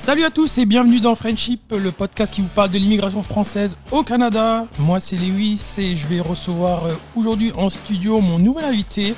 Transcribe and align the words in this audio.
Salut 0.00 0.24
à 0.24 0.30
tous 0.30 0.58
et 0.58 0.64
bienvenue 0.64 1.00
dans 1.00 1.16
Friendship, 1.16 1.72
le 1.72 1.90
podcast 1.90 2.32
qui 2.32 2.40
vous 2.40 2.48
parle 2.48 2.70
de 2.70 2.78
l'immigration 2.78 3.20
française 3.20 3.76
au 3.90 4.04
Canada. 4.04 4.64
Moi 4.78 5.00
c'est 5.00 5.16
Lewis 5.16 5.60
et 5.76 5.96
je 5.96 6.06
vais 6.06 6.20
recevoir 6.20 6.86
euh, 6.86 6.94
aujourd'hui 7.16 7.52
en 7.56 7.68
studio 7.68 8.20
mon 8.20 8.38
nouvel 8.38 8.64
invité. 8.64 9.14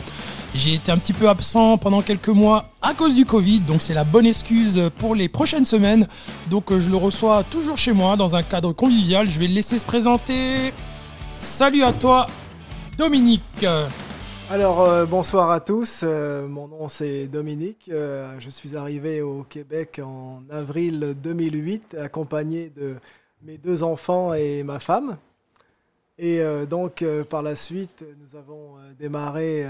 J'ai 0.55 0.75
été 0.75 0.91
un 0.91 0.97
petit 0.97 1.13
peu 1.13 1.29
absent 1.29 1.77
pendant 1.77 2.01
quelques 2.01 2.31
mois 2.31 2.71
à 2.81 2.95
cause 2.95 3.15
du 3.15 3.27
Covid, 3.27 3.61
donc 3.61 3.83
c'est 3.83 3.95
la 3.95 4.05
bonne 4.05 4.27
excuse 4.27 4.91
pour 4.99 5.15
les 5.15 5.29
prochaines 5.29 5.67
semaines. 5.67 6.09
Donc 6.49 6.73
euh, 6.73 6.81
je 6.81 6.91
le 6.91 6.97
reçois 6.97 7.45
toujours 7.45 7.77
chez 7.77 7.93
moi 7.93 8.17
dans 8.17 8.35
un 8.35 8.43
cadre 8.43 8.73
convivial. 8.73 9.29
Je 9.29 9.39
vais 9.39 9.49
le 9.49 9.55
laisser 9.55 9.79
se 9.79 9.85
présenter. 9.85 10.73
Salut 11.37 11.85
à 11.85 11.93
toi, 11.93 12.27
Dominique. 12.97 13.67
Alors 14.51 14.81
euh, 14.81 15.07
bonsoir 15.07 15.53
à 15.53 15.61
tous, 15.61 16.01
euh, 16.03 16.49
mon 16.49 16.67
nom 16.67 16.89
c'est 16.89 17.29
Dominique, 17.29 17.89
Euh, 17.89 18.35
je 18.41 18.51
suis 18.51 18.77
arrivé 18.77 19.23
au 19.23 19.45
Québec 19.45 20.01
en 20.03 20.43
avril 20.51 21.15
2008 21.23 21.95
accompagné 21.95 22.69
de 22.75 22.97
mes 23.43 23.59
deux 23.59 23.85
enfants 23.85 24.35
et 24.35 24.65
ma 24.65 24.81
femme. 24.81 25.19
Et 26.19 26.43
donc 26.69 27.05
par 27.31 27.43
la 27.43 27.55
suite 27.55 28.05
nous 28.21 28.37
avons 28.37 28.75
démarré 28.99 29.65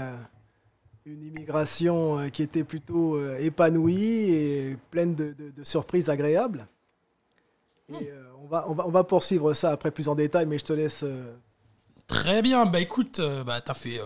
une 1.05 1.23
immigration 1.23 2.29
qui 2.31 2.41
était 2.41 2.63
plutôt 2.65 3.23
épanouie 3.35 4.31
et 4.31 4.77
pleine 4.89 5.13
de, 5.13 5.35
surprises 5.61 6.09
agréables. 6.09 6.67
Et 8.01 8.09
on, 8.43 8.47
va, 8.47 8.65
on, 8.67 8.73
va, 8.73 8.87
on 8.87 8.91
va 8.91 9.03
poursuivre 9.03 9.53
ça 9.53 9.71
après 9.71 9.91
plus 9.91 10.09
en 10.09 10.15
détail, 10.15 10.45
mais 10.47 10.57
je 10.57 10.65
te 10.65 10.73
laisse... 10.73 11.05
Très 12.07 12.41
bien, 12.41 12.65
bah 12.65 12.81
écoute, 12.81 13.21
bah 13.45 13.61
t'as 13.61 13.73
fait, 13.73 14.01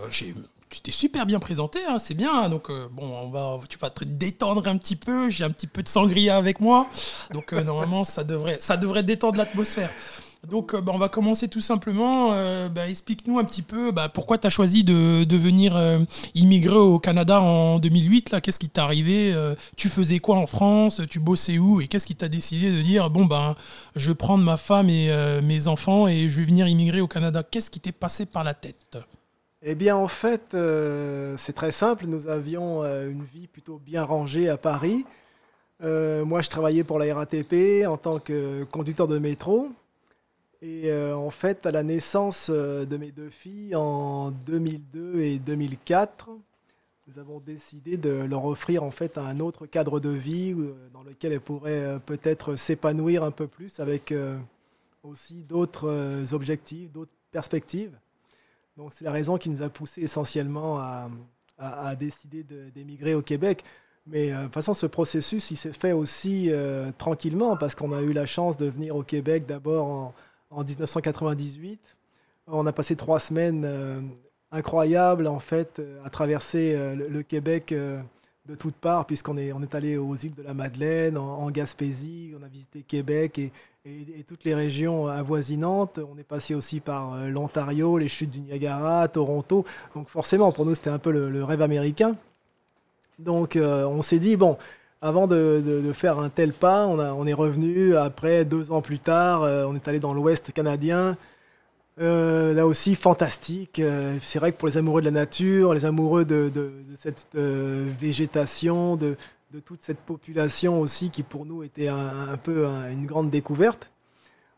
tu 0.76 0.82
t'es 0.82 0.90
super 0.90 1.24
bien 1.24 1.38
présenté, 1.38 1.78
hein, 1.88 1.98
c'est 1.98 2.12
bien. 2.12 2.50
Donc 2.50 2.68
euh, 2.68 2.86
bon, 2.92 3.10
on 3.22 3.30
va, 3.30 3.58
tu 3.66 3.78
vas 3.78 3.88
te 3.88 4.04
détendre 4.04 4.68
un 4.68 4.76
petit 4.76 4.96
peu. 4.96 5.30
J'ai 5.30 5.44
un 5.44 5.50
petit 5.50 5.66
peu 5.66 5.82
de 5.82 5.88
sangria 5.88 6.36
avec 6.36 6.60
moi, 6.60 6.86
donc 7.32 7.54
euh, 7.54 7.62
normalement 7.62 8.04
ça 8.04 8.24
devrait, 8.24 8.58
ça 8.60 8.76
devrait 8.76 9.02
détendre 9.02 9.38
l'atmosphère. 9.38 9.90
Donc 10.50 10.74
euh, 10.74 10.82
bah, 10.82 10.92
on 10.94 10.98
va 10.98 11.08
commencer 11.08 11.48
tout 11.48 11.62
simplement. 11.62 12.28
bah, 12.68 12.90
Explique-nous 12.90 13.38
un 13.38 13.44
petit 13.44 13.62
peu 13.62 13.90
bah, 13.90 14.10
pourquoi 14.10 14.36
tu 14.36 14.46
as 14.46 14.50
choisi 14.50 14.84
de, 14.84 15.24
de 15.24 15.36
venir 15.38 15.80
immigrer 16.34 16.76
au 16.76 16.98
Canada 16.98 17.40
en 17.40 17.78
2008. 17.78 18.30
Là, 18.32 18.42
qu'est-ce 18.42 18.58
qui 18.58 18.68
t'est 18.68 18.80
arrivé 18.82 19.34
Tu 19.78 19.88
faisais 19.88 20.18
quoi 20.18 20.36
en 20.36 20.46
France 20.46 21.00
Tu 21.08 21.20
bossais 21.20 21.56
où 21.56 21.80
Et 21.80 21.88
qu'est-ce 21.88 22.06
qui 22.06 22.16
t'a 22.16 22.28
décidé 22.28 22.70
de 22.70 22.82
dire 22.82 23.08
bon 23.08 23.24
ben 23.24 23.56
je 23.96 24.10
vais 24.10 24.14
prendre 24.14 24.44
ma 24.44 24.58
femme 24.58 24.90
et 24.90 25.10
mes 25.42 25.68
enfants 25.68 26.06
et 26.06 26.28
je 26.28 26.40
vais 26.40 26.46
venir 26.46 26.68
immigrer 26.68 27.00
au 27.00 27.08
Canada 27.08 27.42
Qu'est-ce 27.42 27.70
qui 27.70 27.80
t'est 27.80 27.92
passé 27.92 28.26
par 28.26 28.44
la 28.44 28.52
tête? 28.52 28.98
Eh 29.62 29.74
bien, 29.74 29.96
en 29.96 30.08
fait, 30.08 30.52
euh, 30.54 31.34
c'est 31.38 31.54
très 31.54 31.72
simple. 31.72 32.06
Nous 32.06 32.28
avions 32.28 32.82
euh, 32.82 33.10
une 33.10 33.24
vie 33.24 33.46
plutôt 33.46 33.78
bien 33.78 34.04
rangée 34.04 34.48
à 34.50 34.58
Paris. 34.58 35.06
Euh, 35.82 36.24
moi, 36.26 36.42
je 36.42 36.50
travaillais 36.50 36.84
pour 36.84 36.98
la 36.98 37.14
RATP 37.14 37.86
en 37.86 37.96
tant 37.96 38.18
que 38.18 38.64
conducteur 38.64 39.08
de 39.08 39.18
métro. 39.18 39.70
Et 40.62 40.90
en 40.92 41.30
fait, 41.30 41.66
à 41.66 41.70
la 41.70 41.82
naissance 41.82 42.50
de 42.50 42.96
mes 42.96 43.12
deux 43.12 43.28
filles 43.28 43.76
en 43.76 44.30
2002 44.30 45.20
et 45.20 45.38
2004, 45.38 46.30
nous 47.06 47.18
avons 47.18 47.40
décidé 47.40 47.98
de 47.98 48.10
leur 48.10 48.46
offrir 48.46 48.82
en 48.82 48.90
fait 48.90 49.18
un 49.18 49.38
autre 49.38 49.66
cadre 49.66 50.00
de 50.00 50.08
vie 50.08 50.56
dans 50.94 51.02
lequel 51.02 51.32
elles 51.32 51.40
pourraient 51.40 52.00
peut-être 52.06 52.56
s'épanouir 52.56 53.22
un 53.22 53.30
peu 53.30 53.46
plus 53.46 53.78
avec 53.80 54.14
aussi 55.04 55.42
d'autres 55.42 56.32
objectifs, 56.32 56.90
d'autres 56.90 57.12
perspectives. 57.30 57.92
Donc 58.76 58.92
c'est 58.92 59.04
la 59.04 59.12
raison 59.12 59.38
qui 59.38 59.48
nous 59.50 59.62
a 59.62 59.68
poussé 59.68 60.02
essentiellement 60.02 60.78
à, 60.78 61.08
à- 61.58 61.96
décider 61.96 62.42
de- 62.42 62.68
d'émigrer 62.74 63.14
au 63.14 63.22
Québec. 63.22 63.64
Mais 64.06 64.32
euh, 64.32 64.40
de 64.40 64.44
toute 64.44 64.54
façon, 64.54 64.74
ce 64.74 64.86
processus, 64.86 65.50
il 65.50 65.56
s'est 65.56 65.72
fait 65.72 65.92
aussi 65.92 66.48
euh, 66.50 66.90
tranquillement 66.98 67.56
parce 67.56 67.74
qu'on 67.74 67.92
a 67.92 68.02
eu 68.02 68.12
la 68.12 68.26
chance 68.26 68.56
de 68.56 68.66
venir 68.66 68.94
au 68.94 69.02
Québec 69.02 69.46
d'abord 69.46 69.86
en, 69.86 70.14
en 70.50 70.64
1998. 70.64 71.80
On 72.46 72.66
a 72.66 72.72
passé 72.72 72.94
trois 72.94 73.18
semaines 73.18 73.64
euh, 73.64 74.00
incroyables 74.52 75.26
en 75.26 75.40
fait 75.40 75.82
à 76.04 76.10
traverser 76.10 76.76
le, 76.94 77.22
Québec 77.22 77.74
de 77.74 78.54
toutes 78.54 78.76
parts 78.76 79.04
puisqu'on 79.06 79.36
est, 79.36 79.52
on 79.52 79.60
est 79.62 79.74
allé 79.74 79.96
aux 79.96 80.14
îles 80.14 80.34
de 80.34 80.42
la 80.44 80.54
Madeleine, 80.54 81.18
en, 81.18 81.38
en 81.42 81.50
Gaspésie, 81.50 82.32
on 82.38 82.44
a 82.44 82.48
visité 82.48 82.82
Québec 82.86 83.40
et, 83.40 83.50
et- 83.86 84.24
toutes 84.24 84.44
les 84.44 84.54
régions 84.54 85.06
avoisinantes. 85.06 85.98
On 85.98 86.18
est 86.18 86.24
passé 86.24 86.54
aussi 86.54 86.80
par 86.80 87.14
euh, 87.14 87.28
l'Ontario, 87.28 87.98
les 87.98 88.08
chutes 88.08 88.30
du 88.30 88.40
Niagara, 88.40 89.06
Toronto. 89.08 89.64
Donc 89.94 90.08
forcément, 90.08 90.52
pour 90.52 90.66
nous, 90.66 90.74
c'était 90.74 90.90
un 90.90 90.98
peu 90.98 91.10
le, 91.10 91.44
rêve 91.44 91.62
américain. 91.62 92.16
Donc 93.18 93.56
euh, 93.56 93.84
on 93.86 94.02
s'est 94.02 94.18
dit, 94.18 94.36
bon, 94.36 94.58
avant 95.00 95.26
de, 95.26 95.92
faire 95.94 96.18
un 96.18 96.28
tel 96.28 96.52
pas, 96.52 96.86
on, 96.86 97.26
est 97.26 97.32
revenu 97.32 97.96
après 97.96 98.44
deux 98.44 98.72
ans 98.72 98.82
plus 98.82 98.98
tard, 98.98 99.42
euh, 99.42 99.64
on 99.66 99.74
est 99.74 99.86
allé 99.88 100.00
dans 100.00 100.12
l'Ouest 100.14 100.52
canadien. 100.52 101.16
Là 101.98 102.66
aussi, 102.66 102.94
fantastique. 102.94 103.80
C'est 104.20 104.38
vrai 104.38 104.52
que 104.52 104.58
pour 104.58 104.68
les 104.68 104.76
amoureux 104.76 105.00
de 105.00 105.06
la 105.06 105.12
nature, 105.12 105.72
les 105.72 105.86
amoureux 105.86 106.26
de, 106.26 106.50
de- 106.54 106.70
cette 106.94 107.26
végétation, 107.34 108.96
de, 108.96 109.16
de 109.52 109.60
toute 109.60 109.82
cette 109.84 110.00
population 110.00 110.80
aussi 110.80 111.10
qui 111.10 111.22
pour 111.22 111.46
nous 111.46 111.62
était 111.62 111.86
un, 111.86 112.36
peu 112.42 112.66
un- 112.66 112.90
une 112.90 113.06
grande 113.06 113.30
découverte. 113.30 113.88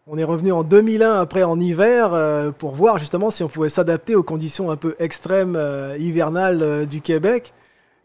On 0.06 0.16
est 0.16 0.24
revenu 0.24 0.50
en 0.50 0.64
2001 0.64 1.20
après 1.20 1.42
en 1.42 1.60
hiver 1.60 2.14
euh, 2.14 2.50
pour 2.52 2.74
voir 2.74 2.96
justement 2.96 3.28
si 3.28 3.42
on 3.42 3.48
pouvait 3.48 3.68
s'adapter 3.68 4.14
aux 4.14 4.22
conditions 4.22 4.70
un 4.70 4.76
peu 4.76 4.96
extrêmes 4.98 5.56
euh, 5.56 5.98
hivernales 5.98 6.62
euh, 6.62 6.86
du 6.86 7.02
Québec. 7.02 7.52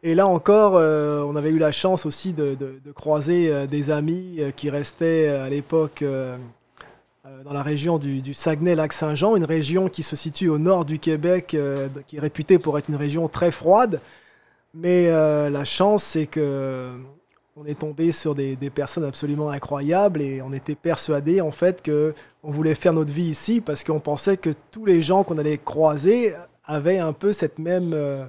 Et 0.04 0.14
là 0.14 0.28
encore, 0.28 0.74
on 0.74 1.36
avait 1.38 1.52
eu 1.52 1.58
la 1.60 1.72
chance 1.72 2.06
aussi 2.06 2.34
de, 2.34 2.58
croiser 2.94 3.68
des 3.68 3.90
amis 3.90 4.42
qui 4.58 4.70
restaient 4.70 5.30
à 5.30 5.48
l'époque 5.48 6.04
dans 6.04 7.54
la 7.54 7.64
région 7.64 8.00
du, 8.00 8.34
Saguenay-Lac-Saint-Jean, 8.34 9.38
une 9.38 9.46
région 9.46 9.88
qui 9.88 10.04
se 10.04 10.18
situe 10.18 10.50
au 10.50 10.58
nord 10.58 10.84
du 10.84 11.00
Québec, 11.00 11.56
qui 12.06 12.18
est 12.18 12.20
réputée 12.20 12.60
pour 12.60 12.78
être 12.78 12.90
une 12.90 12.98
région 12.98 13.30
très 13.30 13.50
froide. 13.50 14.02
Mais 14.74 15.08
euh, 15.08 15.50
la 15.50 15.66
chance, 15.66 16.04
c'est 16.04 16.26
que 16.26 16.92
on 17.56 17.66
est 17.66 17.80
tombé 17.80 18.12
sur 18.12 18.34
des, 18.34 18.56
personnes 18.74 19.04
absolument 19.04 19.50
incroyables 19.50 20.22
et 20.22 20.42
on 20.42 20.54
était 20.54 20.76
persuadé 20.76 21.40
en 21.40 21.52
fait 21.52 21.84
que 21.84 22.16
on 22.42 22.50
voulait 22.52 22.74
faire 22.74 22.94
notre 22.94 23.14
vie 23.14 23.28
ici 23.28 23.62
parce 23.62 23.84
qu'on 23.84 24.00
pensait 24.00 24.38
que 24.38 24.50
tous 24.72 24.86
les 24.86 25.02
gens 25.04 25.24
qu'on 25.24 25.38
allait 25.38 25.60
croiser 25.60 26.34
avaient 26.66 26.98
un 26.98 27.14
peu 27.14 27.32
cette 27.32 27.60
même 27.60 27.94
euh, 27.94 28.26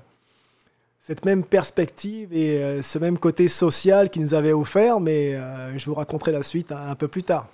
cette 1.00 1.26
même 1.26 1.44
perspective 1.44 2.32
et 2.32 2.62
euh, 2.62 2.80
ce 2.80 2.98
même 2.98 3.18
côté 3.18 3.46
social 3.48 4.08
qu'ils 4.08 4.22
nous 4.22 4.32
avaient 4.32 4.54
offert, 4.54 5.00
mais 5.00 5.34
euh, 5.34 5.76
je 5.76 5.84
vous 5.84 5.94
raconterai 5.94 6.32
la 6.32 6.42
suite 6.42 6.72
un 6.72 6.94
peu 6.94 7.08
plus 7.08 7.22
tard. 7.22 7.48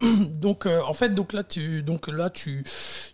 donc 0.34 0.66
euh, 0.66 0.80
en 0.82 0.92
fait 0.92 1.10
donc 1.10 1.32
là 1.32 1.42
tu 1.42 1.82
donc 1.82 2.08
là 2.08 2.28
tu 2.28 2.64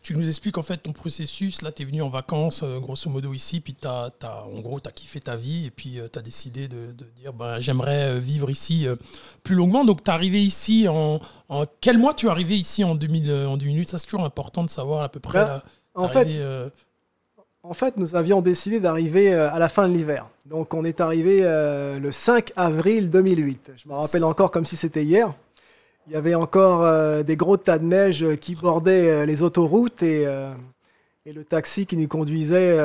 tu 0.02 0.16
nous 0.16 0.26
expliques 0.28 0.58
en 0.58 0.62
fait 0.62 0.78
ton 0.78 0.92
processus 0.92 1.62
là 1.62 1.70
tu 1.70 1.82
es 1.82 1.84
venu 1.84 2.02
en 2.02 2.08
vacances 2.08 2.62
euh, 2.64 2.80
grosso 2.80 3.08
modo 3.08 3.32
ici 3.32 3.60
puis 3.60 3.74
t'as 3.74 4.10
as, 4.22 4.44
en 4.44 4.60
gros 4.60 4.80
tu 4.80 4.88
as 4.88 4.92
kiffé 4.92 5.20
ta 5.20 5.36
vie 5.36 5.66
et 5.66 5.70
puis 5.70 6.00
tu 6.12 6.18
as 6.18 6.22
décidé 6.22 6.66
de, 6.66 6.92
de 6.92 7.04
dire 7.16 7.32
ben 7.32 7.60
j'aimerais 7.60 8.16
euh, 8.16 8.18
vivre 8.18 8.50
ici 8.50 8.88
euh, 8.88 8.96
plus 9.44 9.54
longuement 9.54 9.84
donc 9.84 10.02
tu 10.02 10.10
es 10.10 10.14
arrivé 10.14 10.42
ici 10.42 10.88
en, 10.88 11.20
en 11.48 11.64
quel 11.80 11.98
mois 11.98 12.14
tu 12.14 12.26
es 12.26 12.30
arrivé 12.30 12.56
ici 12.56 12.82
en 12.82 12.96
2000 12.96 13.30
euh, 13.30 13.46
en 13.46 13.56
2008 13.56 13.88
ça 13.90 13.98
c'est 13.98 14.06
toujours 14.06 14.24
important 14.24 14.64
de 14.64 14.70
savoir 14.70 15.02
à 15.02 15.08
peu 15.08 15.20
près 15.20 15.38
Ben, 15.44 15.46
là 15.46 15.62
En 15.94 16.08
fait, 16.08 16.26
euh, 16.28 16.68
En 17.62 17.74
fait, 17.74 17.96
nous 17.96 18.16
avions 18.16 18.40
décidé 18.40 18.80
d'arriver 18.80 19.32
euh, 19.32 19.52
à 19.52 19.58
la 19.60 19.68
fin 19.68 19.88
de 19.88 19.94
l'hiver. 19.94 20.28
Donc, 20.46 20.74
on 20.74 20.84
est 20.84 21.00
arrivé 21.00 21.40
euh, 21.42 22.00
le 22.00 22.10
5 22.10 22.52
avril 22.56 23.08
2008. 23.08 23.72
Je 23.76 23.88
me 23.88 23.94
rappelle 23.94 24.24
encore 24.24 24.50
comme 24.50 24.66
si 24.66 24.76
c'était 24.76 25.04
hier. 25.04 25.32
Il 26.08 26.12
y 26.12 26.16
avait 26.16 26.34
encore 26.34 26.82
euh, 26.82 27.22
des 27.22 27.36
gros 27.36 27.56
tas 27.56 27.78
de 27.78 27.84
neige 27.84 28.26
qui 28.40 28.56
bordaient 28.56 29.08
euh, 29.08 29.24
les 29.24 29.42
autoroutes 29.42 30.02
et, 30.02 30.26
euh, 30.26 30.52
et 31.26 31.32
le 31.32 31.44
taxi 31.44 31.86
qui 31.86 31.96
nous 31.96 32.08
conduisait 32.08 32.76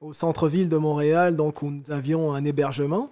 au 0.00 0.12
centre-ville 0.14 0.68
de 0.68 0.78
Montréal, 0.78 1.36
donc 1.36 1.60
où 1.62 1.70
nous 1.70 1.82
avions 1.90 2.32
un 2.32 2.44
hébergement. 2.44 3.10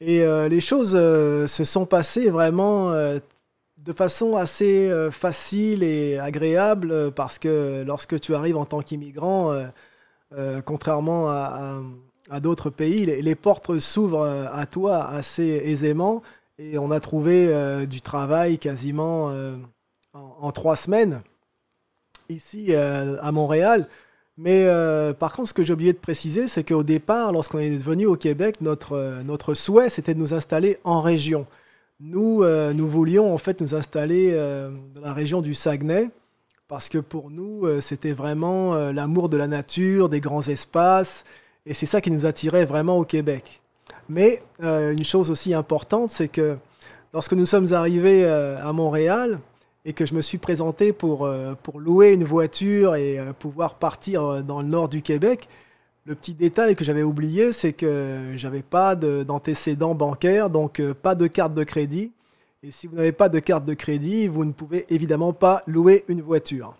Et 0.00 0.24
les 0.48 0.60
choses 0.60 0.92
se 0.92 1.64
sont 1.64 1.86
passées 1.86 2.30
vraiment 2.30 2.90
de 2.92 3.92
façon 3.94 4.34
assez 4.34 4.90
facile 5.12 5.84
et 5.84 6.18
agréable 6.18 7.12
parce 7.12 7.38
que 7.38 7.84
lorsque 7.86 8.18
tu 8.18 8.34
arrives 8.34 8.56
en 8.56 8.64
tant 8.64 8.80
qu'immigrant, 8.80 9.54
contrairement 10.64 11.30
à, 11.30 12.40
d'autres 12.40 12.70
pays, 12.70 13.06
les, 13.06 13.34
portes 13.36 13.78
s'ouvrent 13.78 14.48
à 14.52 14.66
toi 14.66 15.06
assez 15.06 15.62
aisément 15.64 16.22
et 16.60 16.78
on 16.78 16.90
a 16.90 17.00
trouvé 17.00 17.48
euh, 17.48 17.86
du 17.86 18.00
travail 18.02 18.58
quasiment 18.58 19.30
euh, 19.30 19.56
en, 20.12 20.52
trois 20.52 20.76
semaines 20.76 21.22
ici 22.28 22.66
euh, 22.70 23.16
à 23.22 23.32
Montréal. 23.32 23.88
Mais 24.36 24.64
par 25.18 25.34
contre, 25.34 25.50
ce 25.50 25.54
que 25.54 25.62
j'ai 25.62 25.74
oublié 25.74 25.92
de 25.92 25.98
préciser, 25.98 26.48
c'est 26.48 26.64
qu'au 26.64 26.82
départ, 26.82 27.30
lorsqu'on 27.30 27.58
est 27.58 27.76
venu 27.76 28.06
au 28.06 28.16
Québec, 28.16 28.62
notre, 28.62 29.20
notre 29.22 29.52
souhait, 29.52 29.90
c'était 29.90 30.14
de 30.14 30.18
nous 30.18 30.32
installer 30.32 30.78
en 30.82 31.02
région. 31.02 31.46
Nous, 31.98 32.42
nous 32.72 32.88
voulions 32.88 33.34
en 33.34 33.36
fait 33.36 33.60
nous 33.60 33.74
installer 33.74 34.32
dans 34.94 35.02
la 35.02 35.12
région 35.12 35.42
du 35.42 35.52
Saguenay 35.52 36.08
parce 36.68 36.88
que 36.88 36.96
pour 36.96 37.30
nous, 37.30 37.66
c'était 37.82 38.12
vraiment 38.12 38.90
l'amour 38.92 39.28
de 39.28 39.36
la 39.36 39.46
nature, 39.46 40.08
des 40.08 40.20
grands 40.20 40.48
espaces, 40.48 41.26
et 41.66 41.74
c'est 41.74 41.84
ça 41.84 42.00
qui 42.00 42.10
nous 42.10 42.24
attirait 42.24 42.64
vraiment 42.64 42.96
au 42.96 43.04
Québec. 43.04 43.59
Mais 44.10 44.42
une 44.60 45.04
chose 45.04 45.30
aussi 45.30 45.54
importante, 45.54 46.10
c'est 46.10 46.28
que 46.28 46.56
lorsque 47.14 47.32
nous 47.32 47.46
sommes 47.46 47.72
arrivés 47.72 48.26
à 48.26 48.72
Montréal 48.72 49.38
et 49.84 49.92
que 49.92 50.04
je 50.04 50.14
me 50.14 50.20
suis 50.20 50.38
présenté 50.38 50.92
pour, 50.92 51.30
pour 51.62 51.80
louer 51.80 52.12
une 52.12 52.24
voiture 52.24 52.96
et 52.96 53.18
pouvoir 53.38 53.76
partir 53.76 54.42
dans 54.42 54.60
le 54.60 54.66
nord 54.66 54.88
du 54.88 55.00
Québec, 55.00 55.48
le 56.06 56.14
petit 56.16 56.34
détail 56.34 56.74
que 56.74 56.84
j'avais 56.84 57.04
oublié, 57.04 57.52
c'est 57.52 57.72
que 57.72 58.32
j'avais 58.34 58.62
pas 58.62 58.96
d'antécédents 58.96 59.94
bancaires, 59.94 60.50
donc 60.50 60.82
pas 61.02 61.14
de 61.14 61.28
carte 61.28 61.54
de 61.54 61.62
crédit. 61.62 62.10
Et 62.62 62.70
si 62.72 62.86
vous 62.86 62.96
n'avez 62.96 63.12
pas 63.12 63.30
de 63.30 63.38
carte 63.38 63.64
de 63.64 63.72
crédit, 63.72 64.28
vous 64.28 64.44
ne 64.44 64.52
pouvez 64.52 64.84
évidemment 64.90 65.32
pas 65.32 65.62
louer 65.66 66.04
une 66.08 66.20
voiture. 66.20 66.74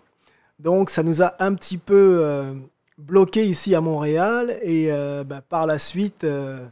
Donc 0.59 0.91
ça 0.91 1.01
nous 1.01 1.23
a 1.23 1.33
un 1.39 1.55
petit 1.55 1.79
peu 1.79 2.19
euh, 2.21 2.53
bloqué 2.99 3.47
ici 3.47 3.73
à 3.73 3.81
Montréal 3.81 4.59
et 4.61 4.91
euh, 4.91 5.23
bah, 5.23 5.41
par 5.41 5.65
la 5.65 5.79
suite, 5.79 6.23
euh, 6.23 6.67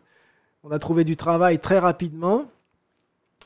on 0.64 0.72
a 0.72 0.80
trouvé 0.80 1.04
du 1.04 1.16
travail 1.16 1.60
très 1.60 1.80
rapidement, 1.80 2.46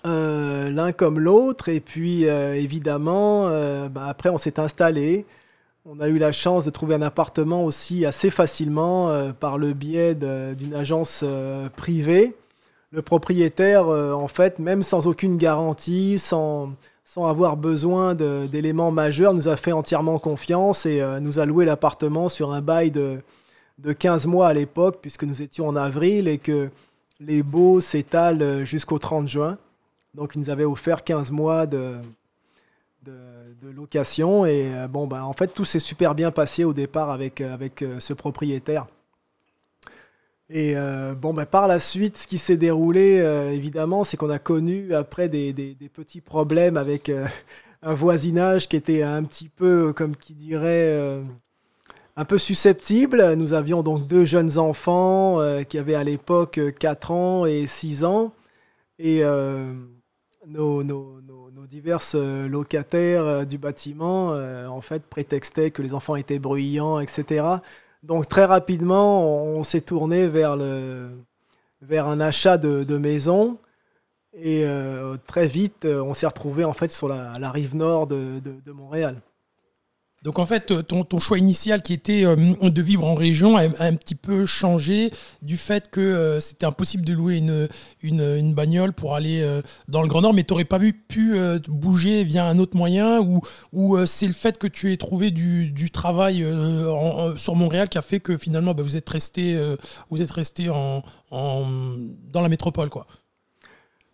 l'un 0.04 0.92
comme 0.92 1.20
l'autre. 1.20 1.70
Et 1.70 1.80
puis 1.80 2.24
évidemment, 2.24 3.50
bah, 3.90 4.06
après 4.08 4.30
on 4.30 4.38
s'est 4.38 4.60
installé. 4.60 5.26
On 5.86 6.00
a 6.00 6.08
eu 6.08 6.18
la 6.18 6.32
chance 6.32 6.66
de 6.66 6.70
trouver 6.70 6.96
un 6.96 7.02
appartement 7.02 7.66
aussi 7.66 8.06
assez 8.06 8.30
facilement 8.30 9.32
par 9.40 9.58
le 9.58 9.74
biais 9.74 10.16
d'une 10.16 10.74
agence 10.74 11.24
privée 11.76 12.36
le 12.94 13.02
propriétaire, 13.02 13.88
euh, 13.88 14.14
en 14.14 14.28
fait, 14.28 14.60
même 14.60 14.84
sans 14.84 15.08
aucune 15.08 15.38
garantie, 15.38 16.20
sans, 16.20 16.74
sans 17.04 17.28
avoir 17.28 17.58
besoin 17.58 18.14
d'éléments 18.14 18.92
majeurs, 18.92 19.34
nous 19.34 19.48
a 19.48 19.58
fait 19.58 19.72
entièrement 19.72 20.20
confiance 20.20 20.86
et 20.86 21.02
euh, 21.02 21.20
nous 21.20 21.40
a 21.40 21.46
loué 21.48 21.66
l'appartement 21.66 22.30
sur 22.30 22.54
un 22.54 22.62
bail 22.62 22.92
de, 22.92 23.20
de 23.80 23.94
15 23.94 24.28
mois 24.28 24.48
à 24.48 24.54
l'époque, 24.54 25.00
puisque 25.02 25.24
nous 25.24 25.42
étions 25.42 25.68
en 25.68 25.76
avril 25.76 26.28
et 26.28 26.38
que 26.38 26.70
les 27.26 27.44
baux 27.44 27.82
s'étalent 27.82 28.66
jusqu'au 28.66 29.00
30 29.00 29.28
juin. 29.28 29.58
Donc, 30.14 30.34
il 30.36 30.42
nous 30.42 30.50
avait 30.50 30.66
offert 30.66 31.04
15 31.04 31.32
mois 31.32 31.66
de, 31.66 31.96
location. 33.76 34.46
Et 34.46 34.74
euh, 34.74 34.88
bon, 34.88 35.08
ben, 35.08 35.24
en 35.24 35.34
fait, 35.34 35.48
tout 35.48 35.66
s'est 35.66 35.80
super 35.80 36.16
bien 36.16 36.32
passé 36.32 36.64
au 36.64 36.74
départ 36.74 37.10
avec, 37.10 37.42
avec 37.42 37.84
ce 38.00 38.14
propriétaire. 38.14 38.88
Et 40.50 40.74
euh, 40.76 41.16
bon, 41.16 41.34
bah, 41.34 41.46
par 41.46 41.68
la 41.68 41.80
suite, 41.80 42.18
ce 42.18 42.28
qui 42.28 42.38
s'est 42.38 42.58
déroulé, 42.58 43.20
euh, 43.20 43.52
évidemment, 43.52 44.04
c'est 44.04 44.18
qu'on 44.18 44.30
a 44.30 44.40
connu 44.40 44.94
après 44.94 45.30
des, 45.30 45.54
petits 45.94 46.22
problèmes 46.22 46.78
avec 46.78 47.10
euh, 47.10 47.26
un 47.82 47.94
voisinage 47.96 48.68
qui 48.68 48.76
était 48.76 49.02
un 49.04 49.24
petit 49.24 49.50
peu, 49.50 49.94
comme 49.94 50.16
qui 50.16 50.34
dirait, 50.34 51.22
un 52.16 52.26
peu 52.26 52.38
susceptible. 52.38 53.34
Nous 53.34 53.54
avions 53.54 53.84
donc 53.84 54.08
deux 54.08 54.26
jeunes 54.26 54.58
enfants 54.58 55.40
qui 55.68 55.78
avaient 55.78 55.96
à 55.96 56.04
l'époque 56.04 56.60
4 56.80 57.12
ans 57.12 57.46
et 57.46 57.68
6 57.68 58.04
ans. 58.04 58.34
Et 59.00 59.24
nos, 60.48 60.84
nos, 60.84 61.22
nos, 61.22 61.68
divers 61.68 62.02
locataires 62.48 63.46
du 63.48 63.58
bâtiment, 63.58 64.34
en 64.68 64.82
fait, 64.82 65.04
prétextaient 65.04 65.72
que 65.72 65.82
les 65.82 65.94
enfants 65.94 66.16
étaient 66.16 66.40
bruyants, 66.40 67.00
etc. 67.00 67.60
Donc 68.04 68.28
très 68.28 68.44
rapidement, 68.44 69.26
on 69.26 69.64
s'est 69.64 69.82
tourné 69.82 70.28
vers, 70.28 70.52
un 70.52 72.20
achat 72.20 72.58
de, 72.58 72.98
maison. 72.98 73.58
Et 74.34 74.66
euh, 74.66 75.16
très 75.28 75.48
vite, 75.48 75.86
euh, 75.86 76.02
on 76.02 76.14
s'est 76.14 76.26
retrouvé 76.26 76.64
en 76.64 76.74
fait 76.74 76.92
sur 76.92 77.08
la, 77.08 77.52
rive 77.52 77.76
nord 77.76 78.08
de 78.08 78.72
Montréal. 78.72 79.22
Donc 80.24 80.40
en 80.40 80.46
fait, 80.46 80.74
ton, 80.88 81.20
choix 81.20 81.38
initial 81.38 81.82
qui 81.82 81.92
était 81.92 82.26
euh, 82.26 82.36
de 82.36 82.82
vivre 82.82 83.06
en 83.06 83.14
région 83.14 83.58
a, 83.58 83.64
un 83.80 83.96
petit 83.96 84.16
peu 84.16 84.46
changé 84.46 85.12
du 85.42 85.58
fait 85.58 85.92
que 85.92 86.00
euh, 86.00 86.40
c'était 86.40 86.66
impossible 86.66 87.04
de 87.04 87.12
louer 87.12 87.44
une, 88.02 88.54
bagnole 88.54 88.94
pour 88.94 89.16
aller 89.16 89.42
euh, 89.42 89.62
dans 89.90 90.02
le 90.02 90.08
Grand 90.08 90.22
Nord, 90.22 90.34
mais 90.34 90.44
tu 90.44 90.54
n'aurais 90.54 90.64
pas 90.64 90.80
pu, 90.80 91.36
bouger 91.68 92.24
via 92.24 92.46
un 92.46 92.58
autre 92.58 92.78
moyen 92.78 93.20
ou, 93.74 93.98
c'est 94.06 94.28
le 94.28 94.34
fait 94.34 94.58
que 94.58 94.68
tu 94.68 94.94
aies 94.94 94.98
trouvé 94.98 95.30
du, 95.32 95.92
travail 95.92 96.46
sur 97.36 97.56
Montréal 97.56 97.90
qui 97.90 97.98
a 97.98 98.02
fait 98.02 98.20
que 98.20 98.38
finalement 98.38 98.74
bah, 98.74 98.84
vous 98.84 98.96
êtes 98.96 99.10
resté, 99.10 99.60
vous 100.10 100.22
êtes 100.22 100.32
resté 100.32 100.70
en, 100.70 101.04
dans 101.32 102.42
la 102.42 102.50
métropole 102.50 102.90
quoi. 102.90 103.06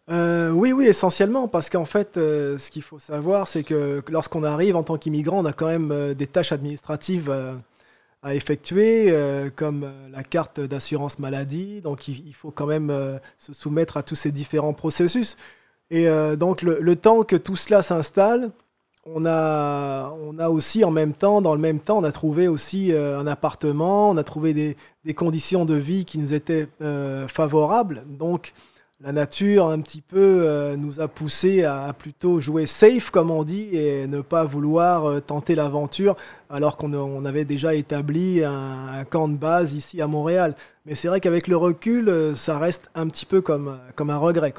Euh, 0.10 0.50
oui, 0.50 0.72
oui, 0.72 0.86
essentiellement, 0.86 1.48
parce 1.48 1.70
qu'en 1.70 1.86
fait, 1.86 2.18
euh, 2.18 2.58
ce 2.58 2.72
qu'il 2.72 2.82
faut 2.82 2.98
savoir, 2.98 3.48
c'est 3.48 3.64
que 3.64 4.04
lorsqu'on 4.10 4.44
arrive 4.44 4.76
en 4.76 4.84
tant 4.84 4.98
qu'immigrant, 4.98 5.40
on 5.40 5.46
a 5.46 5.54
quand 5.54 5.68
même 5.68 5.92
euh, 5.92 6.14
des 6.16 6.26
tâches 6.26 6.52
administratives 6.52 7.32
à 8.22 8.36
effectuer, 8.36 9.14
comme 9.56 9.90
la 10.12 10.24
carte 10.24 10.60
d'assurance 10.60 11.20
maladie. 11.20 11.80
Donc, 11.80 12.10
il, 12.10 12.34
faut 12.34 12.52
quand 12.52 12.66
même 12.66 12.92
se 13.38 13.54
soumettre 13.54 13.96
à 13.96 14.04
tous 14.04 14.16
ces 14.16 14.32
différents 14.34 14.74
processus. 14.74 15.38
Et 15.90 16.06
donc, 16.36 16.62
le, 16.62 16.96
temps 16.98 17.24
que 17.24 17.38
tout 17.38 17.56
cela 17.56 17.82
s'installe, 17.82 18.52
on 19.06 19.26
a, 19.26 20.14
on 20.22 20.38
a 20.38 20.50
aussi 20.50 20.84
en 20.84 20.92
même 20.92 21.14
temps, 21.14 21.40
dans 21.42 21.56
le 21.56 21.62
même 21.62 21.80
temps, 21.80 22.00
on 22.00 22.04
a 22.04 22.12
trouvé 22.12 22.50
aussi 22.50 22.92
un 22.94 23.26
appartement, 23.26 24.10
on 24.10 24.18
a 24.18 24.24
trouvé 24.26 24.54
des, 24.54 24.76
des, 25.06 25.14
conditions 25.14 25.64
de 25.64 25.76
vie 25.76 26.04
qui 26.04 26.18
nous 26.18 26.34
étaient 26.34 26.68
favorables. 27.30 28.04
Donc, 28.06 28.54
la 29.02 29.14
nature 29.14 29.68
un 29.68 29.80
petit 29.80 30.02
peu 30.02 30.44
euh, 30.44 30.76
nous 30.76 31.00
a 31.00 31.08
poussé 31.08 31.64
à, 31.64 31.94
plutôt 31.98 32.42
jouer 32.42 32.66
safe 32.66 33.12
comme 33.12 33.32
on 33.32 33.44
dit 33.44 33.70
et 33.72 34.08
ne 34.08 34.20
pas 34.20 34.44
vouloir 34.44 35.06
euh, 35.06 35.20
tenter 35.22 35.56
l'aventure 35.56 36.18
alors 36.50 36.76
qu'on 36.76 37.24
avait 37.26 37.46
déjà 37.46 37.76
établi 37.76 38.44
un, 38.44 39.06
camp 39.10 39.30
de 39.30 39.38
base 39.38 39.74
ici 39.74 40.02
à 40.02 40.08
Montréal. 40.08 40.56
Mais 40.86 40.96
c'est 40.96 41.08
vrai 41.08 41.22
qu'avec 41.22 41.48
le 41.48 41.56
recul, 41.56 42.10
euh, 42.10 42.36
ça 42.36 42.58
reste 42.58 42.90
un 42.94 43.08
petit 43.08 43.26
peu 43.26 43.42
comme, 43.42 43.78
comme 43.96 44.10
un 44.10 44.18
regret. 44.18 44.54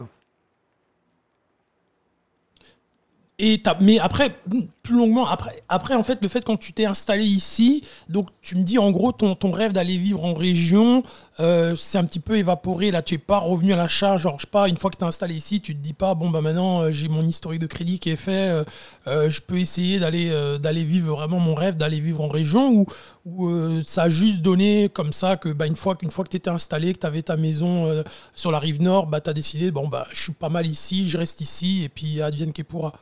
Et 3.42 3.62
mais 3.81 3.98
après, 3.98 4.37
plus 4.82 4.94
longuement, 4.94 5.26
après, 5.26 5.62
après, 5.70 5.94
en 5.94 6.02
fait, 6.02 6.19
le 6.20 6.28
fait 6.28 6.44
quand 6.44 6.58
tu 6.58 6.75
t'es 6.75 6.84
installé 6.84 7.25
ici, 7.25 7.82
donc 8.10 8.28
tu 8.42 8.54
me 8.54 8.62
dis 8.62 8.76
en 8.78 8.90
gros 8.90 9.12
ton, 9.12 9.34
ton 9.34 9.50
rêve 9.50 9.72
d'aller 9.72 9.96
vivre 9.96 10.26
en 10.26 10.34
région, 10.34 11.02
euh, 11.40 11.75
c'est 11.75 11.96
un 11.96 12.04
petit 12.04 12.20
peu 12.20 12.37
évaporé. 12.37 12.90
Là, 12.90 13.00
tu 13.00 13.14
es 13.14 13.19
pas 13.19 13.38
revenu 13.38 13.72
à 13.72 13.76
la 13.76 13.88
charge. 13.88 14.22
Genre, 14.22 14.37
je 14.37 14.42
sais 14.42 14.50
pas, 14.50 14.69
une 14.69 14.76
fois 14.76 14.90
que 14.90 14.98
tu 14.98 15.04
es 15.04 15.06
installé 15.06 15.34
ici, 15.34 15.62
tu 15.62 15.75
te 15.75 15.81
dis 15.81 15.94
pas, 15.94 16.14
bon, 16.14 16.28
bah 16.28 16.42
maintenant 16.42 16.82
euh, 16.82 16.90
j'ai 16.90 17.08
mon 17.08 17.22
historique 17.26 17.62
de 17.62 17.66
crédit 17.66 17.98
qui 17.98 18.10
est 18.10 18.16
fait, 18.16 18.62
euh, 19.06 19.31
je 19.31 19.40
peux 19.40 19.58
essayer 19.58 19.98
d'aller 19.98 20.84
vivre 20.84 21.16
vraiment 21.16 21.38
mon 21.38 21.54
rêve, 21.54 21.76
d'aller 21.76 22.00
vivre 22.00 22.20
en 22.20 22.28
région 22.28 22.70
ou, 22.70 22.87
ou 23.25 23.82
ça 23.84 24.02
a 24.02 24.08
juste 24.10 24.42
donné 24.42 24.90
comme 24.92 25.14
ça 25.14 25.38
que 25.38 25.49
bah, 25.49 25.66
une 25.66 25.76
fois, 25.76 25.97
qu'une 25.97 26.11
fois 26.11 26.25
que 26.25 26.30
tu 26.30 26.37
étais 26.37 26.50
installé, 26.50 26.92
que 26.92 26.99
tu 26.99 27.06
avais 27.06 27.23
ta 27.23 27.38
maison 27.38 28.04
sur 28.35 28.50
la 28.50 28.59
rive 28.59 28.82
nord, 28.82 29.06
bah, 29.06 29.23
tu 29.23 29.30
as 29.30 29.35
décidé, 29.35 29.70
bon, 29.70 29.88
bah, 29.88 30.06
je 30.12 30.25
suis 30.25 30.32
pas 30.32 30.50
mal 30.50 30.66
ici, 30.66 31.09
je 31.09 31.16
reste 31.16 31.40
ici 31.40 31.85
et 31.85 31.88
puis 31.88 32.20
advienne 32.20 32.52
qui 32.52 32.64
pourra. 32.64 32.92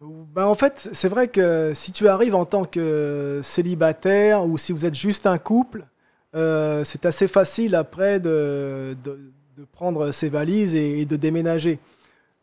Ben 0.00 0.44
en 0.44 0.54
fait, 0.54 0.90
c'est 0.92 1.08
vrai 1.08 1.28
que 1.28 1.72
si 1.74 1.90
tu 1.90 2.06
arrives 2.06 2.34
en 2.34 2.44
tant 2.44 2.64
que 2.64 3.40
célibataire 3.42 4.44
ou 4.44 4.58
si 4.58 4.72
vous 4.72 4.84
êtes 4.84 4.94
juste 4.94 5.26
un 5.26 5.38
couple, 5.38 5.86
euh, 6.34 6.84
c'est 6.84 7.06
assez 7.06 7.28
facile 7.28 7.74
après 7.74 8.20
de, 8.20 8.94
de, 9.02 9.18
prendre 9.72 10.12
ses 10.12 10.28
valises 10.28 10.74
et, 10.74 11.06
de 11.06 11.16
déménager. 11.16 11.78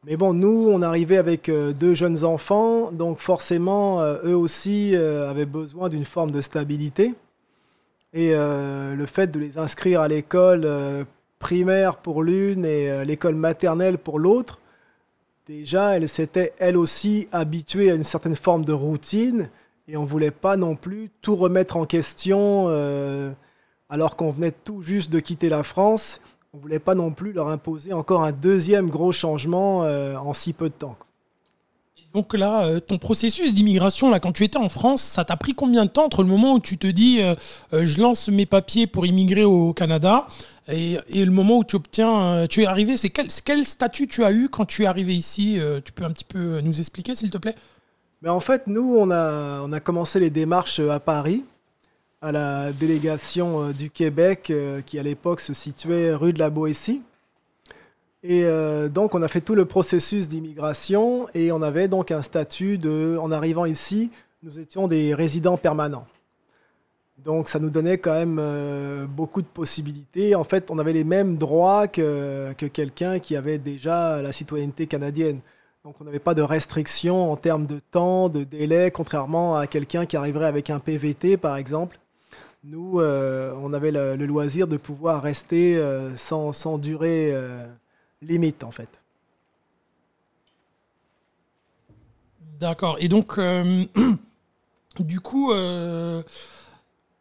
Mais 0.05 0.17
bon, 0.17 0.33
nous, 0.33 0.67
on 0.67 0.81
arrivait 0.81 1.17
avec 1.17 1.47
euh, 1.47 1.73
deux 1.73 1.93
jeunes 1.93 2.25
enfants, 2.25 2.91
donc 2.91 3.19
forcément, 3.19 4.01
euh, 4.01 4.17
eux 4.25 4.35
aussi 4.35 4.95
avaient 4.95 5.45
besoin 5.45 5.89
d'une 5.89 6.05
forme 6.05 6.31
de 6.31 6.41
stabilité. 6.41 7.13
Et 8.13 8.33
le 8.35 9.05
fait 9.07 9.27
de 9.27 9.39
les 9.39 9.57
inscrire 9.57 10.01
à 10.01 10.07
l'école 10.07 10.67
primaire 11.39 11.95
pour 11.95 12.21
l'une 12.21 12.63
et 12.63 13.03
l'école 13.05 13.33
maternelle 13.33 13.97
pour 13.97 14.19
l'autre, 14.19 14.59
Déjà, 15.45 15.97
elle 15.97 16.07
s'était 16.07 16.53
elle 16.57 16.77
aussi 16.77 17.27
habituée 17.33 17.91
à 17.91 17.95
une 17.95 18.05
certaine 18.05 18.35
forme 18.35 18.63
de 18.63 18.71
routine 18.71 19.49
et 19.89 19.97
on 19.97 20.05
voulait 20.05 20.31
pas 20.31 20.55
non 20.55 20.77
plus 20.77 21.09
tout 21.21 21.35
remettre 21.35 21.75
en 21.75 21.85
question 21.85 22.67
euh, 22.69 23.31
alors 23.89 24.15
qu'on 24.15 24.31
venait 24.31 24.53
tout 24.53 24.81
juste 24.81 25.11
de 25.11 25.19
quitter 25.19 25.49
la 25.49 25.63
France. 25.63 26.21
On 26.53 26.59
voulait 26.59 26.79
pas 26.79 26.95
non 26.95 27.11
plus 27.11 27.33
leur 27.33 27.49
imposer 27.49 27.91
encore 27.91 28.23
un 28.23 28.31
deuxième 28.31 28.89
gros 28.89 29.11
changement 29.11 29.83
euh, 29.83 30.15
en 30.15 30.31
si 30.31 30.53
peu 30.53 30.69
de 30.69 30.73
temps. 30.73 30.97
Donc 32.13 32.33
là, 32.33 32.65
euh, 32.65 32.79
ton 32.79 32.97
processus 32.97 33.53
d'immigration, 33.53 34.11
là, 34.11 34.19
quand 34.19 34.31
tu 34.31 34.43
étais 34.43 34.57
en 34.57 34.69
France, 34.69 35.01
ça 35.01 35.25
t'a 35.25 35.35
pris 35.35 35.53
combien 35.53 35.85
de 35.85 35.89
temps 35.89 36.05
entre 36.05 36.21
le 36.21 36.29
moment 36.29 36.53
où 36.53 36.59
tu 36.59 36.77
te 36.77 36.87
dis, 36.87 37.19
je 37.71 38.01
lance 38.01 38.29
mes 38.29 38.45
papiers 38.45 38.85
pour 38.85 39.05
immigrer 39.05 39.43
au 39.43 39.73
Canada, 39.73 40.27
et, 40.67 40.97
le 41.13 41.31
moment 41.31 41.57
où 41.57 41.63
tu 41.63 41.75
obtiens, 41.75 42.35
euh, 42.35 42.47
es 42.47 42.65
arrivé, 42.65 42.95
c'est 42.95 43.09
quel, 43.09 43.65
statut 43.65 44.07
tu 44.07 44.23
as 44.23 44.31
eu 44.31 44.47
quand 44.47 44.65
tu 44.65 44.83
es 44.83 44.85
arrivé 44.85 45.13
ici 45.13 45.59
euh, 45.59 45.81
Tu 45.83 45.91
peux 45.91 46.05
un 46.05 46.11
petit 46.11 46.23
peu 46.23 46.61
nous 46.61 46.79
expliquer, 46.79 47.15
s'il 47.15 47.31
te 47.31 47.37
plaît? 47.37 47.55
Mais 48.21 48.29
En 48.29 48.39
fait, 48.39 48.67
nous, 48.67 48.95
on 48.97 49.11
a, 49.11 49.61
on 49.61 49.73
a 49.73 49.79
commencé 49.81 50.19
les 50.19 50.29
démarches 50.29 50.79
à 50.79 50.99
Paris, 50.99 51.43
à 52.21 52.31
la 52.31 52.71
délégation 52.71 53.61
euh, 53.61 53.73
du 53.73 53.89
Québec, 53.89 54.53
qui 54.85 54.99
à 54.99 55.03
l'époque 55.03 55.41
se 55.41 55.53
situait 55.53 56.13
rue 56.13 56.31
de 56.31 56.39
la 56.39 56.49
Boétie. 56.49 57.01
Et 58.25 58.45
donc, 58.89 59.15
on 59.15 59.21
a 59.21 59.27
fait 59.27 59.41
tout 59.41 59.53
le 59.53 59.65
processus 59.65 60.29
d'immigration 60.29 61.27
et 61.33 61.51
on 61.51 61.61
avait 61.61 61.89
donc 61.89 62.09
un 62.09 62.21
statut 62.21 62.77
de, 62.77 63.17
en 63.21 63.31
arrivant 63.31 63.65
ici, 63.65 64.11
nous 64.43 64.59
étions 64.59 64.87
des 64.87 65.13
résidents 65.13 65.57
permanents. 65.57 66.05
Donc 67.23 67.47
ça 67.47 67.59
nous 67.59 67.69
donnait 67.69 67.97
quand 67.97 68.13
même 68.13 68.37
euh, 68.39 69.05
beaucoup 69.07 69.41
de 69.41 69.47
possibilités. 69.47 70.35
En 70.35 70.43
fait, 70.43 70.69
on 70.69 70.79
avait 70.79 70.93
les 70.93 71.05
mêmes 71.05 71.37
droits 71.37 71.87
que, 71.87 72.53
que 72.57 72.65
quelqu'un 72.65 73.19
qui 73.19 73.35
avait 73.35 73.57
déjà 73.57 74.21
la 74.21 74.31
citoyenneté 74.33 74.87
canadienne. 74.87 75.39
Donc 75.85 75.95
on 76.01 76.03
n'avait 76.03 76.19
pas 76.19 76.33
de 76.33 76.41
restrictions 76.41 77.31
en 77.31 77.37
termes 77.37 77.65
de 77.65 77.79
temps, 77.91 78.27
de 78.27 78.43
délai, 78.43 78.91
contrairement 78.91 79.55
à 79.55 79.67
quelqu'un 79.67 80.05
qui 80.05 80.17
arriverait 80.17 80.47
avec 80.47 80.69
un 80.69 80.79
PVT, 80.79 81.37
par 81.37 81.55
exemple. 81.55 81.99
Nous, 82.65 82.99
euh, 82.99 83.53
on 83.61 83.73
avait 83.73 83.91
le, 83.91 84.15
loisir 84.25 84.67
de 84.67 84.77
pouvoir 84.77 85.21
rester 85.21 85.77
euh, 85.77 86.15
sans, 86.15 86.51
sans, 86.53 86.77
durée 86.77 87.33
limite, 88.27 88.63
en 88.63 88.71
fait. 88.71 88.89
D'accord. 92.59 92.97
Et 92.99 93.07
donc, 93.07 93.39
du 94.99 95.19
coup 95.19 95.51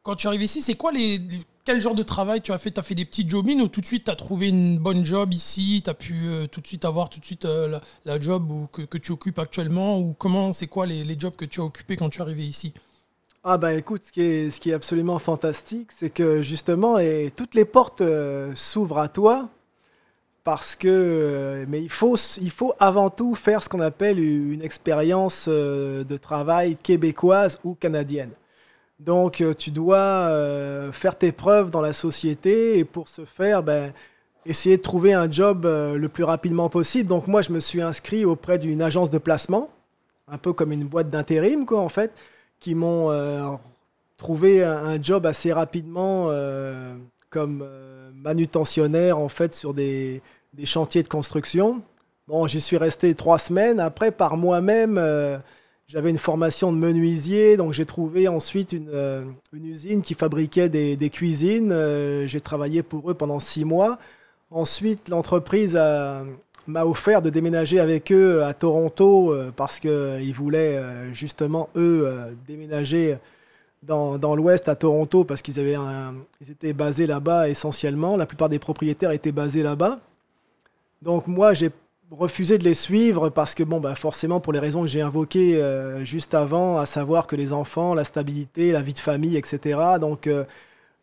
quand 0.02 0.16
tu 0.16 0.26
arrives 0.26 0.42
ici, 0.42 0.62
c'est 0.62 0.74
quoi 0.74 0.90
les, 0.92 1.20
quel 1.64 1.80
genre 1.80 1.94
de 1.94 2.02
travail 2.02 2.40
tu 2.40 2.52
as 2.52 2.58
fait? 2.58 2.70
Tu 2.72 2.80
as 2.80 2.82
fait 2.82 2.94
des 2.94 3.04
petits 3.04 3.28
jobines 3.28 3.60
ou 3.60 3.68
tout 3.68 3.80
de 3.80 3.86
suite 3.86 4.04
tu 4.04 4.10
as 4.10 4.16
trouvé 4.16 4.48
une 4.48 4.78
bonne 4.78 5.04
job 5.04 5.32
ici? 5.32 5.80
Tu 5.84 5.90
as 5.90 5.94
pu 5.94 6.26
euh, 6.26 6.46
tout 6.46 6.60
de 6.60 6.66
suite 6.66 6.84
avoir 6.84 7.08
tout 7.08 7.20
de 7.20 7.24
suite 7.24 7.44
euh, 7.44 7.78
la, 8.04 8.20
job 8.20 8.50
ou 8.50 8.66
que, 8.72 8.82
que, 8.82 8.98
tu 8.98 9.12
occupes 9.12 9.38
actuellement? 9.38 9.98
Ou 9.98 10.14
comment, 10.18 10.52
c'est 10.52 10.66
quoi 10.66 10.86
les, 10.86 11.04
les, 11.04 11.18
jobs 11.18 11.36
que 11.36 11.44
tu 11.44 11.60
as 11.60 11.64
occupés 11.64 11.96
quand 11.96 12.10
tu 12.10 12.18
es 12.18 12.22
arrivé 12.22 12.42
ici? 12.42 12.74
Ah 13.44 13.58
bah 13.58 13.74
écoute, 13.74 14.04
ce 14.04 14.12
qui 14.12 14.22
est, 14.22 14.50
ce 14.50 14.60
qui 14.60 14.70
est 14.70 14.74
absolument 14.74 15.18
fantastique, 15.18 15.90
c'est 15.96 16.10
que 16.10 16.42
justement, 16.42 16.98
et, 16.98 17.32
toutes 17.34 17.54
les 17.54 17.64
portes 17.64 18.00
euh, 18.00 18.52
s'ouvrent 18.54 18.98
à 18.98 19.08
toi 19.08 19.48
parce 20.44 20.74
que, 20.74 21.64
mais 21.68 21.82
il 21.82 21.90
faut, 21.90 22.16
il 22.40 22.50
faut 22.50 22.74
avant 22.80 23.10
tout 23.10 23.34
faire 23.34 23.62
ce 23.62 23.68
qu'on 23.68 23.80
appelle 23.80 24.18
une 24.18 24.62
expérience 24.62 25.48
de 25.48 26.16
travail 26.16 26.76
québécoise 26.76 27.60
ou 27.64 27.74
canadienne. 27.74 28.30
Donc, 29.04 29.40
euh, 29.40 29.52
tu 29.52 29.70
dois 29.72 29.98
euh, 29.98 30.92
faire 30.92 31.16
tes 31.18 31.32
preuves 31.32 31.70
dans 31.70 31.80
la 31.80 31.92
société 31.92 32.78
et 32.78 32.84
pour 32.84 33.08
ce 33.08 33.24
faire, 33.24 33.62
ben, 33.62 33.92
essayer 34.46 34.76
de 34.76 34.82
trouver 34.82 35.12
un 35.12 35.30
job 35.30 35.66
euh, 35.66 35.96
le 35.96 36.08
plus 36.08 36.22
rapidement 36.22 36.68
possible. 36.68 37.08
Donc, 37.08 37.26
moi, 37.26 37.42
je 37.42 37.50
me 37.52 37.58
suis 37.58 37.82
inscrit 37.82 38.24
auprès 38.24 38.58
d'une 38.58 38.80
agence 38.80 39.10
de 39.10 39.18
placement, 39.18 39.70
un 40.28 40.38
peu 40.38 40.52
comme 40.52 40.70
une 40.70 40.84
boîte 40.84 41.10
d'intérim, 41.10 41.66
quoi, 41.66 41.80
en 41.80 41.88
fait, 41.88 42.12
qui 42.60 42.76
m'ont 42.76 43.10
trouvé 44.16 44.62
un, 44.62 45.02
job 45.02 45.26
assez 45.26 45.52
rapidement 45.52 46.30
comme 47.32 47.66
manutentionnaire, 48.14 49.18
en 49.18 49.28
fait, 49.28 49.54
sur 49.54 49.74
des, 49.74 50.22
chantiers 50.64 51.02
de 51.02 51.08
construction. 51.08 51.82
Bon, 52.28 52.46
j'y 52.46 52.60
suis 52.60 52.76
resté 52.76 53.14
trois 53.14 53.38
semaines. 53.38 53.80
Après, 53.80 54.12
par 54.12 54.36
moi-même, 54.36 54.98
j'avais 55.92 56.08
une 56.08 56.18
formation 56.18 56.72
de 56.72 56.78
menuisier, 56.78 57.58
donc 57.58 57.74
j'ai 57.74 57.84
trouvé 57.84 58.26
ensuite 58.26 58.72
une, 58.72 58.88
euh, 58.94 59.24
usine 59.52 60.00
qui 60.00 60.14
fabriquait 60.14 60.70
des, 60.70 61.10
cuisines. 61.10 61.70
Euh, 61.70 62.26
j'ai 62.26 62.40
travaillé 62.40 62.82
pour 62.82 63.10
eux 63.10 63.14
pendant 63.14 63.38
six 63.38 63.66
mois. 63.66 63.98
Ensuite, 64.50 65.10
l'entreprise 65.10 65.78
m'a 66.66 66.86
offert 66.86 67.20
de 67.20 67.28
déménager 67.28 67.78
avec 67.78 68.10
eux 68.10 68.42
à 68.42 68.54
Toronto 68.54 69.34
euh, 69.34 69.52
parce 69.54 69.80
qu'ils 69.80 70.32
voulaient 70.32 70.80
justement, 71.12 71.68
eux, 71.76 72.08
déménager 72.46 73.18
dans, 73.82 74.36
l'Ouest 74.36 74.68
à 74.68 74.76
Toronto 74.76 75.24
parce 75.24 75.42
qu'ils 75.42 75.58
avaient 75.58 75.76
ils 76.40 76.50
étaient 76.50 76.72
basés 76.72 77.06
là-bas 77.06 77.48
essentiellement. 77.48 78.16
La 78.16 78.26
plupart 78.26 78.48
des 78.48 78.58
propriétaires 78.58 79.10
étaient 79.10 79.32
basés 79.32 79.62
là-bas. 79.62 80.00
Donc 81.02 81.26
moi, 81.26 81.52
j'ai 81.52 81.70
refusé 82.10 82.58
de 82.58 82.64
les 82.64 82.74
suivre 82.74 83.30
parce 83.30 83.54
que, 83.54 83.62
bon, 83.62 83.80
bah, 83.80 83.94
forcément, 83.94 84.40
pour 84.40 84.52
les 84.52 84.58
raisons 84.58 84.82
que 84.82 84.88
j'ai 84.88 85.00
invoquées 85.00 85.60
euh, 85.60 86.04
juste 86.04 86.34
avant, 86.34 86.78
à 86.78 86.86
savoir 86.86 87.26
que 87.26 87.36
les 87.36 87.52
enfants, 87.52 87.94
la 87.94 88.04
stabilité, 88.04 88.70
la 88.72 88.82
vie 88.82 88.94
de 88.94 88.98
famille, 88.98 89.36
etc. 89.36 89.78
Donc, 90.00 90.26
euh, 90.26 90.44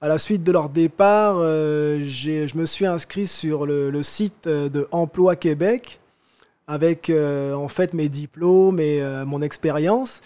à 0.02 0.08
la 0.08 0.18
suite 0.18 0.44
de 0.44 0.52
leur 0.52 0.70
départ, 0.70 1.38
euh, 1.40 2.02
je 2.04 2.58
me 2.58 2.66
suis 2.66 2.86
inscrit 2.86 3.28
sur 3.28 3.66
le, 3.66 4.02
site 4.04 4.48
de 4.48 4.88
Emploi 4.92 5.36
Québec 5.36 6.00
avec 6.68 7.12
en 7.12 7.68
fait 7.68 7.94
mes 7.96 8.10
diplômes 8.10 8.80
et 8.80 9.02
mon 9.26 9.42
expérience. 9.42 10.22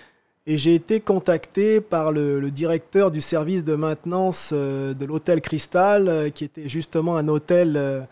Et 0.46 0.58
j'ai 0.58 0.76
été 0.76 1.00
contacté 1.00 1.80
par 1.80 2.12
le, 2.12 2.52
directeur 2.52 3.12
du 3.12 3.22
service 3.22 3.64
de 3.64 3.76
maintenance 3.76 4.52
de 4.52 5.06
l'hôtel 5.06 5.40
Cristal, 5.42 6.32
qui 6.34 6.44
était 6.44 6.68
justement 6.68 7.16
un 7.16 7.28
hôtel 7.30 8.08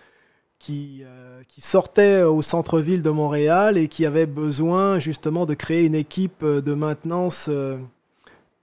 qui, 0.61 1.01
euh, 1.03 1.41
qui 1.47 1.59
sortait 1.59 2.21
au 2.21 2.41
centre-ville 2.43 3.01
de 3.01 3.09
Montréal 3.09 3.77
et 3.77 3.87
qui 3.87 4.05
avait 4.05 4.27
besoin 4.27 4.99
justement 4.99 5.47
de 5.47 5.55
créer 5.55 5.85
une 5.85 5.95
équipe 5.95 6.43
euh, 6.43 6.61
de 6.61 6.73
maintenance 6.73 7.47
euh, 7.49 7.77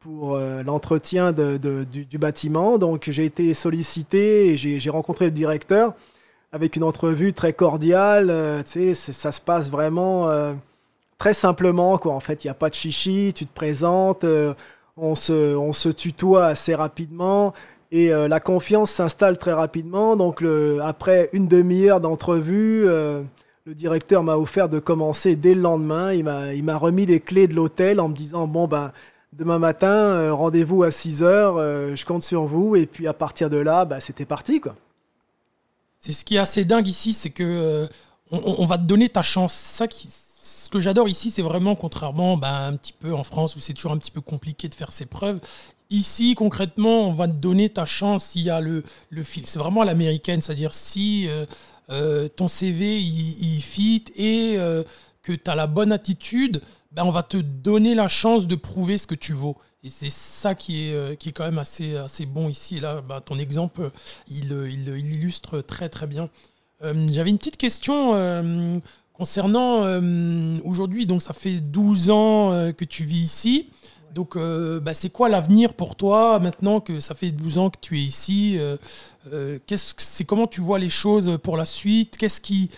pour 0.01 0.39
l'entretien 0.39 1.33
du, 1.33 2.19
bâtiment. 2.19 2.79
Donc 2.79 3.11
j'ai 3.11 3.25
été 3.25 3.53
sollicité 3.53 4.47
et 4.47 4.57
j'ai 4.57 4.91
rencontré 4.91 5.27
le 5.27 5.33
directeur 5.33 5.93
avec 6.53 6.77
une 6.77 6.85
entrevue 6.85 7.33
très 7.33 7.53
cordiale. 7.53 8.63
sais, 8.65 8.95
ça 8.95 9.33
se 9.33 9.41
passe 9.41 9.71
vraiment 9.71 10.29
très 11.19 11.35
simplement. 11.35 11.99
Quoi. 11.99 12.15
En 12.15 12.21
fait, 12.21 12.45
il 12.45 12.47
n'y 12.47 12.51
a 12.51 12.55
pas 12.55 12.71
de 12.71 12.75
chichi, 12.75 13.33
tu 13.35 13.47
te 13.47 13.55
présentes, 13.55 14.25
on, 14.97 15.15
se, 15.15 15.57
on 15.57 15.73
se 15.73 15.89
tutoie 15.89 16.47
assez 16.47 16.75
rapidement. 16.75 17.55
Et 17.91 18.13
euh, 18.13 18.29
la 18.29 18.41
confiance 18.41 18.91
s'installe 18.91 19.39
très 19.39 19.53
rapidement. 19.53 20.17
Donc, 20.17 20.45
après 20.83 21.31
une 21.33 21.49
demi-heure 21.49 22.01
d'entrevue, 22.01 22.87
euh, 22.87 23.23
le 23.65 23.75
directeur 23.75 24.23
m'a 24.23 24.37
offert 24.37 24.69
de 24.69 24.79
commencer 24.79 25.37
dès 25.37 25.55
le 25.55 25.63
lendemain. 25.63 26.13
Il 26.13 26.25
m'a 26.25 26.77
remis 26.77 27.07
les 27.07 27.21
clés 27.21 27.47
de 27.47 27.55
l'hôtel 27.55 28.01
en 28.01 28.09
me 28.09 28.15
disant 28.15 28.47
Bon, 28.47 28.67
ben, 28.67 28.93
demain 29.33 29.59
matin, 29.59 29.89
euh, 29.89 30.35
rendez-vous 30.35 30.83
à 30.83 30.91
6 30.91 31.23
heures, 31.23 31.57
je 31.97 32.05
compte 32.05 32.23
sur 32.23 32.47
vous. 32.47 32.77
Et 32.77 32.87
puis, 32.87 33.07
à 33.07 33.15
partir 33.15 33.49
de 33.49 33.57
là, 33.59 33.85
ben, 33.85 34.01
c'était 34.01 34.27
parti. 34.27 34.61
quoi. 34.61 34.75
C'est 36.01 36.13
ce 36.13 36.25
qui 36.25 36.37
est 36.37 36.41
assez 36.41 36.65
dingue 36.65 36.87
ici, 36.87 37.13
c'est 37.13 37.31
que 37.31 37.89
on, 38.31 38.67
va 38.67 38.77
te 38.77 38.83
donner 38.83 39.09
ta 39.09 39.23
chance. 39.23 39.55
Ça 39.55 39.89
qui, 39.89 40.09
ce 40.41 40.69
que 40.69 40.81
j'adore 40.81 41.09
ici, 41.09 41.31
c'est 41.31 41.43
vraiment, 41.43 41.75
contrairement 41.75 42.37
bah, 42.37 42.67
un 42.67 42.77
petit 42.77 42.93
peu 42.93 43.15
en 43.15 43.25
France 43.25 43.57
où 43.57 43.61
c'est 43.61 43.75
toujours 43.75 43.93
un 43.93 43.99
petit 43.99 44.11
peu 44.11 44.21
compliqué 44.21 44.69
de 44.69 44.75
faire 44.75 44.93
ses 44.93 45.07
preuves, 45.07 45.41
Ici, 45.91 46.35
concrètement, 46.35 47.09
on 47.09 47.15
va 47.15 47.29
te 47.29 47.33
donner 47.33 47.71
ta 47.71 47.87
chance 47.87 48.25
s'il 48.27 48.43
y 48.43 48.51
a 48.51 48.61
le, 48.61 48.83
fil. 49.23 49.47
C'est 49.47 49.59
vraiment 49.59 49.85
l'américaine, 49.85 50.43
c'est-à-dire 50.43 50.75
si 50.75 51.27
euh, 51.29 51.47
euh, 51.89 52.29
ton 52.29 52.47
CV 52.47 53.01
il, 53.01 53.63
fit 53.63 54.05
et 54.15 54.57
euh, 54.59 54.85
que 55.23 55.33
tu 55.33 55.51
as 55.51 55.55
la 55.55 55.67
bonne 55.67 55.91
attitude, 55.91 56.61
ben, 56.93 57.05
on 57.05 57.11
va 57.11 57.23
te 57.23 57.39
donner 57.39 57.95
la 57.95 58.07
chance 58.07 58.47
de 58.47 58.55
prouver 58.55 58.99
ce 58.99 59.07
que 59.07 59.15
tu 59.15 59.33
vaux. 59.33 59.57
Et 59.83 59.89
c'est 59.89 60.11
ça 60.11 60.55
qui 60.55 60.91
est, 60.91 61.17
qui 61.17 61.31
est 61.31 61.33
quand 61.33 61.45
même 61.45 61.59
assez, 61.59 61.97
assez 61.97 62.27
bon 62.27 62.51
ici. 62.51 62.77
Et 62.77 62.81
là, 62.81 63.01
ben, 63.01 63.23
ton 63.23 63.39
exemple, 63.39 63.91
il, 64.29 64.53
il, 64.53 64.89
il, 64.89 65.15
illustre 65.15 65.63
très 65.63 65.89
très 65.89 66.07
bien. 66.07 66.29
J'avais 66.83 67.31
une 67.31 67.39
petite 67.39 67.57
question 67.57 68.13
concernant 69.19 69.83
aujourd'hui, 70.65 71.05
donc 71.05 71.21
ça 71.21 71.35
fait 71.35 71.61
12 71.61 72.11
ans 72.11 72.73
que 72.73 72.85
tu 72.85 73.05
vis 73.05 73.25
ici. 73.25 73.71
Donc, 74.19 74.37
euh, 74.37 74.81
bah, 74.81 74.95
c'est 74.95 75.11
quoi 75.11 75.29
l'avenir 75.29 75.75
pour 75.75 75.95
toi 75.95 76.39
maintenant 76.41 76.81
que 76.81 77.01
ça 77.01 77.15
fait 77.15 77.31
12 77.31 77.59
ans 77.59 77.71
que 77.71 77.79
tu 77.81 77.99
es 77.99 78.01
ici 78.01 78.57
euh, 78.59 78.77
euh, 79.33 79.59
C'est 79.77 80.25
comment 80.25 80.47
tu 80.47 80.61
vois 80.61 80.79
les 80.79 80.91
choses 80.91 81.39
pour 81.43 81.57
la 81.57 81.67
suite? 81.67 82.17
Qu'est-ce 82.17 82.41
qui, 82.41 82.71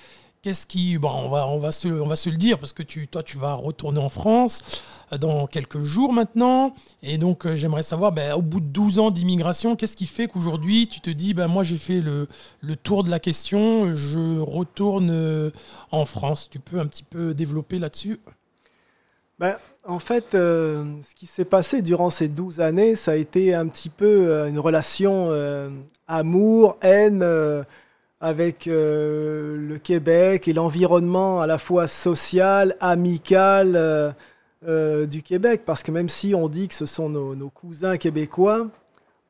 qu'est-ce 0.43 0.67
qui, 0.67 0.99
bon, 0.99 1.11
on 1.11 1.29
va, 1.29 1.47
on 1.47 1.59
va 1.59 1.73
se, 1.73 1.89
on 1.89 2.07
va 2.07 2.17
se 2.17 2.31
le 2.31 2.37
dire 2.37 2.59
parce 2.59 2.73
que 2.73 2.83
tu, 2.83 3.09
toi, 3.09 3.23
tu 3.23 3.39
vas 3.39 3.55
retourner 3.55 4.01
en 4.01 4.09
France 4.09 4.83
dans 5.19 5.47
quelques 5.47 5.83
jours 5.83 6.13
maintenant, 6.13 6.75
et 7.03 7.19
donc 7.19 7.53
j'aimerais 7.55 7.83
savoir, 7.83 8.13
bah, 8.13 8.37
au 8.37 8.43
bout 8.43 8.61
de 8.61 8.67
12 8.67 9.01
ans 9.01 9.11
d'immigration, 9.11 9.75
qu'est-ce 9.75 9.97
qui 9.97 10.07
fait 10.07 10.29
qu'aujourd'hui 10.29 10.87
tu 10.87 11.01
te 11.01 11.11
dis, 11.11 11.35
bah, 11.35 11.49
moi 11.49 11.65
j'ai 11.65 11.79
fait 11.79 12.01
le, 12.01 12.29
le, 12.61 12.77
tour 12.77 13.03
de 13.03 13.11
la 13.11 13.19
question, 13.19 13.93
je 13.93 14.39
retourne 14.39 15.53
en 15.91 16.05
France. 16.05 16.49
Tu 16.49 16.61
peux 16.61 16.79
un 16.79 16.87
petit 16.87 17.03
peu 17.03 17.35
développer 17.35 17.79
là-dessus? 17.79 18.21
Ben, 19.41 19.57
en 19.87 19.99
fait, 19.99 20.35
euh, 20.35 20.85
ce 21.03 21.15
qui 21.15 21.27
s'est 21.27 21.47
passé 21.47 21.81
durant 21.81 22.11
ces 22.11 22.29
12 22.29 22.61
années, 22.61 22.95
ça 22.95 23.13
a 23.13 23.15
été 23.15 23.55
un 23.55 23.67
petit 23.69 23.89
peu 23.89 24.05
euh, 24.05 24.49
une 24.49 24.59
relation 24.59 25.29
euh, 25.31 25.71
amour, 26.07 26.77
haine 26.83 27.25
avec 28.21 28.67
le 28.67 29.79
Québec 29.83 30.47
et 30.47 30.53
l'environnement 30.53 31.41
à 31.41 31.47
la 31.47 31.59
fois 31.59 31.87
social, 31.87 32.77
amical 32.81 34.15
du 34.63 35.23
Québec. 35.23 35.63
Parce 35.65 35.83
que 35.83 35.91
même 35.91 36.09
si 36.09 36.35
on 36.35 36.49
dit 36.49 36.69
que 36.69 36.75
ce 36.75 36.87
sont 36.87 37.09
nos, 37.09 37.49
cousins 37.49 37.97
québécois, 37.97 38.69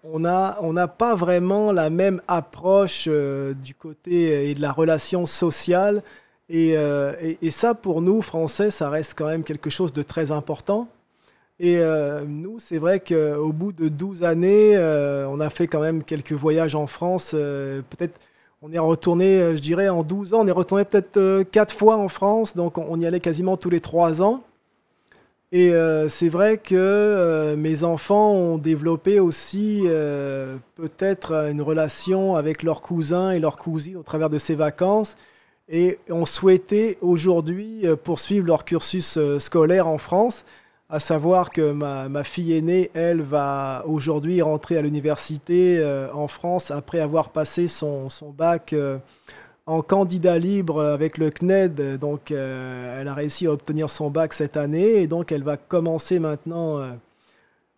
on 0.03 0.21
n'a 0.21 0.59
on 0.61 0.75
pas 0.89 1.15
vraiment 1.15 1.71
la 1.71 1.89
même 1.89 2.21
approche 2.27 3.07
du 3.07 3.75
côté 3.75 4.51
et 4.51 4.55
de 4.55 4.61
la 4.61 4.73
relation 4.73 5.25
sociale 5.25 6.03
euh, 6.53 7.35
et, 7.41 7.51
ça, 7.51 7.75
pour 7.75 8.03
nous, 8.03 8.23
Français, 8.23 8.71
ça 8.71 8.91
reste 8.91 9.15
quand 9.17 9.27
même 9.27 9.45
quelque 9.45 9.71
chose 9.71 9.93
de 9.93 10.03
très 10.03 10.33
important. 10.33 10.89
Et 11.61 11.79
euh, 11.79 12.25
nous, 12.27 12.59
c'est 12.59 12.79
vrai 12.79 13.01
qu'au 13.01 13.53
bout 13.53 13.73
de 13.73 13.89
12 13.89 14.25
années, 14.25 14.77
euh, 14.77 15.29
on 15.29 15.41
a 15.41 15.51
fait 15.51 15.69
quand 15.69 15.81
même 15.81 16.03
quelques 16.03 16.33
voyages 16.33 16.75
en 16.75 16.87
France. 16.87 17.31
peut-être, 17.33 18.19
on 18.63 18.73
est 18.73 18.79
retourné, 18.79 19.57
je 19.57 19.61
dirais, 19.63 19.89
en 19.89 20.03
12 20.03 20.35
ans, 20.35 20.41
on 20.41 20.47
est 20.47 20.53
retourné 20.53 20.85
peut-être 20.85 21.45
4 21.51 21.75
fois 21.75 21.97
en 21.97 22.09
France. 22.09 22.55
Donc, 22.55 22.77
on 22.79 23.01
y 23.01 23.07
allait 23.07 23.21
quasiment 23.21 23.57
tous 23.57 23.71
les 23.71 23.81
3 23.81 24.23
ans. 24.23 24.43
Et 25.53 25.73
c'est 26.09 26.29
vrai 26.29 26.59
que 26.59 27.55
mes 27.57 27.83
enfants 27.83 28.33
ont 28.33 28.59
développé 28.59 29.19
aussi 29.19 29.85
peut-être 30.77 31.33
une 31.51 31.63
relation 31.63 32.37
avec 32.37 32.63
leurs 32.63 32.81
cousins 32.81 33.33
et 33.33 33.41
leurs 33.41 33.57
cousines 33.57 33.97
au 33.97 34.03
travers 34.03 34.31
de 34.31 34.39
ces 34.39 34.55
vacances 34.55 35.17
et 35.69 35.99
ont 36.09 36.27
souhaité 36.27 36.99
aujourd'hui 37.01 37.85
poursuivre 38.05 38.47
leur 38.47 38.65
cursus 38.65 39.19
scolaire 39.39 39.89
en 39.89 39.99
France 39.99 40.45
à 40.91 40.99
savoir 40.99 41.51
que 41.51 41.71
ma, 41.73 42.25
fille 42.25 42.53
aînée, 42.53 42.91
elle, 42.95 43.23
va 43.23 43.85
aujourd'hui 43.87 44.43
rentrer 44.43 44.77
à 44.77 44.83
l'université 44.83 45.79
euh, 45.79 46.13
en 46.13 46.27
France 46.27 46.73
après 46.73 47.01
avoir 47.01 47.31
passé 47.31 47.69
son, 47.69 48.09
bac 48.37 48.73
euh, 48.73 48.99
en 49.67 49.83
candidat 49.83 50.39
libre 50.39 50.83
avec 50.83 51.17
le 51.17 51.31
CNED. 51.31 51.99
Donc, 51.99 52.33
euh, 52.33 53.01
elle 53.01 53.07
a 53.07 53.15
réussi 53.15 53.47
à 53.47 53.53
obtenir 53.53 53.89
son 53.89 54.11
bac 54.11 54.33
cette 54.33 54.57
année 54.57 55.03
et 55.03 55.07
donc 55.07 55.31
elle 55.31 55.45
va 55.45 55.57
commencer 55.57 56.19
maintenant 56.19 56.81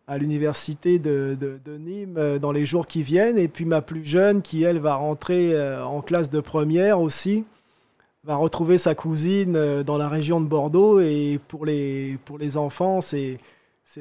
à 0.09 0.19
l'université 0.19 0.99
de, 0.99 1.37
de, 1.39 1.77
Nîmes 1.77 2.39
dans 2.39 2.53
les 2.53 2.65
jours 2.65 2.87
qui 2.87 3.03
viennent. 3.03 3.37
Et 3.37 3.49
puis 3.49 3.67
ma 3.67 3.83
plus 3.83 4.07
jeune, 4.07 4.41
qui 4.41 4.63
elle 4.63 4.79
va 4.79 4.95
rentrer 4.95 5.55
en 5.83 6.01
classe 6.01 6.31
de 6.31 6.41
première 6.41 6.99
aussi 6.99 7.45
va 8.25 8.37
retrouver 8.37 8.79
sa 8.79 8.95
cousine 8.95 9.57
euh, 9.57 9.83
dans 9.83 9.99
la 9.99 10.09
région 10.09 10.41
de 10.41 10.47
Bordeaux. 10.47 11.01
Et 11.01 11.41
pour 11.49 11.67
les, 11.67 12.19
pour 12.25 12.39
les 12.39 12.57
enfants, 12.57 13.01
c'est, 13.01 13.39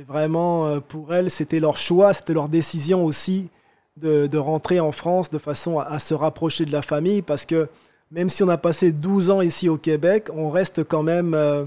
vraiment, 0.08 0.68
euh, 0.68 0.80
pour 0.80 1.14
elles, 1.14 1.30
c'était 1.30 1.60
leur 1.60 1.78
choix, 1.78 2.14
c'était 2.14 2.34
leur 2.34 2.48
décision 2.48 3.04
aussi 3.04 3.50
de, 3.98 4.28
de 4.28 4.38
rentrer 4.38 4.80
en 4.80 4.92
France 4.92 5.30
de 5.30 5.38
façon 5.38 5.80
à, 5.80 6.00
se 6.00 6.14
rapprocher 6.14 6.66
de 6.66 6.72
la 6.72 6.82
famille. 6.82 7.22
Parce 7.22 7.46
que 7.46 7.68
même 8.12 8.30
si 8.30 8.44
on 8.44 8.50
a 8.50 8.58
passé 8.58 8.92
12 8.92 9.32
ans 9.32 9.42
ici 9.42 9.70
au 9.70 9.78
Québec, 9.78 10.30
on 10.34 10.52
reste 10.52 10.84
quand 10.84 11.04
même 11.04 11.34
euh, 11.34 11.66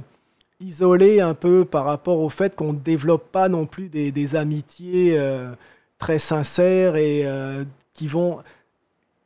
isolé 0.60 1.20
un 1.20 1.34
peu 1.34 1.64
par 1.64 1.84
rapport 1.84 2.20
au 2.20 2.28
fait 2.28 2.54
qu'on 2.54 2.72
ne 2.72 2.78
développe 2.78 3.32
pas 3.32 3.48
non 3.48 3.66
plus 3.66 3.88
des 3.88 4.36
amitiés 4.36 5.18
très 5.98 6.18
sincères 6.18 6.96
et 6.96 7.26
qui 7.92 8.06
vont 8.08 8.38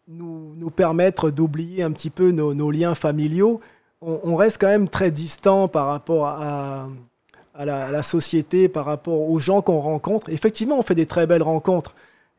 nous, 0.08 0.70
permettre 0.70 1.30
d'oublier 1.30 1.82
un 1.82 1.92
petit 1.92 2.10
peu 2.10 2.30
nos, 2.30 2.70
liens 2.70 2.94
familiaux, 2.94 3.60
on, 4.00 4.36
reste 4.36 4.58
quand 4.60 4.68
même 4.68 4.88
très 4.88 5.10
distant 5.10 5.68
par 5.68 5.86
rapport 5.86 6.26
à, 6.26 6.88
la, 7.58 8.02
société, 8.02 8.68
par 8.68 8.84
rapport 8.84 9.28
aux 9.28 9.38
gens 9.38 9.60
qu'on 9.60 9.80
rencontre. 9.80 10.30
Effectivement, 10.30 10.78
on 10.78 10.82
fait 10.82 10.94
des 10.94 11.06
très 11.06 11.26
belles 11.26 11.42
rencontres. 11.42 11.94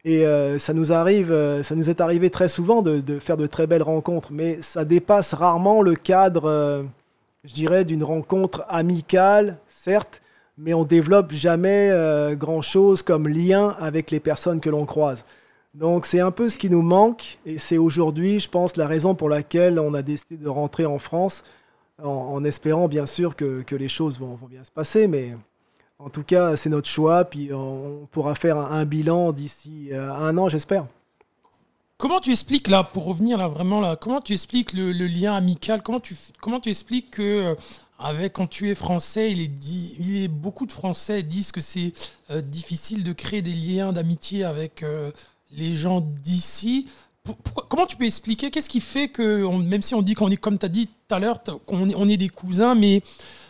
Et 0.05 0.25
euh, 0.25 0.57
ça 0.57 0.73
nous 0.73 0.93
arrive, 0.93 1.29
euh, 1.31 1.61
ça 1.61 1.75
nous 1.75 1.89
est 1.89 1.99
arrivé 1.99 2.29
très 2.29 2.47
souvent 2.47 2.81
de, 2.81 3.01
de, 3.01 3.19
faire 3.19 3.35
de 3.35 3.47
très 3.47 3.67
belles 3.67 3.83
rencontres, 3.83 4.29
mais 4.31 4.57
ça 4.61 4.85
dépasse 4.85 5.33
rarement 5.33 5.81
le 5.81 5.93
cadre, 5.93 6.45
euh, 6.45 6.83
je 7.43 7.53
dirais, 7.53 7.83
d'une 7.83 8.05
rencontre 8.05 8.63
amicale, 8.69 9.57
certes, 9.67 10.21
mais 10.57 10.73
on 10.73 10.85
développe 10.85 11.33
jamais 11.33 11.89
grand 12.37 12.61
chose 12.61 13.01
comme 13.01 13.29
lien 13.29 13.75
avec 13.79 14.11
les 14.11 14.19
personnes 14.19 14.59
que 14.59 14.69
l'on 14.69 14.85
croise. 14.85 15.23
Donc 15.75 16.05
c'est 16.05 16.19
un 16.19 16.31
peu 16.31 16.49
ce 16.49 16.57
qui 16.57 16.69
nous 16.69 16.81
manque 16.81 17.37
et 17.45 17.57
c'est 17.57 17.77
aujourd'hui, 17.77 18.39
je 18.39 18.49
pense, 18.49 18.75
la 18.75 18.87
raison 18.87 19.13
pour 19.13 19.29
laquelle 19.29 19.79
on 19.79 19.93
a 19.93 20.01
décidé 20.01 20.37
de 20.37 20.49
rentrer 20.49 20.85
en 20.85 20.97
France 20.97 21.43
en, 22.03 22.43
espérant 22.43 22.87
bien 22.87 23.05
sûr 23.05 23.35
que, 23.35 23.63
les 23.71 23.89
choses 23.89 24.19
vont, 24.19 24.39
bien 24.49 24.63
se 24.63 24.71
passer. 24.71 25.07
Mais 25.07 25.35
en 25.99 26.09
tout 26.09 26.23
cas, 26.23 26.55
c'est 26.55 26.69
notre 26.69 26.87
choix. 26.87 27.25
Puis 27.25 27.53
on 27.53 28.07
pourra 28.11 28.35
faire 28.35 28.57
un, 28.57 28.85
bilan 28.85 29.31
d'ici 29.31 29.89
euh, 29.91 30.11
un 30.11 30.37
an, 30.37 30.49
j'espère. 30.49 30.87
Comment 31.97 32.21
tu 32.21 32.31
expliques 32.31 32.69
là, 32.69 32.83
pour 32.85 33.05
revenir 33.05 33.37
là 33.37 33.49
vraiment 33.49 33.81
là, 33.81 33.97
comment 33.97 34.21
tu 34.21 34.31
expliques 34.31 34.71
le, 34.71 34.91
lien 34.91 35.35
amical? 35.35 35.83
Comment 35.83 35.99
tu, 35.99 36.15
comment 36.39 36.61
tu 36.61 36.69
expliques 36.69 37.11
que 37.11 37.21
euh, 37.21 37.55
avec 37.99 38.33
quand 38.33 38.47
tu 38.47 38.69
es 38.69 38.75
français, 38.75 39.31
il 39.31 39.41
est, 39.41 39.99
il 39.99 40.23
est 40.23 40.29
beaucoup 40.29 40.65
de 40.65 40.71
Français 40.71 41.21
disent 41.23 41.51
que 41.51 41.59
c'est 41.59 41.91
euh, 42.31 42.39
difficile 42.39 43.03
de 43.03 43.11
créer 43.11 43.41
des 43.41 43.53
liens 43.53 43.91
d'amitié 43.91 44.45
avec 44.45 44.85
les 45.51 45.75
gens 45.75 46.01
d'ici. 46.01 46.87
Comment 47.69 47.85
tu 47.85 47.95
peux 47.95 48.05
expliquer? 48.05 48.49
Qu'est-ce 48.49 48.69
qui 48.69 48.81
fait 48.81 49.09
que, 49.09 49.45
même 49.63 49.81
si 49.81 49.93
on 49.93 50.01
dit 50.01 50.15
qu'on 50.15 50.29
est, 50.29 50.37
comme 50.37 50.57
tu 50.57 50.65
as 50.65 50.69
dit 50.69 50.87
tout 50.87 51.15
à 51.15 51.19
l'heure, 51.19 51.41
qu'on 51.65 51.89
est, 51.89 51.95
on 51.95 52.07
est 52.07 52.17
des 52.17 52.29
cousins, 52.29 52.75
mais 52.75 53.01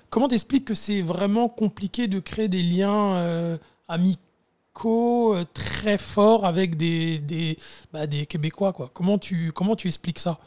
comment 0.09 0.27
t'expliques 0.27 0.65
que 0.65 0.73
c'est 0.73 1.01
vraiment 1.01 1.49
compliqué 1.49 2.07
de 2.07 2.19
créer 2.19 2.47
des 2.47 2.63
liens 2.63 3.15
euh, 3.15 3.57
amicaux 3.87 5.35
euh, 5.35 5.45
très 5.53 5.97
forts 5.97 6.45
avec 6.45 6.75
des, 6.75 7.19
des, 7.19 7.57
bah, 7.93 8.07
des 8.07 8.25
Québécois 8.25 8.73
quoi? 8.73 8.89
Comment, 8.93 9.17
tu, 9.17 9.51
comment 9.53 9.75
tu 9.75 9.87
expliques 9.87 10.19
ça? 10.19 10.39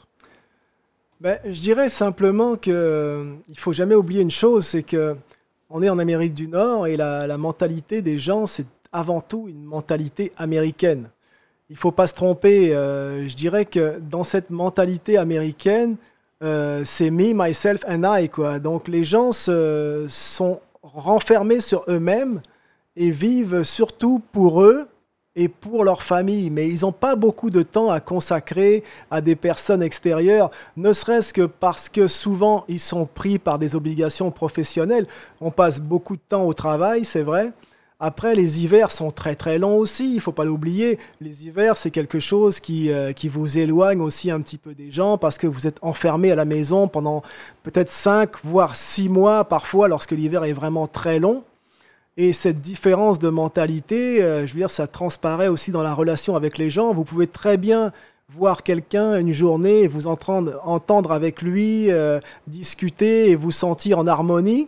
Ben, 1.21 1.39
Je 1.45 1.61
dirais 1.61 1.89
simplement 1.89 2.57
qu'il 2.57 2.73
euh, 2.75 3.35
ne 3.49 3.55
faut 3.55 3.73
jamais 3.73 3.95
oublier 3.95 4.21
une 4.21 4.31
chose, 4.31 4.67
c'est 4.67 4.83
que 4.83 5.17
on 5.71 5.83
est 5.83 5.89
en 5.89 5.99
Amérique 5.99 6.35
du 6.35 6.49
Nord 6.49 6.87
et 6.87 6.99
la, 6.99 7.27
la 7.27 7.39
mentalité 7.39 8.03
des 8.03 8.19
gens, 8.19 8.47
c'est 8.47 8.67
avant 8.93 9.23
tout 9.23 9.47
une 9.49 9.65
mentalité 9.65 10.33
américaine 10.37 11.09
il 11.73 11.79
faut 11.79 11.91
pas 11.91 12.07
se 12.07 12.13
tromper. 12.13 12.75
Euh, 12.75 13.27
je 13.27 13.35
dirais 13.35 13.65
que 13.65 13.99
dans 13.99 14.25
cette 14.25 14.51
mentalité 14.51 15.17
américaine, 15.17 15.97
euh, 16.43 16.83
c'est 16.85 17.11
me, 17.11 17.33
myself 17.33 17.83
and 17.89 18.03
I. 18.05 18.29
Quoi. 18.29 18.59
Donc 18.59 18.89
les 18.89 19.05
gens 19.05 19.33
se, 19.33 20.05
sont 20.07 20.61
renfermés 20.83 21.61
sur 21.61 21.83
eux-mêmes 21.89 22.43
et 22.95 23.11
vivent 23.11 23.63
surtout 23.63 24.21
pour 24.33 24.63
eux 24.63 24.87
et 25.35 25.49
pour 25.49 25.83
leur 25.83 26.03
famille. 26.03 26.51
Mais 26.51 26.69
ils 26.69 26.83
n'ont 26.83 26.93
pas 26.93 27.17
beaucoup 27.17 27.49
de 27.49 27.63
temps 27.63 27.91
à 27.91 28.01
consacrer 28.01 28.85
à 29.11 29.23
des 29.23 29.35
personnes 29.35 29.83
extérieures, 29.83 30.51
ne 30.77 30.93
serait-ce 30.93 31.33
que 31.33 31.47
parce 31.47 31.89
que 31.89 32.07
souvent 32.07 32.67
ils 32.69 32.81
sont 32.81 33.07
pris 33.07 33.39
par 33.39 33.59
des 33.59 33.75
obligations 33.75 34.31
professionnelles. 34.31 35.07
On 35.41 35.51
passe 35.51 35.81
beaucoup 35.81 36.17
de 36.17 36.23
temps 36.29 36.45
au 36.45 36.53
travail, 36.53 37.07
c'est 37.07 37.23
vrai. 37.23 37.51
Après, 38.05 38.35
les 38.35 38.65
hivers 38.65 38.91
sont 38.91 39.13
très 39.13 39.37
très 39.37 39.59
longs 39.59 39.77
aussi, 39.77 40.11
il 40.11 40.17
ne 40.17 40.21
faut 40.21 40.33
pas 40.33 40.45
l'oublier. 40.45 40.99
Les 41.21 41.47
hivers, 41.47 41.77
c'est 41.77 41.93
quelque 41.93 42.19
chose 42.19 42.59
qui, 42.59 42.91
euh, 42.91 43.13
qui 43.13 43.29
vous 43.29 43.59
éloigne 43.59 44.01
aussi 44.01 44.33
un 44.33 44.41
petit 44.41 44.59
peu 44.59 44.75
des 44.75 44.91
gens 44.91 45.19
parce 45.19 45.39
que 45.39 45.47
vous 45.47 45.69
êtes 45.69 45.79
enfermé 45.83 46.33
à 46.33 46.35
la 46.35 46.45
maison 46.45 46.89
pendant 46.89 47.23
peut-être 47.63 47.93
5 47.93 48.43
voire 48.43 48.75
6 48.75 49.09
mois 49.09 49.45
parfois 49.45 49.87
lorsque 49.87 50.11
l'hiver 50.11 50.43
est 50.43 50.53
vraiment 50.53 50.89
très 50.89 51.21
long. 51.21 51.45
Et 52.17 52.33
cette 52.33 52.61
différence 52.61 53.21
de 53.21 53.29
mentalité, 53.29 54.21
euh, 54.21 54.49
je 54.49 54.53
veux 54.53 54.59
dire, 54.59 54.71
ça 54.71 54.89
transparaît 54.89 55.47
aussi 55.47 55.71
dans 55.71 55.85
la 55.85 55.95
relation 55.95 56.35
avec 56.35 56.59
les 56.59 56.71
gens. 56.71 56.93
Vous 56.93 57.05
pouvez 57.05 57.29
très 57.29 57.57
bien 57.57 57.93
voir 58.35 58.65
quelqu'un 58.65 59.17
une 59.17 59.33
journée 59.33 59.83
et 59.83 59.87
vous 59.87 60.09
entendre, 60.09 61.13
avec 61.13 61.41
lui, 61.41 61.89
euh, 61.93 62.19
discuter 62.49 63.31
et 63.31 63.37
vous 63.37 63.53
sentir 63.53 64.01
en 64.01 64.09
harmonie. 64.09 64.67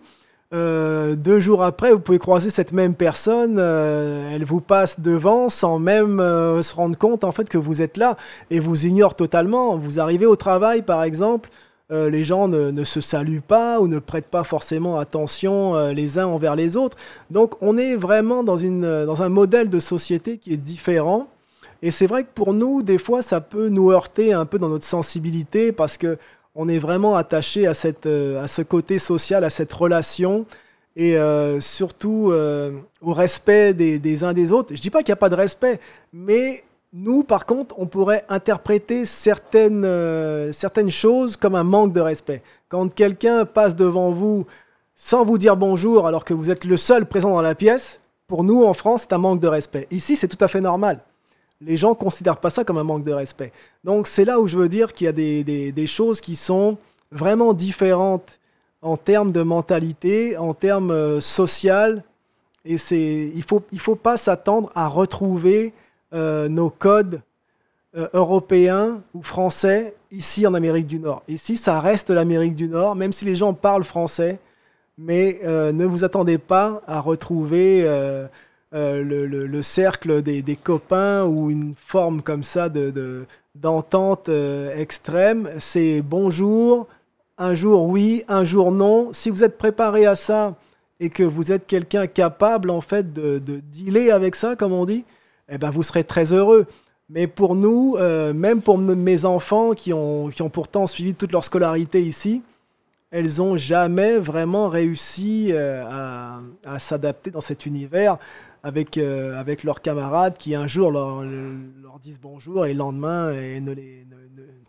Euh, 0.55 1.17
deux 1.17 1.41
jours 1.41 1.65
après, 1.65 1.91
vous 1.91 1.99
pouvez 1.99 2.21
croiser 2.21 2.49
cette 2.49 2.73
même 2.73 2.95
personne, 2.95 3.57
euh, 3.59 4.31
elle 4.33 4.45
vous 4.45 4.61
passe 4.61 5.01
devant 5.01 5.49
sans 5.49 5.81
même 5.81 6.21
euh, 6.21 6.63
se 6.63 6.77
rendre 6.77 6.97
compte 6.97 7.25
en 7.25 7.33
fait 7.33 7.49
que 7.49 7.59
vous 7.59 7.83
êtes 7.83 7.97
là 7.97 8.17
et 8.51 8.61
vous 8.61 8.87
ignore 8.87 9.17
totalement. 9.17 9.77
Vous 9.77 9.99
arrivez 9.99 10.27
au 10.27 10.37
travail 10.37 10.83
par 10.83 11.03
exemple, 11.03 11.51
les 11.91 12.25
gens 12.25 12.49
ne, 12.49 12.83
se 12.83 13.01
saluent 13.01 13.43
pas 13.47 13.79
ou 13.79 13.87
ne 13.87 14.01
prêtent 14.01 14.27
pas 14.27 14.43
forcément 14.43 14.99
attention 14.99 15.91
les 15.91 16.19
uns 16.19 16.27
envers 16.27 16.57
les 16.57 16.77
autres. 16.77 16.97
Donc 17.31 17.55
on 17.63 17.79
est 17.79 17.95
vraiment 17.95 18.43
dans, 18.43 18.59
un 19.23 19.29
modèle 19.29 19.71
de 19.71 19.79
société 19.79 20.39
qui 20.39 20.53
est 20.53 20.57
différent. 20.57 21.29
Et 21.83 21.93
c'est 21.93 22.09
vrai 22.09 22.25
que 22.25 22.31
pour 22.35 22.53
nous, 22.53 22.83
des 22.83 22.99
fois, 22.99 23.23
ça 23.23 23.41
peut 23.41 23.69
nous 23.69 23.93
heurter 23.93 24.33
un 24.33 24.45
peu 24.45 24.59
dans 24.59 24.71
notre 24.71 24.87
sensibilité 24.87 25.71
parce 25.71 25.97
que 25.97 26.19
on 26.55 26.69
est 26.69 26.79
vraiment 26.79 27.17
attaché 27.17 27.67
euh, 28.07 28.43
à 28.43 28.49
ce 28.49 28.63
côté 28.63 28.99
social, 28.99 29.45
à 29.45 29.51
cette 29.51 29.73
relation 29.73 30.47
et 30.97 31.17
euh, 31.17 31.61
surtout 31.61 32.31
euh, 32.31 32.73
au 33.03 33.13
respect 33.13 33.75
des, 33.75 34.25
uns 34.25 34.33
des 34.33 34.53
autres. 34.53 34.69
Je 34.71 34.79
ne 34.79 34.83
dis 34.83 34.91
pas 34.91 35.03
qu'il 35.03 35.11
n'y 35.11 35.15
a 35.15 35.17
pas 35.17 35.29
de 35.29 35.35
respect, 35.35 35.81
mais 36.13 36.63
nous, 36.93 37.25
par 37.25 37.47
contre, 37.47 37.75
on 37.79 37.87
pourrait 37.87 38.25
interpréter 38.29 39.05
certaines 39.05 39.83
choses 40.91 41.37
comme 41.37 41.57
un 41.57 41.65
manque 41.65 41.93
de 41.93 42.01
respect. 42.01 42.43
Quand 42.69 42.93
quelqu'un 42.95 43.45
passe 43.45 43.75
devant 43.75 44.11
vous 44.11 44.47
sans 44.97 45.25
vous 45.25 45.39
dire 45.39 45.57
bonjour 45.57 46.07
alors 46.07 46.25
que 46.25 46.35
vous 46.35 46.51
êtes 46.51 46.65
le 46.65 46.77
seul 46.77 47.07
présent 47.07 47.31
dans 47.31 47.43
la 47.43 47.57
pièce, 47.57 48.01
pour 48.29 48.45
nous, 48.45 48.65
en 48.65 48.75
France, 48.75 49.03
c'est 49.03 49.13
un 49.13 49.19
manque 49.19 49.41
de 49.41 49.49
respect. 49.49 49.89
Ici, 49.91 50.15
c'est 50.15 50.29
tout 50.29 50.43
à 50.43 50.49
fait 50.49 50.61
normal 50.61 51.01
les 51.67 51.77
gens 51.77 51.91
ne 51.91 51.95
considèrent 51.95 52.39
pas 52.39 52.51
ça 52.51 52.65
comme 52.65 52.79
un 52.79 52.85
manque 52.85 53.05
de 53.05 53.13
respect. 53.13 53.53
Donc 53.85 54.07
c'est 54.07 54.25
là 54.25 54.41
où 54.41 54.47
je 54.47 54.57
veux 54.57 54.69
dire 54.69 54.93
qu'il 54.93 55.07
y 55.07 55.09
a 55.09 55.13
des, 55.13 55.87
choses 55.87 56.21
qui 56.21 56.37
sont 56.37 56.79
vraiment 57.11 57.53
différentes 57.53 58.39
en 58.83 58.97
termes 58.97 59.33
de 59.33 59.43
mentalité, 59.43 60.37
en 60.37 60.53
termes 60.53 60.91
euh, 60.91 61.21
social. 61.21 62.03
Et 62.65 62.77
c'est, 62.77 63.31
il 63.33 63.39
ne 63.39 63.43
faut, 63.43 63.63
il 63.73 63.81
faut 63.81 63.95
pas 63.95 64.17
s'attendre 64.17 64.71
à 64.75 64.89
retrouver 64.89 65.73
euh, 66.13 66.49
nos 66.49 66.71
codes 66.71 67.21
euh, 67.97 68.09
européens 68.13 69.01
ou 69.15 69.23
français 69.23 69.95
ici 70.11 70.47
en 70.47 70.55
Amérique 70.55 70.87
du 70.87 70.99
Nord. 70.99 71.23
Ici, 71.29 71.57
ça 71.57 71.81
reste 71.81 72.11
l'Amérique 72.11 72.57
du 72.57 72.69
Nord, 72.69 72.95
même 72.95 73.13
si 73.13 73.25
les 73.25 73.37
gens 73.37 73.55
parlent 73.55 73.85
français. 73.85 74.39
Mais 74.97 75.41
ne 75.43 75.85
vous 75.85 76.05
attendez 76.05 76.39
pas 76.39 76.81
à 76.87 77.01
retrouver 77.01 77.85
euh, 78.75 79.05
le, 79.05 79.63
cercle 79.63 80.21
des, 80.21 80.57
copains 80.57 81.25
ou 81.25 81.49
une 81.49 81.75
forme 81.77 82.23
comme 82.23 82.43
ça 82.43 82.69
de, 82.69 83.25
d'entente 83.55 84.29
euh, 84.29 84.75
extrême. 84.75 85.49
C'est 85.61 86.03
bonjour, 86.03 86.89
un 87.39 87.55
jour 87.55 87.85
oui, 87.85 88.25
un 88.27 88.43
jour 88.43 88.73
non. 88.73 89.13
Si 89.13 89.31
vous 89.31 89.45
êtes 89.45 89.59
préparé 89.59 90.07
à 90.07 90.17
ça 90.17 90.57
et 90.99 91.09
que 91.09 91.23
vous 91.23 91.53
êtes 91.53 91.69
quelqu'un 91.69 92.09
capable 92.09 92.69
en 92.69 92.81
fait 92.81 93.13
de, 93.13 93.39
de, 93.39 93.61
dealer 93.61 94.11
avec 94.11 94.35
ça, 94.35 94.57
comme 94.57 94.73
on 94.73 94.87
dit, 94.87 95.05
eh 95.49 95.57
ben 95.57 95.71
vous 95.71 95.85
serez 95.85 96.03
très 96.03 96.33
heureux. 96.33 96.67
Mais 97.09 97.29
pour 97.29 97.55
nous, 97.55 97.95
euh, 98.01 98.33
même 98.33 98.61
pour 98.61 98.79
mes 98.79 99.25
enfants 99.25 99.75
qui 99.75 99.93
ont, 99.93 100.31
qui 100.31 100.43
ont 100.43 100.51
pourtant 100.51 100.89
suivi 100.89 101.15
toute 101.15 101.31
leur 101.31 101.45
scolarité 101.45 102.03
ici, 102.03 102.43
elles 103.13 103.37
n'ont 103.39 103.57
jamais 103.57 104.19
vraiment 104.19 104.69
réussi 104.69 105.53
à 105.53 106.41
s'adapter 106.81 107.31
dans 107.31 107.41
cet 107.41 107.67
univers 107.67 108.19
avec, 108.65 108.97
euh, 108.97 109.39
avec 109.39 109.63
leurs 109.63 109.83
camarades 109.83 110.39
qui 110.39 110.55
un 110.55 110.67
jour 110.67 110.91
leur, 110.91 111.23
disent 112.03 112.19
bonjour 112.21 112.67
et 112.67 112.73
le 112.73 112.79
lendemain 112.79 113.31
et 113.33 113.61
ne, 113.61 113.75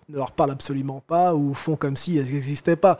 leur 0.10 0.34
parlent 0.34 0.52
absolument 0.52 1.02
pas 1.06 1.34
ou 1.34 1.54
font 1.54 1.76
comme 1.76 1.98
si 1.98 2.18
elles 2.18 2.32
n'existaient 2.32 2.76
pas. 2.76 3.00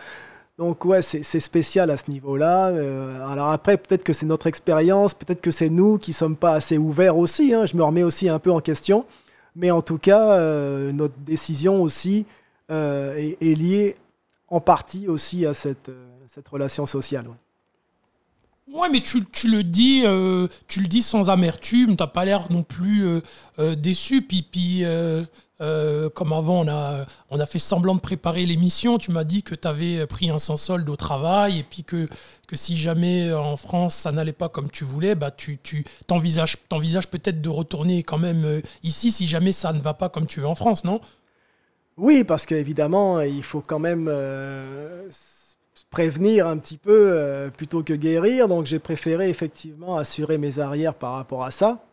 Donc 0.58 0.86
ouais, 0.86 1.02
c'est 1.02 1.40
spécial 1.40 1.92
à 1.92 1.98
ce 1.98 2.10
niveau-là. 2.10 2.70
Euh, 2.70 3.28
alors 3.28 3.50
après, 3.50 3.78
peut-être 3.78 4.04
que 4.04 4.14
c'est 4.14 4.26
notre 4.26 4.48
expérience, 4.48 5.14
peut-être 5.14 5.42
que 5.42 5.52
c'est 5.52 5.70
nous 5.70 5.98
qui 5.98 6.14
sommes 6.14 6.38
pas 6.38 6.54
assez 6.54 6.78
ouverts 6.78 7.18
aussi. 7.18 7.54
Hein. 7.54 7.66
Je 7.66 7.76
me 7.76 7.84
remets 7.84 8.04
aussi 8.04 8.30
un 8.30 8.40
peu 8.40 8.52
en 8.52 8.62
question. 8.62 9.06
Mais 9.58 9.72
en 9.72 9.82
tout 9.82 9.98
cas, 9.98 10.32
euh, 10.32 10.94
notre 10.94 11.18
décision 11.20 11.82
aussi 11.82 12.26
est, 12.70 13.38
liée 13.42 13.96
en 14.48 14.62
partie 14.62 15.08
aussi 15.10 15.46
à 15.46 15.54
cette, 15.54 15.92
relation 16.50 16.86
sociale. 16.86 17.26
Ouais 18.72 18.90
mais 18.90 19.02
tu, 19.02 19.26
tu, 19.26 19.50
le 19.50 19.64
dis, 19.64 20.04
euh, 20.06 20.48
tu 20.68 20.82
le 20.82 20.88
dis 20.88 21.02
sans 21.02 21.30
amertume. 21.30 21.96
T'as 21.96 22.08
pas 22.08 22.26
l'air 22.26 22.52
non 22.52 22.64
plus 22.64 23.06
euh, 23.60 23.76
déçu. 23.76 24.22
Puis, 24.22 24.44
puis 24.44 24.84
euh, 25.62 26.10
comme 26.10 26.34
avant, 26.34 26.66
on 26.66 26.68
a, 26.68 27.06
on 27.30 27.40
a 27.40 27.46
fait 27.46 27.60
semblant 27.60 27.96
de 27.96 28.02
préparer 28.02 28.46
l'émission. 28.46 28.98
Tu 28.98 29.12
m'as 29.12 29.24
dit 29.24 29.42
que 29.44 29.56
tu 29.56 29.68
avais 29.68 30.06
pris 30.08 30.30
un 30.30 30.40
sans 30.40 30.58
solde 30.58 30.90
au 30.90 30.96
travail 30.96 31.60
et 31.60 31.64
puis 31.64 31.84
que, 31.84 32.08
que 32.48 32.56
si 32.56 32.78
jamais 32.78 33.32
en 33.34 33.58
France 33.58 33.96
ça 33.96 34.12
n'allait 34.12 34.34
pas 34.34 34.50
comme 34.50 34.70
tu 34.70 34.84
voulais, 34.84 35.16
bah 35.16 35.32
tu, 35.32 35.58
tu 35.64 35.86
t'envisages, 36.08 36.58
t'envisages 36.70 37.08
peut-être 37.08 37.42
de 37.42 37.50
retourner 37.50 38.04
quand 38.04 38.18
même 38.18 38.44
euh, 38.46 38.62
ici 38.84 39.12
si 39.12 39.28
jamais 39.28 39.52
ça 39.52 39.72
ne 39.74 39.80
va 39.80 39.94
pas 39.94 40.10
comme 40.10 40.28
tu 40.28 40.42
veux 40.42 40.48
en 40.48 40.56
France, 40.56 40.84
non? 40.84 41.00
Oui, 41.98 42.26
parce 42.26 42.46
qu'évidemment, 42.46 43.22
il 43.22 43.44
faut 43.44 43.62
quand 43.62 43.80
même 43.80 44.08
euh, 44.10 45.10
prévenir 45.96 46.46
un 46.46 46.58
petit 46.58 46.76
peu 46.76 47.12
euh, 47.14 47.50
plutôt 47.50 47.82
que 47.82 47.94
guérir. 47.94 48.50
Donc 48.50 48.66
j'ai 48.66 48.80
préféré 48.80 49.30
effectivement 49.30 49.96
assurer 49.96 50.38
mes 50.38 50.60
arrières 50.60 50.94
par 50.94 51.14
rapport 51.14 51.46
à 51.46 51.52
ça. 51.52 51.86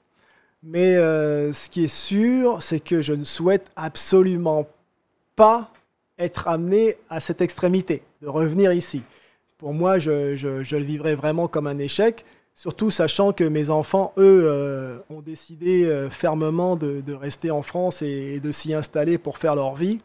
Mais 0.64 0.96
euh, 0.96 1.52
ce 1.52 1.70
qui 1.70 1.84
est 1.84 1.94
sûr, 1.94 2.60
c'est 2.62 2.80
que 2.80 3.00
je 3.00 3.12
ne 3.12 3.22
souhaite 3.22 3.70
absolument 3.76 4.66
pas 5.36 5.70
être 6.18 6.48
amené 6.48 6.96
à 7.10 7.20
cette 7.20 7.40
extrémité, 7.40 8.02
de 8.22 8.26
revenir 8.26 8.72
ici. 8.72 9.02
Pour 9.56 9.72
moi, 9.72 10.00
je, 10.00 10.34
le 10.34 10.84
vivrais 10.84 11.14
vraiment 11.14 11.46
comme 11.46 11.68
un 11.68 11.78
échec, 11.78 12.24
surtout 12.56 12.90
sachant 12.90 13.32
que 13.32 13.44
mes 13.44 13.70
enfants, 13.70 14.14
eux, 14.18 14.42
euh, 14.46 14.98
ont 15.10 15.20
décidé 15.20 16.08
fermement 16.10 16.74
de, 16.74 17.12
rester 17.12 17.52
en 17.52 17.62
France 17.62 18.02
et 18.02 18.40
de 18.40 18.50
s'y 18.50 18.74
installer 18.74 19.16
pour 19.16 19.38
faire 19.38 19.54
leur 19.54 19.76
vie. 19.76 20.00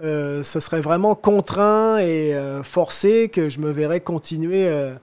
Euh, 0.00 0.44
ce 0.44 0.60
serait 0.60 0.80
vraiment 0.80 1.16
contraint 1.16 1.98
et 1.98 2.32
euh, 2.32 2.62
forcé 2.62 3.28
que 3.28 3.48
je 3.48 3.58
me 3.58 3.70
verrais 3.72 3.98
continuer 3.98 4.68
euh, 4.68 4.94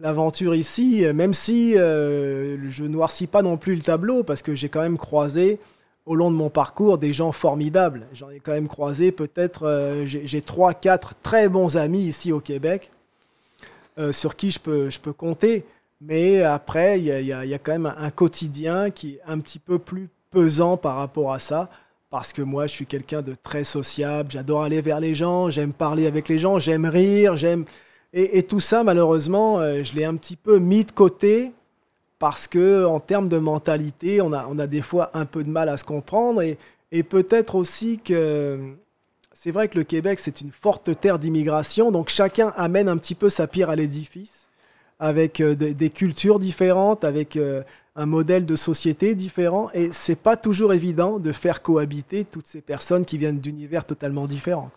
l'aventure 0.00 0.54
ici, 0.54 1.04
même 1.12 1.34
si 1.34 1.72
je 1.74 2.84
noircis 2.84 3.26
pas 3.26 3.42
non 3.42 3.56
plus 3.56 3.74
le 3.74 3.82
tableau, 3.82 4.22
parce 4.22 4.42
que 4.42 4.54
j'ai 4.54 4.68
quand 4.68 4.80
même 4.80 4.96
croisé 4.96 5.58
au 6.06 6.14
long 6.14 6.30
de 6.30 6.36
mon 6.36 6.50
parcours 6.50 6.98
des 6.98 7.12
gens 7.12 7.32
formidables. 7.32 8.06
J'en 8.14 8.30
ai 8.30 8.38
quand 8.38 8.52
même 8.52 8.68
croisé 8.68 9.10
peut-être, 9.10 10.04
j'ai 10.06 10.40
trois, 10.40 10.72
quatre 10.72 11.14
très 11.20 11.48
bons 11.48 11.76
amis 11.76 12.02
ici 12.02 12.30
au 12.30 12.38
Québec, 12.38 12.92
sur 14.12 14.36
qui 14.36 14.52
je 14.52 14.60
peux, 14.60 14.88
je 14.88 15.00
peux 15.00 15.12
compter. 15.12 15.64
Mais 16.00 16.44
après, 16.44 17.00
il 17.00 17.06
y, 17.06 17.08
y, 17.08 17.48
y 17.48 17.54
a, 17.54 17.58
quand 17.58 17.72
même 17.72 17.92
un 17.98 18.10
quotidien 18.10 18.92
qui 18.92 19.14
est 19.14 19.20
un 19.26 19.40
petit 19.40 19.58
peu 19.58 19.80
plus 19.80 20.08
pesant 20.30 20.76
par 20.76 20.94
rapport 20.94 21.32
à 21.32 21.40
ça. 21.40 21.68
Parce 22.10 22.32
que 22.32 22.40
moi, 22.40 22.66
je 22.66 22.72
suis 22.72 22.86
quelqu'un 22.86 23.20
de 23.20 23.34
très 23.34 23.64
sociable, 23.64 24.30
j'adore 24.32 24.62
aller 24.62 24.80
vers 24.80 24.98
les 24.98 25.14
gens, 25.14 25.50
j'aime 25.50 25.72
parler 25.72 26.06
avec 26.06 26.28
les 26.28 26.38
gens, 26.38 26.58
j'aime 26.58 26.86
rire, 26.86 27.36
j'aime... 27.36 27.64
Et, 28.14 28.42
tout 28.42 28.60
ça, 28.60 28.82
malheureusement, 28.82 29.60
euh, 29.60 29.84
je 29.84 29.94
l'ai 29.94 30.06
un 30.06 30.16
petit 30.16 30.36
peu 30.36 30.58
mis 30.58 30.84
de 30.84 30.90
côté 30.90 31.52
parce 32.18 32.48
que 32.48 32.86
en 32.86 33.00
termes 33.00 33.28
de 33.28 33.36
mentalité, 33.36 34.22
on 34.22 34.32
a, 34.32 34.46
on 34.48 34.58
a 34.58 34.66
des 34.66 34.80
fois 34.80 35.10
un 35.12 35.26
peu 35.26 35.44
de 35.44 35.50
mal 35.50 35.68
à 35.68 35.76
se 35.76 35.84
comprendre. 35.84 36.40
Et, 36.40 36.56
et 36.90 37.02
peut-être 37.02 37.54
aussi 37.54 37.98
que 37.98 38.58
c'est 39.34 39.50
vrai 39.50 39.68
que 39.68 39.76
le 39.76 39.84
Québec, 39.84 40.18
c'est 40.20 40.40
une 40.40 40.50
forte 40.50 40.98
terre 40.98 41.18
d'immigration, 41.18 41.92
donc 41.92 42.08
chacun 42.08 42.54
amène 42.56 42.88
un 42.88 42.96
petit 42.96 43.14
peu 43.14 43.28
sa 43.28 43.46
pierre 43.46 43.68
à 43.68 43.76
l'édifice 43.76 44.47
avec 44.98 45.40
euh, 45.40 45.54
des, 45.54 45.90
cultures 45.90 46.38
différentes, 46.38 47.04
avec 47.04 47.36
euh, 47.36 47.62
un 47.96 48.06
modèle 48.06 48.46
de 48.46 48.56
société 48.56 49.14
différent. 49.14 49.70
Et 49.74 49.90
c'est 49.92 50.16
pas 50.16 50.36
toujours 50.36 50.72
évident 50.72 51.18
de 51.18 51.32
faire 51.32 51.62
cohabiter 51.62 52.24
toutes 52.24 52.46
ces 52.46 52.60
personnes 52.60 53.04
qui 53.04 53.18
viennent 53.18 53.40
d'univers 53.40 53.84
totalement 53.84 54.26
différents. 54.26 54.70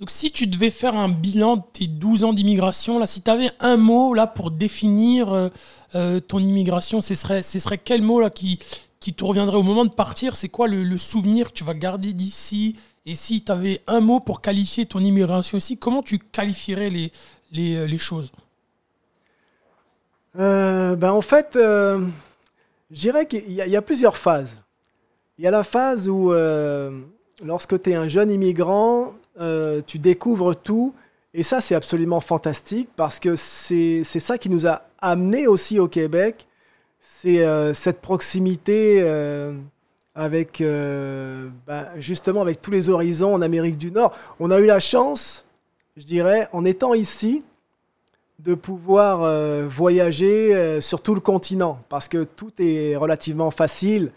Donc 0.00 0.10
si 0.10 0.32
tu 0.32 0.48
devais 0.48 0.70
faire 0.70 0.96
un 0.96 1.08
bilan 1.08 1.56
de 1.56 1.62
tes 1.72 1.86
12 1.86 2.24
ans 2.24 2.32
d'immigration, 2.32 2.98
là, 2.98 3.06
si 3.06 3.22
tu 3.22 3.30
avais 3.30 3.50
un 3.60 3.76
mot 3.76 4.12
là 4.12 4.26
pour 4.26 4.50
définir 4.50 5.50
euh, 5.94 6.20
ton 6.20 6.40
immigration, 6.40 7.00
ce 7.00 7.14
serait, 7.14 7.44
ce 7.44 7.60
serait 7.60 7.78
quel 7.78 8.02
mot 8.02 8.20
là 8.20 8.28
qui, 8.28 8.58
qui 8.98 9.14
te 9.14 9.22
reviendrait 9.22 9.56
au 9.56 9.62
moment 9.62 9.84
de 9.84 9.92
partir? 9.92 10.34
C'est 10.34 10.48
quoi 10.48 10.66
le, 10.66 10.82
le, 10.82 10.98
souvenir 10.98 11.48
que 11.48 11.52
tu 11.52 11.62
vas 11.62 11.74
garder 11.74 12.12
d'ici? 12.12 12.76
Et 13.06 13.14
si 13.14 13.44
tu 13.44 13.52
avais 13.52 13.80
un 13.86 14.00
mot 14.00 14.20
pour 14.20 14.40
qualifier 14.40 14.86
ton 14.86 15.00
immigration 15.00 15.58
ici, 15.58 15.76
comment 15.76 16.02
tu 16.02 16.18
qualifierais 16.18 16.90
les, 16.90 17.12
les, 17.52 17.86
les 17.86 17.98
choses? 17.98 18.32
Euh, 20.38 20.96
ben 20.96 21.12
En 21.12 21.20
fait, 21.20 21.54
euh, 21.56 22.06
je 22.90 23.00
dirais 23.00 23.26
qu'il 23.26 23.52
y, 23.52 23.76
a 23.76 23.82
plusieurs 23.82 24.16
phases. 24.16 24.56
Il 25.38 25.44
y 25.44 25.48
a 25.48 25.50
la 25.50 25.64
phase 25.64 26.08
où, 26.08 26.32
euh, 26.32 26.98
lorsque 27.42 27.80
tu 27.82 27.90
es 27.90 27.94
un 27.94 28.08
jeune 28.08 28.30
immigrant, 28.30 29.14
euh, 29.40 29.82
tu 29.86 29.98
découvres 29.98 30.54
tout. 30.54 30.94
Et 31.32 31.42
ça, 31.42 31.60
c'est 31.60 31.74
absolument 31.74 32.20
fantastique 32.20 32.88
parce 32.94 33.18
que 33.18 33.34
c'est 33.36 34.04
ça 34.04 34.38
qui 34.38 34.48
nous 34.48 34.66
a 34.66 34.82
amené 35.00 35.46
aussi 35.46 35.78
au 35.80 35.88
Québec. 35.88 36.46
C'est 37.00 37.44
euh, 37.44 37.74
cette 37.74 38.00
proximité 38.00 39.00
euh, 39.02 39.52
avec, 40.14 40.60
euh, 40.60 41.48
bah, 41.66 41.88
justement, 41.98 42.40
avec 42.40 42.60
tous 42.60 42.70
les 42.70 42.88
horizons 42.88 43.34
en 43.34 43.42
Amérique 43.42 43.78
du 43.78 43.90
Nord. 43.90 44.16
On 44.38 44.50
a 44.50 44.58
eu 44.60 44.66
la 44.66 44.80
chance, 44.80 45.44
je 45.96 46.04
dirais, 46.04 46.48
en 46.52 46.64
étant 46.64 46.94
ici, 46.94 47.42
de 48.38 48.54
pouvoir 48.54 49.22
euh, 49.22 49.66
voyager 49.68 50.54
euh, 50.54 50.80
sur 50.80 51.00
tout 51.00 51.14
le 51.14 51.20
continent 51.20 51.78
parce 51.88 52.08
que 52.08 52.24
tout 52.24 52.52
est 52.58 52.96
relativement 52.96 53.50
facile. 53.50 54.10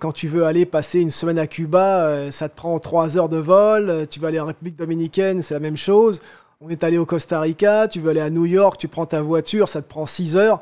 Quand 0.00 0.12
tu 0.12 0.28
veux 0.28 0.44
aller 0.44 0.66
passer 0.66 1.00
une 1.00 1.10
semaine 1.10 1.38
à 1.38 1.46
Cuba, 1.46 2.30
ça 2.30 2.50
te 2.50 2.54
prend 2.54 2.78
trois 2.78 3.16
heures 3.16 3.30
de 3.30 3.38
vol. 3.38 4.06
Tu 4.10 4.20
veux 4.20 4.26
aller 4.26 4.38
en 4.38 4.44
République 4.44 4.76
dominicaine, 4.76 5.40
c'est 5.40 5.54
la 5.54 5.60
même 5.60 5.78
chose. 5.78 6.20
On 6.60 6.68
est 6.68 6.84
allé 6.84 6.98
au 6.98 7.06
Costa 7.06 7.40
Rica, 7.40 7.88
tu 7.88 8.00
veux 8.00 8.10
aller 8.10 8.20
à 8.20 8.28
New 8.28 8.44
York, 8.44 8.76
tu 8.78 8.86
prends 8.86 9.06
ta 9.06 9.22
voiture, 9.22 9.70
ça 9.70 9.80
te 9.80 9.88
prend 9.88 10.04
six 10.04 10.36
heures. 10.36 10.60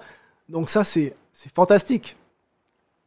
Donc 0.49 0.71
ça, 0.71 0.85
c'est 0.85 1.17
fantastique. 1.57 2.17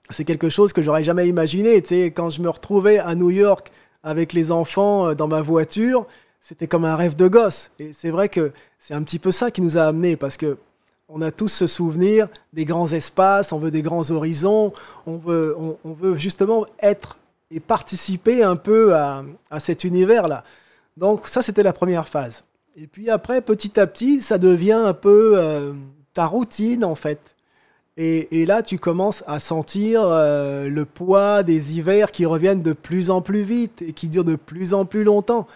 C'est 0.10 0.26
quelque 0.26 0.50
chose 0.50 0.74
que 0.74 0.82
j'aurais 0.82 1.04
jamais 1.04 1.28
imaginé. 1.28 1.82
Tu 1.82 1.90
sais, 1.90 2.06
quand 2.12 2.30
je 2.30 2.42
me 2.42 2.50
retrouvais 2.50 3.00
à 3.00 3.16
New 3.16 3.30
York 3.30 3.72
avec 4.04 4.34
les 4.34 4.52
enfants 4.52 5.14
dans 5.16 5.28
ma 5.28 5.42
voiture, 5.42 6.06
c'était 6.40 6.68
comme 6.68 6.86
un 6.86 6.96
rêve 6.96 7.16
de 7.16 7.28
gosse. 7.28 7.72
Et 7.80 7.92
c'est 7.94 8.10
vrai 8.10 8.30
que 8.30 8.52
c'est 8.80 8.94
un 8.94 9.04
petit 9.04 9.20
peu 9.20 9.32
ça 9.32 9.52
qui 9.52 9.62
nous 9.62 9.78
a 9.78 9.84
amenés, 9.84 10.16
parce 10.16 10.38
que 10.38 10.58
on 11.10 11.22
a 11.22 11.32
tous 11.32 11.48
ce 11.48 11.68
souvenir 11.68 12.28
des 12.54 12.66
grands 12.66 12.92
espaces, 12.92 13.52
on 13.54 13.60
veut 13.60 13.72
des 13.72 13.82
grands 13.82 14.10
horizons, 14.12 14.74
on 15.06 15.18
veut, 15.18 15.56
on, 15.58 15.94
veut 15.94 16.18
justement 16.18 16.66
être 16.82 17.18
et 17.50 17.60
participer 17.62 18.44
un 18.44 18.58
peu 18.58 18.94
à, 18.94 19.24
à 19.50 19.60
cet 19.60 19.86
univers-là. 19.86 20.44
Donc 20.98 21.28
ça, 21.28 21.42
c'était 21.42 21.64
la 21.64 21.72
première 21.72 22.10
phase. 22.10 22.44
Et 22.76 22.88
puis 22.88 23.10
après, 23.10 23.42
petit 23.42 23.80
à 23.80 23.88
petit, 23.88 24.22
ça 24.22 24.38
devient 24.38 24.74
un 24.74 24.94
peu 24.94 25.34
euh, 25.36 25.74
ta 26.14 26.26
routine, 26.26 26.84
en 26.84 26.96
fait. 26.96 27.20
Et, 28.00 28.46
là, 28.46 28.62
tu 28.62 28.78
commences 28.78 29.24
à 29.26 29.40
sentir 29.40 30.04
euh, 30.04 30.70
le 30.70 30.86
poids 30.86 31.42
des 31.42 31.76
hivers 31.76 32.12
qui 32.12 32.28
reviennent 32.28 32.62
de 32.62 32.74
plus 32.74 33.10
en 33.10 33.24
plus 33.24 33.42
vite 33.42 33.82
et 33.82 33.92
qui 33.92 34.08
durent 34.08 34.24
de 34.24 34.36
plus 34.36 34.76
en 34.76 34.86
plus 34.86 35.04
longtemps. 35.04 35.48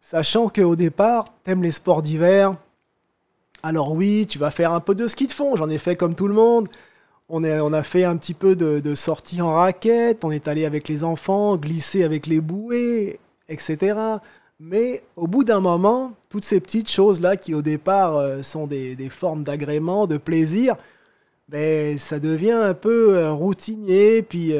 Sachant 0.00 0.48
qu'au 0.48 0.76
départ, 0.76 1.26
t'aimes 1.44 1.62
les 1.62 1.72
sports 1.72 2.00
d'hiver, 2.00 2.56
alors 3.62 3.92
oui, 3.92 4.26
tu 4.26 4.38
vas 4.38 4.50
faire 4.50 4.72
un 4.72 4.80
peu 4.80 4.94
de 4.94 5.06
ski 5.06 5.26
de 5.26 5.32
fond, 5.32 5.56
j'en 5.56 5.68
ai 5.68 5.76
fait 5.76 5.96
comme 5.96 6.14
tout 6.14 6.26
le 6.26 6.32
monde. 6.34 6.68
On 7.28 7.44
a 7.44 7.82
fait 7.84 8.04
un 8.04 8.16
petit 8.16 8.34
peu 8.34 8.56
de, 8.56 8.80
de 8.80 8.94
sortie 8.94 9.40
en 9.40 9.54
raquette, 9.54 10.24
on 10.24 10.32
est 10.32 10.48
allé 10.48 10.64
avec 10.64 10.88
les 10.88 11.04
enfants, 11.04 11.56
glisser 11.56 12.02
avec 12.02 12.26
les 12.26 12.40
bouées, 12.40 13.20
etc. 13.48 13.94
Mais 14.58 15.02
au 15.16 15.28
bout 15.28 15.44
d'un 15.44 15.60
moment, 15.60 16.12
toutes 16.28 16.42
ces 16.44 16.60
petites 16.60 16.90
choses-là 16.90 17.36
qui 17.36 17.54
au 17.54 17.62
départ 17.62 18.16
euh, 18.16 18.42
sont 18.42 18.66
des, 18.66 18.96
des 18.96 19.10
formes 19.10 19.44
d'agrément, 19.44 20.06
de 20.06 20.16
plaisir, 20.16 20.76
ben, 21.50 21.98
ça 21.98 22.18
devient 22.18 22.52
un 22.52 22.74
peu 22.74 23.16
euh, 23.16 23.32
routinier, 23.32 24.22
puis 24.22 24.52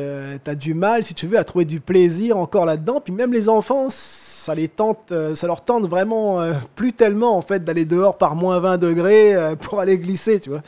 tu 0.45 0.51
as 0.51 0.55
du 0.55 0.75
mal, 0.75 1.05
si 1.05 1.15
tu 1.15 1.27
veux, 1.27 1.39
à 1.39 1.45
trouver 1.45 1.65
du 1.65 1.81
plaisir 1.81 2.37
encore 2.37 2.67
là-dedans. 2.67 3.01
Puis 3.01 3.13
même 3.13 3.33
les 3.33 3.49
enfants, 3.49 3.89
ça, 3.91 4.55
les 4.55 4.69
tente, 4.69 5.13
ça 5.35 5.47
leur 5.47 5.65
tente 5.65 5.87
vraiment 5.89 6.41
plus 6.75 6.93
tellement, 6.93 7.37
en 7.37 7.43
fait, 7.43 7.65
d'aller 7.65 7.85
dehors 7.85 8.19
par 8.19 8.35
moins 8.35 8.59
20 8.59 8.79
degrés 8.79 9.35
pour 9.61 9.81
aller 9.81 9.99
glisser, 9.99 10.41
tu 10.41 10.51
vois. 10.51 10.63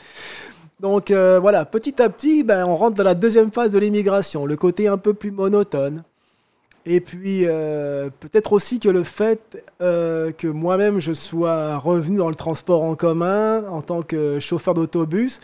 Donc 0.79 1.11
voilà, 1.11 1.65
petit 1.65 2.01
à 2.01 2.09
petit, 2.09 2.43
ben, 2.43 2.65
on 2.65 2.77
rentre 2.77 2.95
dans 2.95 3.03
la 3.03 3.15
deuxième 3.15 3.51
phase 3.51 3.71
de 3.71 3.79
l'immigration, 3.79 4.45
le 4.45 4.55
côté 4.55 4.87
un 4.87 4.97
peu 4.97 5.13
plus 5.13 5.31
monotone. 5.31 6.03
Et 6.85 6.99
puis, 6.99 7.45
euh, 7.45 8.09
peut-être 8.19 8.51
aussi 8.51 8.79
que 8.79 8.89
le 8.89 9.03
fait 9.03 9.63
euh, 9.81 10.31
que 10.31 10.47
moi-même 10.47 10.99
je 10.99 11.13
sois 11.13 11.77
revenu 11.77 12.17
dans 12.17 12.27
le 12.27 12.35
transport 12.35 12.83
en 12.83 12.95
commun 12.95 13.63
en 13.69 13.81
tant 13.81 14.01
que 14.01 14.39
chauffeur 14.41 14.73
d'autobus, 14.73 15.39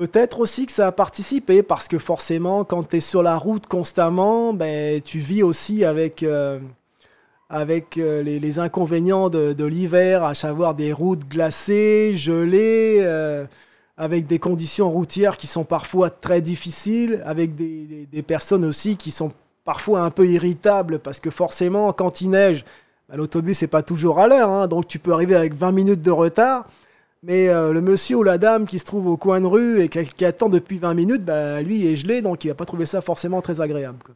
peut-être 0.00 0.40
aussi 0.40 0.64
que 0.64 0.72
ça 0.72 0.86
a 0.86 0.92
participé 0.92 1.62
parce 1.62 1.86
que 1.86 1.98
forcément, 1.98 2.64
quand 2.64 2.88
tu 2.88 2.96
es 2.96 3.00
sur 3.00 3.22
la 3.22 3.36
route 3.36 3.66
constamment, 3.66 4.54
ben, 4.54 5.02
tu 5.02 5.18
vis 5.18 5.42
aussi 5.42 5.84
avec, 5.84 6.22
euh, 6.22 6.58
avec 7.50 7.96
les, 7.96 8.58
inconvénients 8.58 9.28
de, 9.28 9.64
l'hiver, 9.64 10.24
à 10.24 10.34
savoir 10.34 10.74
des 10.74 10.94
routes 10.94 11.28
glacées, 11.28 12.14
gelées 12.14 13.06
avec 13.98 14.26
des 14.26 14.38
conditions 14.38 14.90
routières 14.90 15.36
qui 15.36 15.46
sont 15.46 15.64
parfois 15.64 16.08
très 16.08 16.40
difficiles, 16.40 17.20
avec 17.26 17.54
des, 17.54 18.08
des 18.10 18.22
personnes 18.22 18.64
aussi 18.64 18.96
qui 18.96 19.10
sont 19.10 19.30
parfois 19.66 20.00
un 20.00 20.10
peu 20.10 20.26
irritable 20.26 20.98
parce 20.98 21.20
que 21.20 21.28
forcément, 21.28 21.92
quand 21.92 22.22
il 22.22 22.30
neige, 22.30 22.64
bah, 23.10 23.16
l'autobus 23.16 23.60
n'est 23.60 23.68
pas 23.68 23.82
toujours 23.82 24.18
à 24.18 24.28
l'heure, 24.28 24.48
hein, 24.48 24.68
donc 24.68 24.88
tu 24.88 24.98
peux 24.98 25.12
arriver 25.12 25.34
avec 25.34 25.54
20 25.54 25.72
minutes 25.72 26.02
de 26.02 26.10
retard. 26.10 26.66
Mais 27.22 27.48
euh, 27.48 27.72
le 27.72 27.82
monsieur 27.82 28.16
ou 28.16 28.22
la 28.22 28.38
dame 28.38 28.66
qui 28.66 28.78
se 28.78 28.84
trouve 28.84 29.06
au 29.06 29.16
coin 29.16 29.40
de 29.40 29.46
rue 29.46 29.82
et 29.82 29.88
qui, 29.88 30.24
attend 30.24 30.48
depuis 30.48 30.78
20 30.78 30.94
minutes, 30.94 31.24
bah, 31.24 31.60
lui 31.60 31.86
est 31.86 31.96
gelé, 31.96 32.22
donc 32.22 32.44
il 32.44 32.48
va 32.48 32.54
pas 32.54 32.64
trouver 32.64 32.86
ça 32.86 33.02
forcément 33.02 33.42
très 33.42 33.60
agréable. 33.60 33.98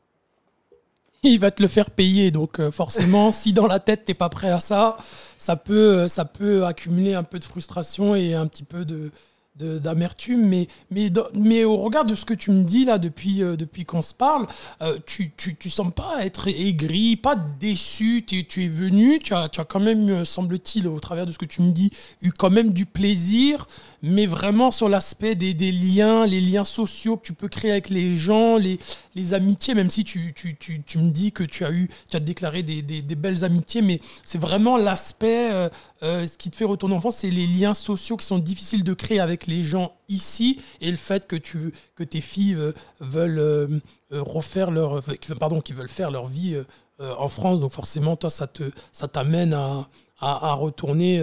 Il 1.27 1.41
va 1.41 1.51
te 1.51 1.63
le 1.63 1.69
faire 1.69 1.91
payer, 1.91 2.31
donc 2.31 2.61
euh, 2.61 2.71
forcément, 2.71 3.33
si 3.33 3.55
dans 3.55 3.67
la 3.67 3.79
tête 3.79 4.05
t'es 4.05 4.13
pas 4.13 4.29
prêt 4.29 4.51
à 4.51 4.61
ça, 4.61 4.99
ça 5.39 5.57
peut, 5.57 6.01
euh, 6.01 6.09
ça 6.09 6.27
peut 6.27 6.67
accumuler 6.67 7.15
un 7.15 7.23
peu 7.23 7.39
de 7.39 7.45
frustration 7.45 8.15
et 8.15 8.35
un 8.35 8.47
petit 8.47 8.63
peu 8.63 8.85
de, 8.85 9.11
d'amertume, 9.57 10.49
mais, 10.49 10.67
mais, 10.91 11.13
mais 11.35 11.63
au 11.63 11.77
regard 11.77 12.05
de 12.05 12.17
ce 12.17 12.25
que 12.25 12.35
tu 12.35 12.51
me 12.51 12.65
dis 12.65 12.85
là 12.85 12.99
depuis, 12.99 13.41
euh, 13.41 13.55
depuis 13.55 13.85
qu'on 13.85 14.03
se 14.03 14.13
parle, 14.13 14.49
euh, 14.83 14.99
tu, 15.07 15.33
tu, 15.37 15.55
tu 15.55 15.71
pas 15.95 16.25
être 16.25 16.49
aigri, 16.49 17.15
pas 17.15 17.37
déçu, 17.37 18.25
tu, 18.27 18.45
tu 18.47 18.65
es 18.65 18.69
venu, 18.69 19.21
tu 19.21 19.33
as, 19.33 19.49
tu 19.49 19.61
as 19.61 19.65
quand 19.65 19.79
même, 19.79 20.09
euh, 20.09 20.25
semble-t-il, 20.25 20.89
au 20.89 20.99
travers 20.99 21.25
de 21.25 21.31
ce 21.31 21.39
que 21.39 21.45
tu 21.45 21.63
me 21.63 21.71
dis, 21.71 21.91
eu 22.21 22.33
quand 22.33 22.51
même 22.51 22.73
du 22.73 22.85
plaisir, 22.85 23.69
mais 24.03 24.27
vraiment 24.27 24.73
sur 24.73 24.89
l'aspect 24.89 25.37
des, 25.37 25.55
des, 25.55 25.71
liens, 25.71 26.27
les 26.27 26.41
liens 26.41 26.65
sociaux 26.65 27.17
que 27.17 27.25
tu 27.25 27.33
peux 27.33 27.49
créer 27.49 27.71
avec 27.71 27.91
les 27.91 28.17
gens, 28.17 28.57
les, 28.57 28.81
les 29.15 29.35
amitiés, 29.35 29.75
même 29.75 29.91
si 29.91 30.05
tu, 30.05 30.33
tu, 30.35 30.57
tu, 30.57 30.83
tu 30.83 30.99
me 30.99 31.11
dis 31.11 31.33
que 31.33 31.45
tu 31.45 31.65
as 31.65 31.71
eu, 31.71 31.89
tu 32.11 32.17
as 32.17 32.21
déclaré 32.21 32.63
des, 32.63 32.83
des, 32.83 33.15
belles 33.15 33.45
amitiés, 33.45 33.83
mais 33.83 34.01
c'est 34.25 34.41
vraiment 34.41 34.77
l'aspect, 34.77 35.71
ce 36.03 36.37
qui 36.37 36.51
te 36.51 36.57
fait 36.57 36.65
retourner 36.65 36.95
en 36.95 37.01
France, 37.01 37.19
c'est 37.19 37.31
les 37.31 37.47
liens 37.47 37.75
sociaux 37.75 38.17
qui 38.17 38.27
sont 38.27 38.39
difficiles 38.39 38.85
de 38.85 38.95
créer 38.95 39.21
avec 39.21 39.47
les 39.47 39.63
gens 39.63 39.93
ici 40.09 40.61
et 40.81 40.91
le 40.91 40.97
fait 40.97 41.27
que, 41.27 41.37
tu, 41.37 41.73
que 41.95 42.05
tes 42.05 42.21
filles 42.21 42.55
euh, 42.55 42.73
veulent 43.01 43.39
euh, 43.39 43.81
euh, 44.13 44.23
refaire 44.23 44.71
leur, 44.71 45.03
pardon, 45.39 45.61
qui 45.61 45.73
veulent 45.73 45.89
faire 45.89 46.11
leur 46.11 46.27
vie 46.27 46.57
en 47.01 47.29
France. 47.29 47.61
Donc 47.61 47.73
forcément, 47.73 48.17
toi, 48.17 48.31
ça 48.31 48.47
te, 48.47 48.71
ça 48.93 49.09
t'amène 49.09 49.55
à, 49.55 49.89
à, 50.21 50.53
retourner 50.55 51.23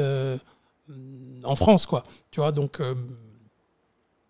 en 1.43 1.55
France, 1.55 1.85
quoi. 1.85 2.03
Tu 2.31 2.39
vois, 2.39 2.51
donc. 2.51 2.81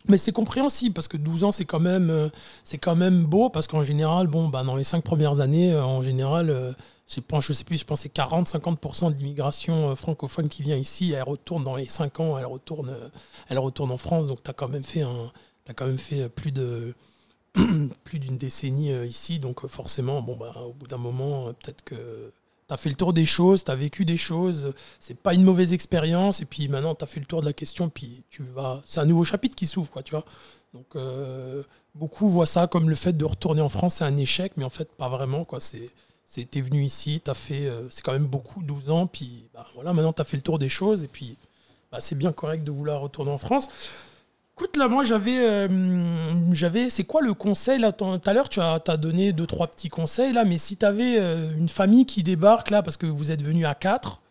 Mais 0.08 0.18
c'est 0.18 0.32
compréhensible 0.32 0.94
parce 0.94 1.08
que 1.08 1.18
12 1.18 1.44
ans, 1.44 1.52
c'est 1.52 1.66
quand 1.66 1.80
même, 1.80 2.32
c'est 2.64 2.78
quand 2.78 2.96
même 2.96 3.24
beau 3.26 3.50
parce 3.50 3.68
qu'en 3.68 3.84
général, 3.84 4.28
bon, 4.28 4.48
bah, 4.50 4.64
dans 4.64 4.76
les 4.76 4.84
5 4.84 5.04
premières 5.04 5.40
années, 5.42 5.76
en 5.76 6.02
général, 6.02 6.76
je 7.12 7.16
sais, 7.16 7.54
sais 7.54 7.64
plus, 7.66 7.78
je 7.78 7.86
pensais 7.86 8.10
40-50% 8.10 9.12
de 9.12 9.18
l'immigration 9.18 9.92
euh, 9.92 9.96
francophone 9.96 10.48
qui 10.48 10.64
vient 10.64 10.78
ici, 10.78 11.12
elle 11.12 11.24
retourne 11.24 11.64
dans 11.64 11.76
les 11.76 11.86
5 11.86 12.20
ans, 12.22 12.38
elle 12.38 12.46
retourne, 12.46 12.90
euh, 12.90 13.10
elle 13.50 13.60
retourne 13.60 13.92
en 13.92 13.98
France. 13.98 14.28
Donc 14.28 14.44
tu 14.44 14.50
as 14.50 14.54
quand 14.54 14.70
même 14.70 14.84
fait, 14.84 15.04
quand 15.76 15.86
même 15.86 15.98
fait 15.98 16.30
plus 16.30 16.52
de 16.52 16.96
plus 18.06 18.20
d'une 18.20 18.38
décennie 18.38 18.94
euh, 18.94 19.06
ici. 19.06 19.40
Donc 19.40 19.68
forcément, 19.68 20.22
bon, 20.22 20.38
bah, 20.38 20.54
au 20.66 20.74
bout 20.74 20.88
d'un 20.88 20.98
moment, 20.98 21.48
peut-être 21.48 21.84
que 21.84 22.32
tu 22.75 22.81
fait 22.81 22.89
le 22.89 22.95
tour 22.95 23.13
des 23.13 23.25
choses, 23.25 23.63
tu 23.63 23.71
as 23.71 23.75
vécu 23.75 24.05
des 24.05 24.17
choses, 24.17 24.73
c'est 24.99 25.17
pas 25.17 25.34
une 25.34 25.43
mauvaise 25.43 25.73
expérience. 25.73 26.41
Et 26.41 26.45
puis 26.45 26.67
maintenant, 26.67 26.95
tu 26.95 27.03
as 27.03 27.07
fait 27.07 27.19
le 27.19 27.25
tour 27.25 27.41
de 27.41 27.45
la 27.45 27.53
question, 27.53 27.89
puis 27.89 28.23
tu 28.29 28.43
vas. 28.43 28.81
C'est 28.86 28.99
un 28.99 29.05
nouveau 29.05 29.23
chapitre 29.23 29.55
qui 29.55 29.67
s'ouvre, 29.67 29.89
quoi, 29.89 30.03
tu 30.03 30.12
vois. 30.12 30.25
Donc 30.73 30.95
beaucoup 31.95 32.29
voient 32.29 32.45
ça 32.45 32.67
comme 32.67 32.89
le 32.89 32.95
fait 32.95 33.13
de 33.13 33.25
retourner 33.25 33.62
en 33.62 33.69
France, 33.69 33.95
c'est 33.95 34.03
un 34.03 34.17
échec, 34.17 34.53
mais 34.57 34.63
en 34.63 34.69
fait, 34.69 34.89
pas 34.91 35.10
vraiment, 35.10 35.43
quoi. 35.45 35.60
C'est 35.60 35.89
T'es 36.49 36.62
venu 36.62 36.81
ici, 36.81 37.21
as 37.27 37.34
fait, 37.34 37.65
euh, 37.65 37.89
c'est 37.89 38.01
quand 38.03 38.13
même 38.13 38.27
beaucoup, 38.27 38.63
12 38.63 38.89
ans, 38.89 39.05
puis 39.05 39.49
bah, 39.53 39.67
voilà, 39.75 39.91
maintenant 39.91 40.13
tu 40.13 40.21
as 40.21 40.25
fait 40.25 40.38
le 40.38 40.41
tour 40.41 40.60
des 40.60 40.69
choses, 40.69 41.03
et 41.03 41.10
puis 41.10 41.36
bah, 41.91 41.97
c'est 41.99 42.15
bien 42.15 42.31
correct 42.31 42.63
de 42.63 42.71
vouloir 42.71 43.01
retourner 43.01 43.31
en 43.31 43.38
France. 43.38 43.67
Écoute, 44.62 44.78
là, 44.78 44.88
moi, 44.88 45.04
j'avais. 45.04 45.39
Euh, 45.39 45.67
j'avais 46.52 46.91
c'est 46.91 47.04
quoi 47.04 47.24
le 47.24 47.34
conseil 47.34 47.80
là 47.80 47.91
Tout 47.91 48.21
à 48.24 48.32
l'heure, 48.32 48.47
tu 48.47 48.60
as, 48.60 48.80
donné 48.95 49.34
deux, 49.34 49.47
trois 49.47 49.65
petits 49.65 49.89
conseils, 49.89 50.34
là, 50.34 50.45
mais 50.45 50.60
si 50.60 50.78
tu 50.78 50.86
avais 50.86 51.17
euh, 51.17 51.52
une 51.58 51.67
famille 51.67 52.06
qui 52.06 52.21
débarque, 52.21 52.69
là, 52.69 52.84
parce 52.84 52.95
que 52.95 53.08
vous 53.08 53.32
êtes 53.32 53.41
venu 53.41 53.65
à 53.65 53.74
quatre, 53.74 54.21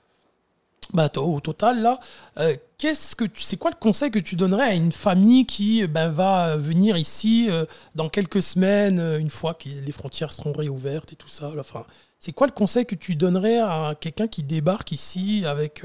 bah, 0.92 1.08
au 1.16 1.40
total, 1.40 1.82
là, 1.82 1.98
euh, 2.38 2.54
qu'est-ce 2.78 3.16
que 3.16 3.24
c'est 3.34 3.56
quoi 3.56 3.72
le 3.72 3.76
conseil 3.76 4.12
que 4.12 4.20
tu 4.20 4.36
donnerais 4.36 4.66
à 4.66 4.74
une 4.74 4.92
famille 4.92 5.46
qui 5.46 5.84
ben, 5.88 6.10
va 6.10 6.56
venir 6.56 6.96
ici 6.96 7.48
dans 7.96 8.08
quelques 8.08 8.44
semaines, 8.44 9.00
une 9.18 9.30
fois 9.30 9.54
que 9.54 9.68
les 9.68 9.92
frontières 9.92 10.32
seront 10.32 10.52
réouvertes 10.52 11.12
et 11.12 11.16
tout 11.16 11.26
ça 11.26 11.50
enfin, 11.58 11.84
C'est 12.20 12.30
quoi 12.30 12.46
le 12.46 12.52
conseil 12.52 12.86
que 12.86 12.94
tu 12.94 13.16
donnerais 13.16 13.58
à 13.58 13.96
quelqu'un 13.98 14.28
qui 14.28 14.44
débarque 14.44 14.92
ici 14.92 15.42
avec 15.44 15.82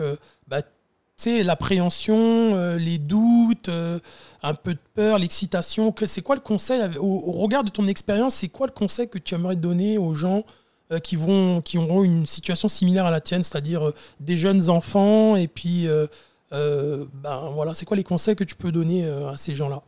bah, 1.23 1.43
l'appréhension, 1.43 2.75
les 2.77 2.97
doutes, 2.97 3.69
un 3.69 4.53
peu 4.53 4.73
de 4.73 4.79
peur, 4.93 5.19
l'excitation. 5.19 5.93
C'est 6.05 6.21
quoi 6.21 6.35
le 6.35 6.41
conseil, 6.41 6.81
au 6.99 7.31
regard 7.31 7.63
de 7.63 7.69
ton 7.69 7.87
expérience, 7.87 8.35
c'est 8.35 8.49
quoi 8.49 8.67
le 8.67 8.73
conseil 8.73 9.07
que 9.07 9.17
tu 9.17 9.35
aimerais 9.35 9.55
donner 9.55 9.97
aux 9.97 10.13
gens 10.13 10.43
euh, 10.91 10.99
qui, 10.99 11.17
auront 11.17 12.03
une 12.03 12.27
situation 12.27 12.67
similaire 12.67 13.05
à 13.05 13.11
la 13.11 13.19
tienne, 13.19 13.41
c'est-à-dire 13.41 13.87
euh, 13.87 13.93
des 14.19 14.37
jeunes 14.37 14.69
enfants, 14.69 15.35
et 15.35 15.47
puis, 15.47 15.87
euh, 15.87 16.05
ben, 16.51 17.49
voilà, 17.53 17.73
c'est 17.73 17.87
quoi 17.87 17.97
les 17.97 18.03
conseils 18.03 18.35
que 18.35 18.43
tu 18.43 18.53
peux 18.53 18.71
donner 18.71 19.03
à 19.09 19.35
ces 19.35 19.55
gens-là? 19.55 19.81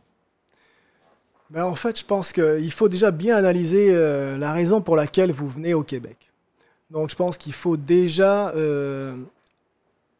Ben, 1.50 1.62
En 1.64 1.76
fait, 1.76 2.00
je 2.00 2.04
pense 2.04 2.32
qu'il 2.32 2.72
faut 2.72 2.88
déjà 2.88 3.12
bien 3.12 3.36
analyser 3.36 3.92
la 3.92 4.52
raison 4.52 4.80
pour 4.80 4.96
laquelle 4.96 5.30
vous 5.30 5.48
venez 5.48 5.72
au 5.72 5.84
Québec. 5.84 6.32
Donc, 6.90 7.10
je 7.10 7.14
pense 7.14 7.38
qu'il 7.38 7.52
faut 7.52 7.76
déjà 7.76 8.52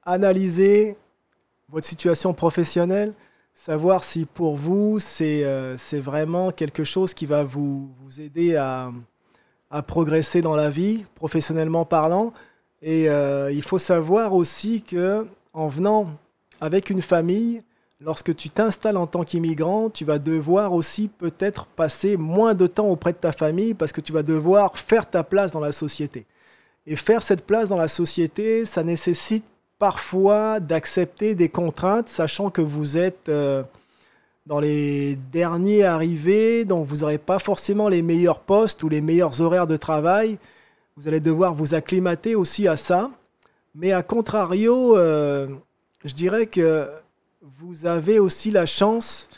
analyser 0.08 0.96
votre 1.68 1.86
situation 1.86 2.32
professionnelle, 2.32 3.12
savoir 3.52 4.04
si 4.04 4.24
pour 4.24 4.56
vous, 4.56 4.98
c'est 4.98 5.44
vraiment 5.92 6.50
quelque 6.50 6.84
chose 6.84 7.12
qui 7.12 7.26
va 7.26 7.44
vous, 7.44 7.90
vous 8.02 8.20
aider 8.20 8.56
à, 8.56 8.90
à 9.70 9.82
progresser 9.82 10.40
dans 10.40 10.56
la 10.56 10.70
vie, 10.70 11.04
professionnellement 11.14 11.84
parlant. 11.84 12.32
Et 12.80 13.10
euh, 13.10 13.52
il 13.52 13.62
faut 13.62 13.78
savoir 13.78 14.34
aussi 14.34 14.82
que 14.82 15.26
en 15.52 15.68
venant 15.68 16.10
avec 16.60 16.90
une 16.90 17.02
famille, 17.02 17.62
lorsque 18.00 18.34
tu 18.34 18.48
t'installes 18.48 18.96
en 18.96 19.06
tant 19.06 19.24
qu'immigrant, 19.24 19.90
tu 19.90 20.04
vas 20.04 20.18
devoir 20.18 20.72
aussi 20.72 21.08
peut-être 21.08 21.66
passer 21.66 22.16
moins 22.16 22.54
de 22.54 22.66
temps 22.66 22.88
auprès 22.88 23.12
de 23.12 23.18
ta 23.18 23.32
famille 23.32 23.74
parce 23.74 23.92
que 23.92 24.00
tu 24.00 24.12
vas 24.12 24.22
devoir 24.22 24.78
faire 24.78 25.08
ta 25.08 25.22
place 25.22 25.50
dans 25.50 25.60
la 25.60 25.72
société. 25.72 26.24
Et 26.86 26.96
faire 26.96 27.22
cette 27.22 27.44
place 27.44 27.68
dans 27.68 27.76
la 27.76 27.88
société, 27.88 28.64
ça 28.64 28.82
nécessite 28.82 29.44
parfois 29.78 30.60
d'accepter 30.60 31.34
des 31.34 31.48
contraintes, 31.48 32.08
sachant 32.08 32.50
que 32.50 32.60
vous 32.60 32.96
êtes 32.96 33.28
euh, 33.28 33.62
dans 34.46 34.60
les 34.60 35.16
derniers 35.32 35.84
arrivés, 35.84 36.64
donc 36.64 36.86
vous 36.86 36.98
n'aurez 36.98 37.18
pas 37.18 37.38
forcément 37.38 37.88
les 37.88 38.02
meilleurs 38.02 38.40
postes 38.40 38.82
ou 38.82 38.88
les 38.88 39.00
meilleurs 39.00 39.40
horaires 39.40 39.66
de 39.66 39.76
travail. 39.76 40.38
Vous 40.96 41.06
allez 41.06 41.20
devoir 41.20 41.54
vous 41.54 41.74
acclimater 41.74 42.34
aussi 42.34 42.66
à 42.66 42.76
ça. 42.76 43.10
Mais 43.74 43.92
à 43.92 44.02
contrario, 44.02 44.96
euh, 44.96 45.46
je 46.04 46.14
dirais 46.14 46.46
que 46.46 46.88
vous 47.60 47.86
avez 47.86 48.18
aussi 48.18 48.50
la 48.50 48.66
chance 48.66 49.28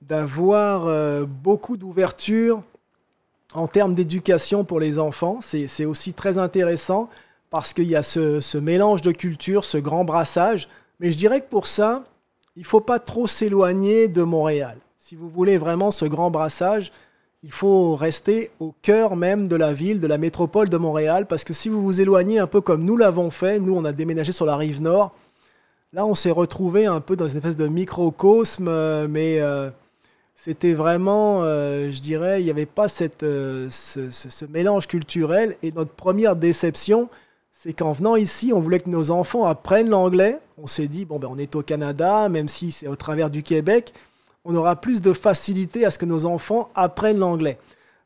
d'avoir 0.00 0.86
euh, 0.86 1.24
beaucoup 1.26 1.76
d'ouverture 1.76 2.62
en 3.54 3.66
termes 3.66 3.94
d'éducation 3.94 4.64
pour 4.64 4.78
les 4.78 4.98
enfants. 4.98 5.40
C'est 5.40 5.84
aussi 5.84 6.12
très 6.12 6.38
intéressant 6.38 7.08
parce 7.52 7.74
qu'il 7.74 7.84
y 7.84 7.96
a 7.96 8.02
ce, 8.02 8.56
mélange 8.56 9.02
de 9.02 9.12
cultures, 9.12 9.66
ce 9.66 9.76
grand 9.76 10.04
brassage. 10.04 10.68
Mais 11.00 11.12
je 11.12 11.18
dirais 11.18 11.42
que 11.42 11.50
pour 11.50 11.66
ça, 11.66 12.02
il 12.56 12.62
ne 12.62 12.66
faut 12.66 12.80
pas 12.80 12.98
trop 12.98 13.26
s'éloigner 13.26 14.08
de 14.08 14.22
Montréal. 14.22 14.78
Si 14.96 15.16
vous 15.16 15.28
voulez 15.28 15.58
vraiment 15.58 15.90
ce 15.90 16.06
grand 16.06 16.30
brassage, 16.30 16.92
il 17.42 17.52
faut 17.52 17.94
rester 17.94 18.50
au 18.58 18.74
cœur 18.80 19.16
même 19.16 19.48
de 19.48 19.56
la 19.56 19.74
ville, 19.74 20.00
de 20.00 20.06
la 20.06 20.16
métropole 20.16 20.70
de 20.70 20.78
Montréal, 20.78 21.26
parce 21.26 21.44
que 21.44 21.52
si 21.52 21.68
vous 21.68 21.82
vous 21.82 22.00
éloignez 22.00 22.38
un 22.38 22.46
peu 22.46 22.62
comme 22.62 22.84
nous 22.84 22.96
l'avons 22.96 23.30
fait, 23.30 23.60
nous 23.60 23.76
on 23.76 23.84
a 23.84 23.92
déménagé 23.92 24.32
sur 24.32 24.46
la 24.46 24.56
rive 24.56 24.80
nord, 24.80 25.14
là 25.92 26.06
on 26.06 26.14
s'est 26.14 26.30
retrouvé 26.30 26.86
un 26.86 27.00
peu 27.00 27.16
dans 27.16 27.28
une 27.28 27.36
espèce 27.36 27.56
de 27.56 27.66
microcosme, 27.66 28.68
euh, 28.68 29.08
mais 29.10 29.40
euh, 29.40 29.68
c'était 30.34 30.72
vraiment, 30.72 31.42
je 31.42 32.00
dirais, 32.00 32.40
il 32.40 32.44
n'y 32.44 32.50
avait 32.50 32.64
pas 32.64 32.88
cette, 32.88 33.20
ce, 33.20 34.10
ce, 34.10 34.44
mélange 34.46 34.88
culturel. 34.88 35.56
Et 35.62 35.70
notre 35.70 35.92
première 35.92 36.34
déception, 36.34 37.08
c'est 37.62 37.74
qu'en 37.74 37.92
venant 37.92 38.16
ici, 38.16 38.52
on 38.52 38.58
voulait 38.58 38.80
que 38.80 38.90
nos 38.90 39.12
enfants 39.12 39.44
apprennent 39.44 39.88
l'anglais. 39.88 40.40
On 40.58 40.66
s'est 40.66 40.88
dit, 40.88 41.04
bon, 41.04 41.20
ben, 41.20 41.28
on 41.30 41.38
est 41.38 41.54
au 41.54 41.62
Canada, 41.62 42.28
même 42.28 42.48
si 42.48 42.72
c'est 42.72 42.88
au 42.88 42.96
travers 42.96 43.30
du 43.30 43.44
Québec, 43.44 43.94
on 44.44 44.56
aura 44.56 44.74
plus 44.74 45.00
de 45.00 45.12
facilité 45.12 45.84
à 45.84 45.92
ce 45.92 45.98
que 45.98 46.04
nos 46.04 46.24
enfants 46.24 46.70
apprennent 46.74 47.20
l'anglais. 47.20 47.58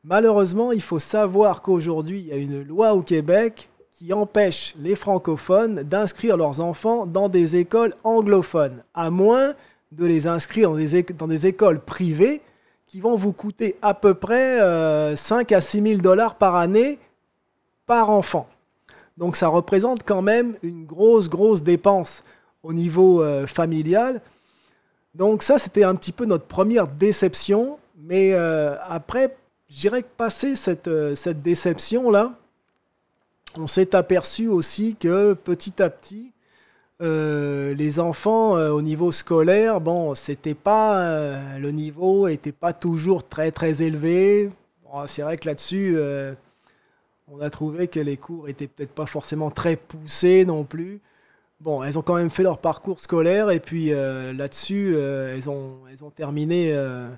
Malheureusement, 0.05 0.73
il 0.73 0.83
faut 0.83 0.99
savoir 0.99 1.63
qu'aujourd'hui, 1.63 2.21
il 2.21 2.27
y 2.27 2.33
a 2.33 2.37
une 2.37 2.65
loi 2.65 2.93
au 2.93 3.01
Québec 3.01 3.71
qui 3.93 4.13
empêche 4.13 4.75
les 4.79 4.95
francophones 4.95 5.85
d'inscrire 5.85 6.37
leurs 6.37 6.61
enfants 6.61 7.07
dans 7.07 7.31
des 7.31 7.57
écoles 7.57 7.95
anglophones, 8.05 8.83
à 8.93 9.09
moins 9.09 9.55
de 9.91 10.05
les 10.05 10.27
inscrire 10.27 10.73
dans 10.73 11.29
des, 11.29 11.47
écoles 11.47 11.81
privées 11.81 12.43
qui 12.87 13.01
vont 13.01 13.17
vous 13.17 13.33
coûter 13.33 13.77
à 13.81 13.95
peu 13.95 14.13
près 14.13 14.59
5 15.17 15.51
euh, 15.51 15.57
à 15.57 15.61
6 15.63 15.81
000 15.81 16.01
dollars 16.03 16.35
par 16.35 16.57
année 16.57 16.99
par 17.87 18.11
enfant. 18.11 18.47
Donc 19.17 19.37
ça 19.37 19.49
représente 19.49 20.03
quand 20.05 20.23
même 20.23 20.57
une 20.63 20.85
grosse, 20.85 21.29
grosse 21.29 21.63
dépense 21.63 22.23
au 22.63 22.73
niveau 22.73 23.23
euh, 23.23 23.47
familial. 23.47 24.21
Donc 25.15 25.43
ça, 25.43 25.59
c'était 25.59 25.85
un 25.85 25.95
petit 25.95 26.13
peu 26.13 26.27
notre 26.27 26.45
première 26.45 26.89
déception. 26.89 27.79
Mais 27.99 28.35
euh, 28.35 28.77
après, 28.89 29.35
je 29.71 29.81
dirais 29.81 30.03
que 30.03 30.09
passé 30.17 30.55
cette, 30.55 30.89
euh, 30.89 31.15
cette 31.15 31.43
déception-là, 31.43 32.35
on 33.57 33.67
s'est 33.67 33.95
aperçu 33.95 34.49
aussi 34.49 34.97
que 35.01 35.33
petit 35.33 35.83
à 35.83 35.89
petit, 35.89 36.33
les 37.01 38.01
enfants 38.01 38.53
au 38.53 38.81
niveau 38.81 39.13
scolaire, 39.13 39.83
bon, 39.83 40.15
c'était 40.15 40.55
pas 40.55 41.59
le 41.59 41.71
niveau 41.71 42.27
était 42.27 42.53
pas 42.53 42.73
toujours 42.73 43.27
très 43.27 43.51
très 43.51 43.83
élevé. 43.83 44.51
c'est 45.07 45.21
vrai 45.21 45.37
que 45.37 45.47
là-dessus, 45.47 45.99
on 47.29 47.41
a 47.41 47.51
trouvé 47.51 47.89
que 47.89 48.01
les 48.01 48.17
cours 48.17 48.49
étaient 48.49 48.69
peut-être 48.69 48.95
pas 48.95 49.07
forcément 49.07 49.51
très 49.51 49.77
poussés 49.77 50.45
non 50.45 50.65
plus. 50.65 51.01
Bon, 51.61 51.83
elles 51.83 51.99
ont 51.99 52.03
quand 52.03 52.17
même 52.17 52.31
fait 52.31 52.43
leur 52.43 52.59
parcours 52.59 53.01
scolaire 53.01 53.51
et 53.51 53.61
puis 53.61 53.93
euh, 53.93 54.33
là-dessus, 54.33 54.93
euh, 54.95 55.35
elles, 55.35 55.49
ont, 55.49 55.79
elles 55.91 56.05
ont 56.05 56.11
terminé, 56.11 56.73
euh, 56.73 57.09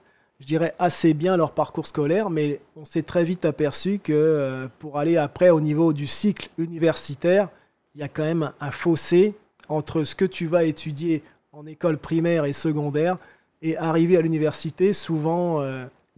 je 0.40 0.46
dirais, 0.46 0.74
assez 0.78 1.12
bien 1.12 1.36
leur 1.36 1.52
parcours 1.52 1.86
scolaire, 1.86 2.30
mais 2.30 2.60
on 2.76 2.84
s'est 2.84 3.02
très 3.02 3.24
vite 3.24 3.44
aperçu 3.44 3.98
que 3.98 4.68
pour 4.78 4.98
aller 4.98 5.16
après 5.16 5.50
au 5.50 5.60
niveau 5.60 5.92
du 5.92 6.06
cycle 6.06 6.48
universitaire, 6.56 7.48
il 7.94 8.00
y 8.00 8.04
a 8.04 8.08
quand 8.08 8.22
même 8.22 8.52
un 8.60 8.70
fossé 8.70 9.34
entre 9.68 10.04
ce 10.04 10.14
que 10.14 10.24
tu 10.24 10.46
vas 10.46 10.64
étudier 10.64 11.22
en 11.52 11.66
école 11.66 11.98
primaire 11.98 12.44
et 12.44 12.52
secondaire 12.52 13.18
et 13.60 13.76
arriver 13.76 14.16
à 14.16 14.20
l'université, 14.20 14.92
souvent 14.92 15.60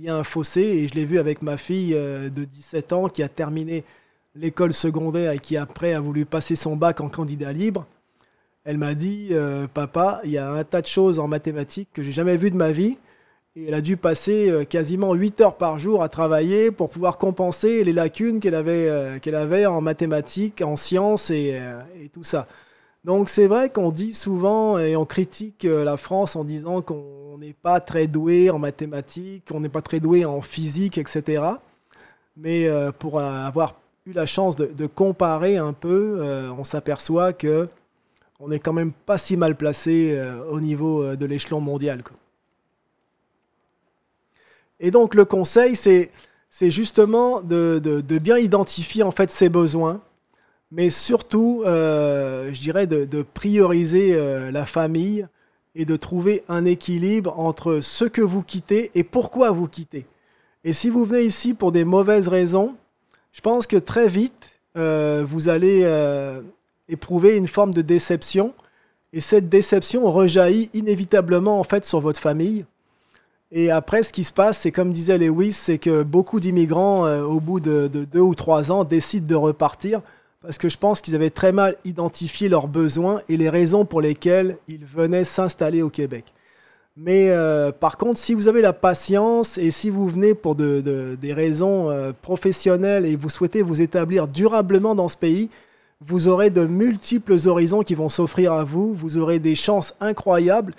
il 0.00 0.06
y 0.06 0.08
a 0.08 0.16
un 0.16 0.24
fossé 0.24 0.62
et 0.62 0.88
je 0.88 0.94
l'ai 0.94 1.04
vu 1.04 1.18
avec 1.18 1.42
ma 1.42 1.58
fille 1.58 1.92
euh, 1.94 2.30
de 2.30 2.44
17 2.44 2.94
ans 2.94 3.08
qui 3.10 3.22
a 3.22 3.28
terminé 3.28 3.84
l'école 4.34 4.72
secondaire 4.72 5.32
et 5.32 5.38
qui 5.38 5.58
après 5.58 5.92
a 5.92 6.00
voulu 6.00 6.24
passer 6.24 6.56
son 6.56 6.74
bac 6.74 7.02
en 7.02 7.10
candidat 7.10 7.52
libre. 7.52 7.86
Elle 8.64 8.78
m'a 8.78 8.94
dit 8.94 9.28
euh, 9.32 9.66
Papa, 9.66 10.22
il 10.24 10.30
y 10.30 10.38
a 10.38 10.50
un 10.50 10.64
tas 10.64 10.80
de 10.80 10.86
choses 10.86 11.18
en 11.18 11.28
mathématiques 11.28 11.90
que 11.92 12.02
j'ai 12.02 12.12
jamais 12.12 12.38
vues 12.38 12.50
de 12.50 12.56
ma 12.56 12.72
vie. 12.72 12.96
Et 13.56 13.66
elle 13.66 13.74
a 13.74 13.82
dû 13.82 13.98
passer 13.98 14.48
euh, 14.48 14.64
quasiment 14.64 15.12
8 15.12 15.42
heures 15.42 15.56
par 15.56 15.78
jour 15.78 16.02
à 16.02 16.08
travailler 16.08 16.70
pour 16.70 16.88
pouvoir 16.88 17.18
compenser 17.18 17.84
les 17.84 17.92
lacunes 17.92 18.40
qu'elle 18.40 18.54
avait, 18.54 18.88
avait 19.34 19.66
en 19.66 19.82
mathématiques, 19.82 20.62
en 20.62 20.76
sciences 20.76 21.30
et 21.30 21.60
tout 22.14 22.24
ça. 22.24 22.48
Donc 23.04 23.30
c'est 23.30 23.46
vrai 23.46 23.70
qu'on 23.70 23.90
dit 23.90 24.12
souvent 24.12 24.78
et 24.78 24.94
on 24.94 25.06
critique 25.06 25.64
euh, 25.64 25.84
la 25.84 25.96
France 25.96 26.36
en 26.36 26.44
disant 26.44 26.82
qu'on 26.82 27.38
n'est 27.38 27.54
pas 27.54 27.80
très 27.80 28.06
doué 28.06 28.50
en 28.50 28.58
mathématiques, 28.58 29.48
qu'on 29.48 29.60
n'est 29.60 29.70
pas 29.70 29.80
très 29.80 30.00
doué 30.00 30.26
en 30.26 30.42
physique, 30.42 30.98
etc. 30.98 31.44
Mais 32.36 32.68
euh, 32.68 32.92
pour 32.92 33.18
avoir 33.20 33.80
eu 34.04 34.12
la 34.12 34.26
chance 34.26 34.54
de, 34.56 34.86
comparer 34.86 35.56
un 35.56 35.72
peu, 35.72 36.18
euh, 36.20 36.50
on 36.58 36.64
s'aperçoit 36.64 37.32
que 37.32 37.68
on 38.38 38.48
n'est 38.48 38.58
quand 38.58 38.72
même 38.72 38.92
pas 38.92 39.18
si 39.18 39.36
mal 39.36 39.54
placé 39.54 40.18
au 40.48 40.60
niveau 40.60 41.14
de 41.14 41.26
l'échelon 41.26 41.60
mondial. 41.60 42.02
Et 44.78 44.90
donc 44.90 45.14
le 45.14 45.26
conseil, 45.26 45.76
c'est 45.76 46.10
justement 46.70 47.42
de, 47.42 47.78
de, 47.82 48.18
bien 48.18 48.38
identifier 48.38 49.02
en 49.02 49.10
fait 49.10 49.30
ses 49.30 49.50
besoins 49.50 50.00
mais 50.70 50.90
surtout, 50.90 51.62
euh, 51.66 52.52
je 52.52 52.61
dirais, 52.61 52.87
de, 52.87 53.22
prioriser 53.22 54.14
euh, 54.14 54.50
la 54.50 54.66
famille 54.66 55.26
et 55.74 55.85
de 55.85 55.96
trouver 55.96 56.42
un 56.48 56.64
équilibre 56.64 57.38
entre 57.38 57.80
ce 57.80 58.04
que 58.04 58.22
vous 58.22 58.42
quittez 58.42 58.90
et 58.94 59.04
pourquoi 59.04 59.50
vous 59.50 59.68
quittez. 59.68 60.06
Et 60.64 60.72
si 60.72 60.90
vous 60.90 61.04
venez 61.04 61.24
ici 61.24 61.54
pour 61.54 61.72
des 61.72 61.85
mauvaises 61.85 62.28
raisons, 62.28 62.74
je 63.33 63.40
pense 63.40 63.66
que 63.66 63.76
très 63.76 64.09
vite, 64.09 64.61
euh, 64.76 65.24
vous 65.26 65.48
allez 65.48 65.83
éprouver 66.88 67.37
une 67.37 67.48
forme 67.48 67.72
de 67.72 67.83
déception. 67.83 68.52
Et 69.12 69.20
cette 69.20 69.48
déception 69.48 70.11
rejaillit 70.11 70.70
inévitablement 70.72 71.59
en 71.59 71.64
fait 71.64 71.85
sur 71.85 72.00
votre 72.00 72.20
famille. 72.20 72.64
Et 73.52 73.72
après, 73.72 74.04
ce 74.04 74.12
qui 74.12 74.22
se 74.22 74.33
passe, 74.33 74.59
c'est 74.59 74.70
comme 74.70 74.92
disait 74.92 75.18
Lewis, 75.18 75.52
c'est 75.52 75.78
que 75.78 76.04
beaucoup 76.04 76.38
d'immigrants, 76.38 77.09
au 77.22 77.40
bout 77.40 77.59
de, 77.59 77.88
de, 77.88 78.04
deux 78.04 78.20
ou 78.20 78.37
trois 78.37 78.70
ans, 78.70 78.85
décident 78.85 79.26
de 79.26 79.35
repartir 79.35 80.02
parce 80.42 80.57
que 80.59 80.68
je 80.68 80.79
pense 80.79 81.00
qu'ils 81.00 81.14
avaient 81.14 81.31
très 81.31 81.53
mal 81.53 81.76
identifié 81.85 82.48
leurs 82.48 82.68
besoins 82.68 83.20
et 83.29 83.37
les 83.37 83.50
raisons 83.50 83.85
pour 83.85 84.00
lesquelles 84.00 84.57
ils 84.68 84.85
venaient 84.85 85.24
s'installer 85.24 85.83
au 85.83 85.90
Québec. 85.90 86.24
Mais 86.96 87.31
euh, 87.31 87.72
par 87.72 87.96
contre, 87.96 88.18
si 88.18 88.35
vous 88.35 88.48
avez 88.48 88.62
la 88.62 88.72
patience 88.72 89.59
et 89.59 89.70
si 89.70 89.90
vous 89.90 90.09
venez 90.09 90.35
pour 90.35 90.55
des 90.55 91.33
raisons 91.33 91.90
euh, 91.90 92.12
professionnelles 92.20 93.07
et 93.07 93.16
vous 93.16 93.31
souhaitez 93.31 93.62
vous 93.62 93.81
établir 93.81 94.29
durablement 94.29 94.94
dans 94.94 95.09
ce 95.09 95.16
pays, 95.16 95.50
vous 96.00 96.29
aurez 96.29 96.50
de 96.50 96.66
multiples 96.66 97.37
horizons 97.46 97.83
qui 97.83 97.94
vont 97.94 98.09
s'offrir 98.09 98.55
à 98.55 98.64
vous, 98.64 98.94
vous 98.94 99.18
aurez 99.18 99.38
des 99.38 99.55
chances 99.55 99.94
incroyables. 100.00 100.74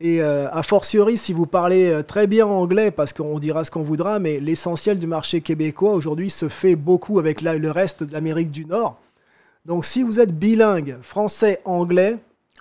Et 0.00 0.22
euh, 0.22 0.48
a 0.50 0.62
fortiori, 0.62 1.18
si 1.18 1.32
vous 1.32 1.46
parlez 1.46 2.00
très 2.06 2.26
bien 2.26 2.46
anglais, 2.46 2.90
parce 2.90 3.12
qu'on 3.12 3.38
dira 3.38 3.64
ce 3.64 3.70
qu'on 3.70 3.82
voudra, 3.82 4.18
mais 4.18 4.40
l'essentiel 4.40 4.98
du 4.98 5.06
marché 5.06 5.42
québécois 5.42 5.92
aujourd'hui 5.92 6.30
se 6.30 6.48
fait 6.48 6.74
beaucoup 6.74 7.18
avec 7.18 7.42
le 7.42 7.70
reste 7.70 8.02
de 8.02 8.12
l'Amérique 8.12 8.50
du 8.50 8.64
Nord. 8.64 8.98
Donc 9.66 9.84
si 9.84 10.02
vous 10.02 10.20
êtes 10.20 10.36
bilingue 10.36 10.96
français-anglais, 11.02 12.16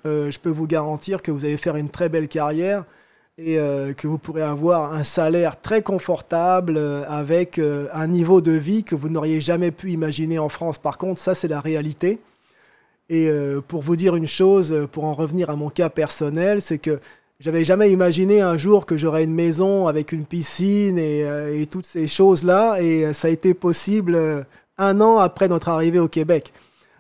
euh, 0.06 0.32
je 0.32 0.40
peux 0.40 0.50
vous 0.50 0.68
garantir 0.68 1.22
que 1.22 1.32
vous 1.32 1.46
allez 1.46 1.58
faire 1.58 1.76
une 1.76 1.90
très 1.90 2.10
belle 2.10 2.28
carrière 2.28 2.84
et 3.38 3.58
euh, 3.58 3.94
que 3.94 4.08
vous 4.08 4.18
pourrez 4.18 4.42
avoir 4.42 4.94
un 4.94 5.04
salaire 5.04 5.62
très 5.62 5.82
confortable 5.82 6.76
euh, 6.78 7.04
avec 7.08 7.60
un 7.60 8.08
niveau 8.08 8.42
de 8.42 8.52
vie 8.52 8.84
que 8.84 8.96
vous 8.96 9.10
n'auriez 9.10 9.42
jamais 9.42 9.72
pu 9.72 9.92
imaginer 9.92 10.40
en 10.40 10.50
France. 10.50 10.78
Par 10.78 10.98
contre, 10.98 11.20
ça 11.20 11.36
c'est 11.36 11.48
la 11.48 11.62
réalité. 11.62 12.20
Et 13.12 13.28
pour 13.68 13.82
vous 13.82 13.96
dire 13.96 14.16
une 14.16 14.28
chose, 14.28 14.88
pour 14.92 15.06
en 15.06 15.16
revenir 15.16 15.50
à 15.50 15.56
mon 15.56 15.72
cas 15.72 15.90
personnel, 15.90 16.62
c'est 16.62 16.78
que 16.78 17.00
j'avais 17.40 17.64
jamais 17.64 17.92
imaginé 17.92 18.42
un 18.42 18.58
jour 18.58 18.86
que 18.86 18.98
j'aurais 18.98 19.24
une 19.24 19.34
maison 19.34 19.88
avec 19.88 20.12
une 20.12 20.26
piscine 20.26 20.98
et, 20.98 21.22
et 21.62 21.66
toutes 21.68 21.86
ces 21.86 22.08
choses-là. 22.08 22.82
Et 22.82 23.14
ça 23.14 23.28
a 23.28 23.32
été 23.32 23.54
possible 23.54 24.46
un 24.78 25.02
an 25.02 25.18
après 25.18 25.48
notre 25.48 25.70
arrivée 25.70 26.00
au 26.00 26.08
Québec. 26.08 26.54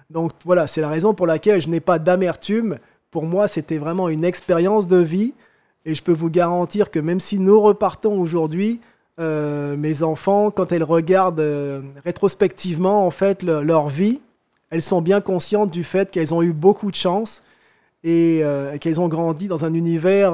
Donc 0.09 0.31
voilà, 0.43 0.65
c'est 0.65 0.81
la 0.81 0.89
raison 0.89 1.13
pour 1.13 1.27
laquelle 1.27 1.61
je 1.61 1.67
n'ai 1.67 1.79
pas 1.79 1.99
d'amertume. 1.99 2.77
Pour 3.11 3.25
moi, 3.25 3.47
c'était 3.47 3.77
vraiment 3.77 4.09
une 4.09 4.23
expérience 4.23 4.87
de 4.87 4.97
vie. 4.97 5.33
Et 5.85 5.95
je 5.95 6.03
peux 6.03 6.13
vous 6.13 6.29
garantir 6.29 6.91
que 6.91 6.99
même 6.99 7.19
si 7.19 7.39
nous 7.39 7.59
repartons 7.59 8.19
aujourd'hui, 8.19 8.79
euh, 9.19 9.75
mes 9.75 10.03
enfants, 10.03 10.51
quand 10.51 10.71
elles 10.71 10.83
regardent 10.83 11.39
euh, 11.39 11.81
rétrospectivement 12.05 13.05
en 13.05 13.11
fait 13.11 13.43
leur 13.43 13.89
vie, 13.89 14.19
elles 14.69 14.81
sont 14.81 15.01
bien 15.01 15.21
conscientes 15.21 15.71
du 15.71 15.83
fait 15.83 16.11
qu'elles 16.11 16.33
ont 16.33 16.41
eu 16.41 16.53
beaucoup 16.53 16.91
de 16.91 16.95
chance 16.95 17.43
et 18.03 18.41
euh, 18.43 18.77
qu'elles 18.77 18.99
ont 18.99 19.07
grandi 19.07 19.47
dans 19.47 19.65
un 19.65 19.73
univers 19.73 20.33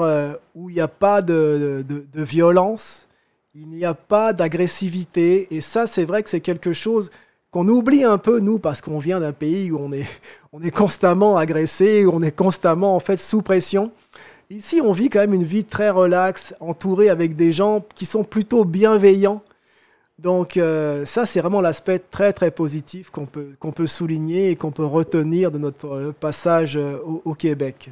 où 0.54 0.70
il 0.70 0.76
n'y 0.76 0.82
a 0.82 0.88
pas 0.88 1.22
de, 1.22 1.84
de, 1.88 2.24
violence, 2.24 3.08
il 3.56 3.68
n'y 3.68 3.86
a 3.86 3.94
pas 3.94 4.34
d'agressivité. 4.34 5.48
Et 5.52 5.62
ça, 5.62 5.88
c'est 5.88 6.06
vrai 6.06 6.24
que 6.24 6.30
c'est 6.30 6.42
quelque 6.42 6.74
chose 6.74 7.10
qu'on 7.52 7.68
oublie 7.70 8.04
un 8.04 8.18
peu, 8.18 8.40
nous, 8.40 8.60
parce 8.60 8.82
qu'on 8.82 9.00
vient 9.00 9.22
d'un 9.22 9.32
pays 9.32 9.72
où 9.72 9.80
on 9.80 9.94
est, 9.94 10.08
on 10.54 10.62
est 10.62 10.72
constamment 10.72 11.38
agressé, 11.38 12.06
où 12.06 12.12
on 12.14 12.22
est 12.22 12.36
constamment 12.36 12.96
en 12.96 13.00
fait 13.00 13.18
sous 13.18 13.42
pression. 13.42 13.92
Ici, 14.50 14.80
on 14.82 14.92
vit 14.92 15.10
quand 15.10 15.20
même 15.20 15.34
une 15.34 15.44
vie 15.44 15.64
très 15.64 15.90
relaxe, 15.90 16.54
entourée 16.60 17.10
avec 17.10 17.36
des 17.36 17.52
gens 17.52 17.84
qui 17.96 18.06
sont 18.06 18.24
plutôt 18.24 18.64
bienveillants. 18.64 19.42
Donc 20.18 20.58
euh, 20.58 21.06
ça, 21.06 21.26
c'est 21.26 21.42
vraiment 21.42 21.62
l'aspect 21.62 22.00
très 22.00 22.32
très 22.32 22.52
positif 22.52 23.10
qu'on 23.10 23.26
peut, 23.26 23.50
qu'on 23.60 23.72
peut 23.72 23.88
souligner 23.88 24.52
et 24.52 24.56
qu'on 24.56 24.72
peut 24.72 24.86
retenir 24.86 25.52
de 25.52 25.58
notre 25.58 26.14
passage 26.20 26.78
euh, 26.78 27.00
au 27.04 27.34
Québec. 27.34 27.92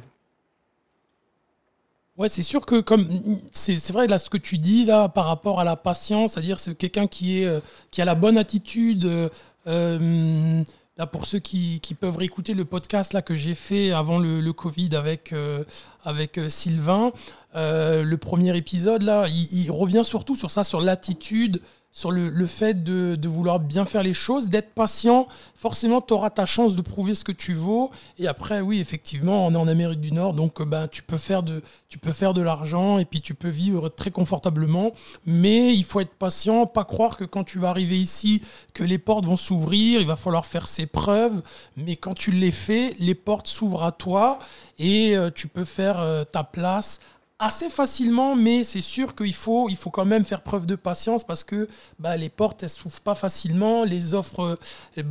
Ouais, 2.16 2.28
c'est 2.28 2.44
sûr 2.44 2.64
que 2.64 2.80
comme 2.80 3.06
c'est 3.52 3.92
vrai 3.92 4.06
là 4.06 4.18
ce 4.18 4.30
que 4.30 4.38
tu 4.38 4.56
dis 4.56 4.84
là 4.84 5.08
par 5.08 5.26
rapport 5.26 5.60
à 5.60 5.64
la 5.64 5.76
patience, 5.76 6.32
c'est-à-dire 6.32 6.60
c'est 6.60 6.74
quelqu'un 6.76 7.08
qui 7.08 7.42
est 7.42 7.46
euh, 7.46 7.60
qui 7.90 8.00
a 8.00 8.04
la 8.04 8.14
bonne 8.14 8.38
attitude, 8.38 9.30
euh, 9.66 10.64
Là, 10.96 11.08
pour 11.08 11.26
ceux 11.26 11.40
qui, 11.40 11.80
peuvent 11.98 12.16
réécouter 12.16 12.54
le 12.54 12.64
podcast 12.64 13.14
là, 13.14 13.22
que 13.22 13.34
j'ai 13.34 13.56
fait 13.56 13.90
avant 13.90 14.20
le, 14.20 14.52
Covid 14.52 14.94
avec, 14.94 15.32
euh, 15.32 15.64
avec 16.04 16.38
euh, 16.38 16.48
Sylvain, 16.48 17.10
euh, 17.56 18.04
le 18.04 18.16
premier 18.16 18.56
épisode, 18.56 19.02
là, 19.02 19.26
il, 19.28 19.72
revient 19.72 20.04
surtout 20.04 20.36
sur 20.36 20.52
ça, 20.52 20.62
sur 20.62 20.80
l'attitude, 20.80 21.60
sur 21.94 22.10
le, 22.10 22.46
fait 22.46 22.82
de, 22.82 23.28
vouloir 23.28 23.60
bien 23.60 23.84
faire 23.84 24.02
les 24.02 24.14
choses, 24.14 24.48
d'être 24.48 24.74
patient. 24.74 25.26
Forcément, 25.54 26.00
tu 26.00 26.12
auras 26.12 26.28
ta 26.28 26.44
chance 26.44 26.74
de 26.74 26.82
prouver 26.82 27.14
ce 27.14 27.22
que 27.22 27.30
tu 27.30 27.54
vaux. 27.54 27.92
Et 28.18 28.26
après, 28.26 28.60
oui, 28.60 28.80
effectivement, 28.80 29.46
on 29.46 29.54
est 29.54 29.56
en 29.56 29.68
Amérique 29.68 30.00
du 30.00 30.10
Nord, 30.10 30.34
donc 30.34 30.60
ben, 30.60 30.88
tu 30.88 31.04
peux 31.04 31.16
faire 31.16 31.44
de, 31.44 31.62
tu 31.88 31.98
peux 31.98 32.12
faire 32.12 32.34
de 32.34 32.42
l'argent 32.42 32.98
et 32.98 33.04
puis 33.04 33.20
tu 33.20 33.34
peux 33.34 33.48
vivre 33.48 33.88
très 33.88 34.10
confortablement. 34.10 34.92
Mais 35.24 35.72
il 35.72 35.84
faut 35.84 36.00
être 36.00 36.14
patient, 36.14 36.66
pas 36.66 36.84
croire 36.84 37.16
que 37.16 37.24
quand 37.24 37.44
tu 37.44 37.60
vas 37.60 37.70
arriver 37.70 37.96
ici, 37.96 38.42
que 38.74 38.82
les 38.82 38.98
portes 38.98 39.24
vont 39.24 39.36
s'ouvrir, 39.36 40.00
il 40.00 40.06
va 40.08 40.16
falloir 40.16 40.46
faire 40.46 40.66
ses 40.66 40.86
preuves. 40.86 41.42
Mais 41.76 41.94
quand 41.94 42.14
tu 42.14 42.32
les 42.32 42.50
fais, 42.50 42.96
les 42.98 43.14
portes 43.14 43.46
s'ouvrent 43.46 43.84
à 43.84 43.92
toi 43.92 44.40
et 44.80 45.16
euh, 45.16 45.30
tu 45.32 45.46
peux 45.46 45.64
faire 45.64 46.00
euh, 46.00 46.24
ta 46.24 46.42
place 46.42 46.98
assez 47.38 47.68
facilement, 47.68 48.36
mais 48.36 48.64
c'est 48.64 48.80
sûr 48.80 49.14
qu'il 49.14 49.34
faut, 49.34 49.68
il 49.68 49.76
faut 49.76 49.90
quand 49.90 50.04
même 50.04 50.24
faire 50.24 50.42
preuve 50.42 50.66
de 50.66 50.76
patience 50.76 51.24
parce 51.24 51.44
que 51.44 51.68
bah, 51.98 52.16
les 52.16 52.28
portes, 52.28 52.62
elles 52.62 52.70
s'ouvrent 52.70 53.00
pas 53.00 53.14
facilement. 53.14 53.84
Les 53.84 54.14
offres, 54.14 54.58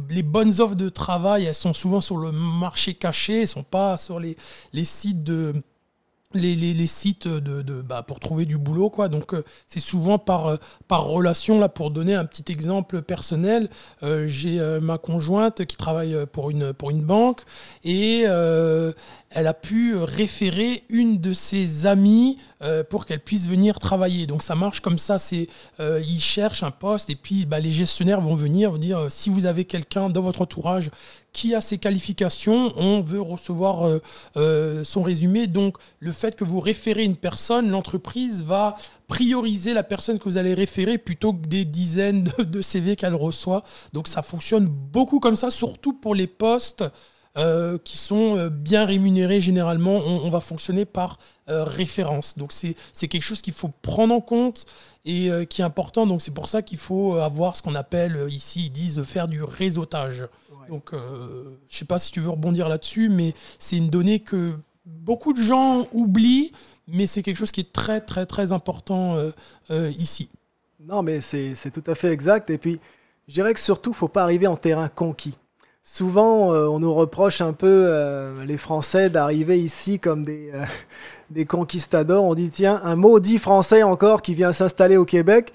les 0.09 0.24
bonnes 0.24 0.61
offres 0.61 0.76
de 0.76 0.89
travail, 0.89 1.45
elles 1.45 1.55
sont 1.55 1.74
souvent 1.74 2.01
sur 2.01 2.17
le 2.17 2.32
marché 2.32 2.93
caché, 2.93 3.41
elles 3.41 3.47
sont 3.47 3.63
pas 3.63 3.97
sur 3.97 4.19
les, 4.19 4.38
les 4.71 4.86
sites 4.86 5.24
de 5.24 5.53
les, 6.39 6.88
sites 6.88 7.27
de, 7.27 7.81
bah, 7.81 8.03
pour 8.03 8.19
trouver 8.19 8.45
du 8.45 8.57
boulot 8.57 8.89
quoi. 8.89 9.09
Donc 9.09 9.34
euh, 9.34 9.43
c'est 9.67 9.79
souvent 9.79 10.17
par 10.17 10.47
euh, 10.47 10.57
par 10.88 11.05
relation 11.05 11.59
là 11.59 11.69
pour 11.69 11.91
donner 11.91 12.15
un 12.15 12.25
petit 12.25 12.51
exemple 12.51 13.01
personnel 13.01 13.69
euh, 14.03 14.27
j'ai 14.27 14.59
ma 14.81 14.97
conjointe 14.97 15.65
qui 15.65 15.75
travaille 15.75 16.15
pour 16.31 16.49
une 16.49 16.73
pour 16.73 16.91
une 16.91 17.01
banque 17.01 17.41
et 17.84 18.21
elle 18.21 19.47
a 19.47 19.53
pu 19.53 19.95
référer 19.95 20.84
une 20.89 21.19
de 21.19 21.34
ses 21.34 21.88
amies 21.88 22.38
pour 22.89 23.05
qu'elle 23.05 23.19
puisse 23.19 23.47
venir 23.47 23.79
travailler. 23.79 24.27
Donc 24.27 24.43
ça 24.43 24.55
marche 24.55 24.81
comme 24.81 24.97
ça 24.97 25.17
c'est 25.17 25.47
ils 25.79 26.21
cherchent 26.21 26.63
un 26.63 26.71
poste 26.71 27.09
et 27.09 27.15
puis 27.15 27.45
bah, 27.45 27.59
les 27.59 27.71
gestionnaires 27.71 28.21
vont 28.21 28.36
venir 28.36 28.71
vous 28.71 28.77
dire 28.77 29.07
si 29.09 29.29
vous 29.29 29.45
avez 29.45 29.65
quelqu'un 29.65 30.09
dans 30.09 30.21
votre 30.21 30.41
entourage 30.41 30.89
qui 31.34 31.55
a 31.55 31.61
ses 31.61 31.79
qualifications, 31.79 32.71
on 32.77 33.01
veut 33.01 33.19
recevoir 33.19 33.88
euh, 33.88 33.99
euh, 34.38 34.84
son 34.84 35.01
résumé. 35.01 35.47
Donc 35.47 35.77
le 35.99 36.11
fait 36.11 36.36
que 36.36 36.43
vous 36.43 36.59
référez 36.59 37.03
une 37.03 37.17
personne, 37.17 37.69
l'entreprise 37.69 38.43
va 38.43 38.75
prioriser 39.07 39.73
la 39.73 39.84
personne 39.84 40.19
que 40.19 40.25
vous 40.25 40.38
allez 40.38 40.53
référer 40.53 40.99
plutôt 40.99 41.34
que 41.34 41.47
des 41.47 41.65
dizaines 41.65 42.29
de 42.38 42.61
CV 42.61 42.95
qu'elle 42.95 43.15
reçoit. 43.15 43.63
Donc 43.93 44.07
ça 44.07 44.21
fonctionne 44.21 44.67
beaucoup 44.67 45.19
comme 45.19 45.36
ça, 45.36 45.49
surtout 45.49 45.93
pour 45.93 46.13
les 46.13 46.27
postes 46.27 46.84
euh, 47.36 47.79
qui 47.84 47.97
sont 47.97 48.47
bien 48.51 48.86
rémunérés 48.86 49.41
généralement. 49.41 49.95
On, 49.95 50.29
va 50.29 50.39
fonctionner 50.39 50.86
par 50.86 51.17
référence. 51.47 52.38
Donc 52.38 52.51
c'est 52.53 53.07
quelque 53.07 53.23
chose 53.23 53.41
qu'il 53.41 53.53
faut 53.53 53.71
prendre 53.81 54.13
en 54.13 54.21
compte 54.21 54.67
et 55.03 55.31
qui 55.49 55.61
est 55.61 55.65
important. 55.65 56.05
Donc 56.05 56.21
c'est 56.21 56.34
pour 56.34 56.47
ça 56.47 56.61
qu'il 56.61 56.77
faut 56.77 57.15
avoir 57.15 57.57
ce 57.57 57.63
qu'on 57.63 57.75
appelle 57.75 58.27
ici, 58.29 58.67
ils 58.67 58.71
disent 58.71 59.01
faire 59.03 59.27
du 59.27 59.43
réseautage. 59.43 60.27
Donc, 60.70 60.93
euh, 60.93 61.43
je 61.68 61.76
ne 61.76 61.78
sais 61.80 61.86
pas 61.86 61.99
si 61.99 62.11
tu 62.11 62.20
veux 62.20 62.30
rebondir 62.30 62.70
là-dessus, 62.70 63.09
mais 63.09 63.34
c'est 63.59 63.78
une 63.78 63.89
donnée 63.89 64.20
que 64.20 64.53
beaucoup 64.86 65.34
de 65.34 65.41
gens 65.41 65.88
oublient, 65.91 66.51
mais 66.88 67.07
c'est 67.07 67.24
quelque 67.24 67.38
chose 67.38 67.51
qui 67.51 67.61
est 67.61 67.72
très, 67.72 68.01
très, 68.01 68.26
très 68.26 68.51
important 68.51 69.16
euh, 69.16 69.32
euh, 69.72 69.89
ici. 69.91 70.30
Non, 70.80 71.01
mais 71.01 71.22
c'est 71.22 71.72
tout 71.72 71.84
à 71.89 71.95
fait 71.95 72.11
exact. 72.11 72.49
Et 72.49 72.57
puis, 72.57 72.80
je 73.28 73.34
dirais 73.34 73.53
que 73.53 73.59
surtout, 73.59 73.91
il 73.91 73.93
ne 73.93 73.97
faut 73.97 74.07
pas 74.07 74.24
arriver 74.24 74.47
en 74.47 74.57
terrain 74.57 74.89
conquis. 74.89 75.38
Souvent, 75.82 76.51
on 76.51 76.80
nous 76.80 76.93
reproche 76.93 77.41
un 77.41 77.53
peu, 77.53 77.89
les 78.45 78.57
Français, 78.57 79.09
d'arriver 79.09 79.61
ici 79.61 79.99
comme 79.99 80.24
des, 80.26 80.51
des 81.30 81.45
conquistadors. 81.45 82.24
On 82.24 82.36
dit, 82.36 82.49
tiens, 82.49 82.82
un 82.84 82.95
maudit 82.95 83.38
Français 83.38 83.84
encore 83.84 84.22
qui 84.22 84.34
vient 84.34 84.51
s'installer 84.51 84.97
au 84.97 85.05
Québec. 85.05 85.53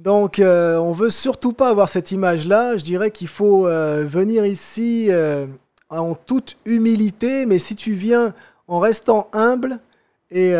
Donc, 0.00 0.38
euh, 0.38 0.78
on 0.78 0.92
veut 0.92 1.10
surtout 1.10 1.52
pas 1.52 1.68
avoir 1.68 1.90
cette 1.90 2.10
image-là. 2.10 2.78
Je 2.78 2.84
dirais 2.84 3.10
qu'il 3.10 3.28
faut 3.28 3.66
euh, 3.66 4.06
venir 4.06 4.46
ici 4.46 5.08
euh, 5.10 5.46
en 5.90 6.14
toute 6.14 6.56
humilité, 6.64 7.44
mais 7.44 7.58
si 7.58 7.76
tu 7.76 7.92
viens 7.92 8.32
en 8.66 8.78
restant 8.78 9.28
humble 9.34 9.78
et 10.30 10.54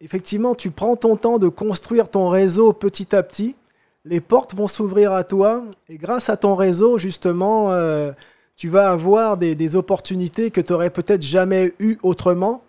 effectivement 0.00 0.54
tu 0.54 0.70
prends 0.70 0.94
ton 0.94 1.16
temps 1.16 1.40
de 1.40 1.48
construire 1.48 2.08
ton 2.08 2.28
réseau 2.28 2.72
petit 2.72 3.14
à 3.16 3.24
petit, 3.24 3.56
les 4.04 4.20
portes 4.20 4.54
vont 4.54 4.68
s'ouvrir 4.68 5.12
à 5.12 5.24
toi 5.24 5.64
et 5.88 5.96
grâce 5.96 6.28
à 6.28 6.36
ton 6.36 6.54
réseau, 6.54 6.96
justement, 6.96 7.72
tu 8.56 8.68
vas 8.68 8.92
avoir 8.92 9.36
des, 9.36 9.56
des 9.56 9.74
opportunités 9.74 10.52
que 10.52 10.60
tu 10.60 10.72
n'aurais 10.72 10.90
peut-être 10.90 11.22
jamais 11.22 11.74
eues 11.80 11.98
autrement. 12.04 12.62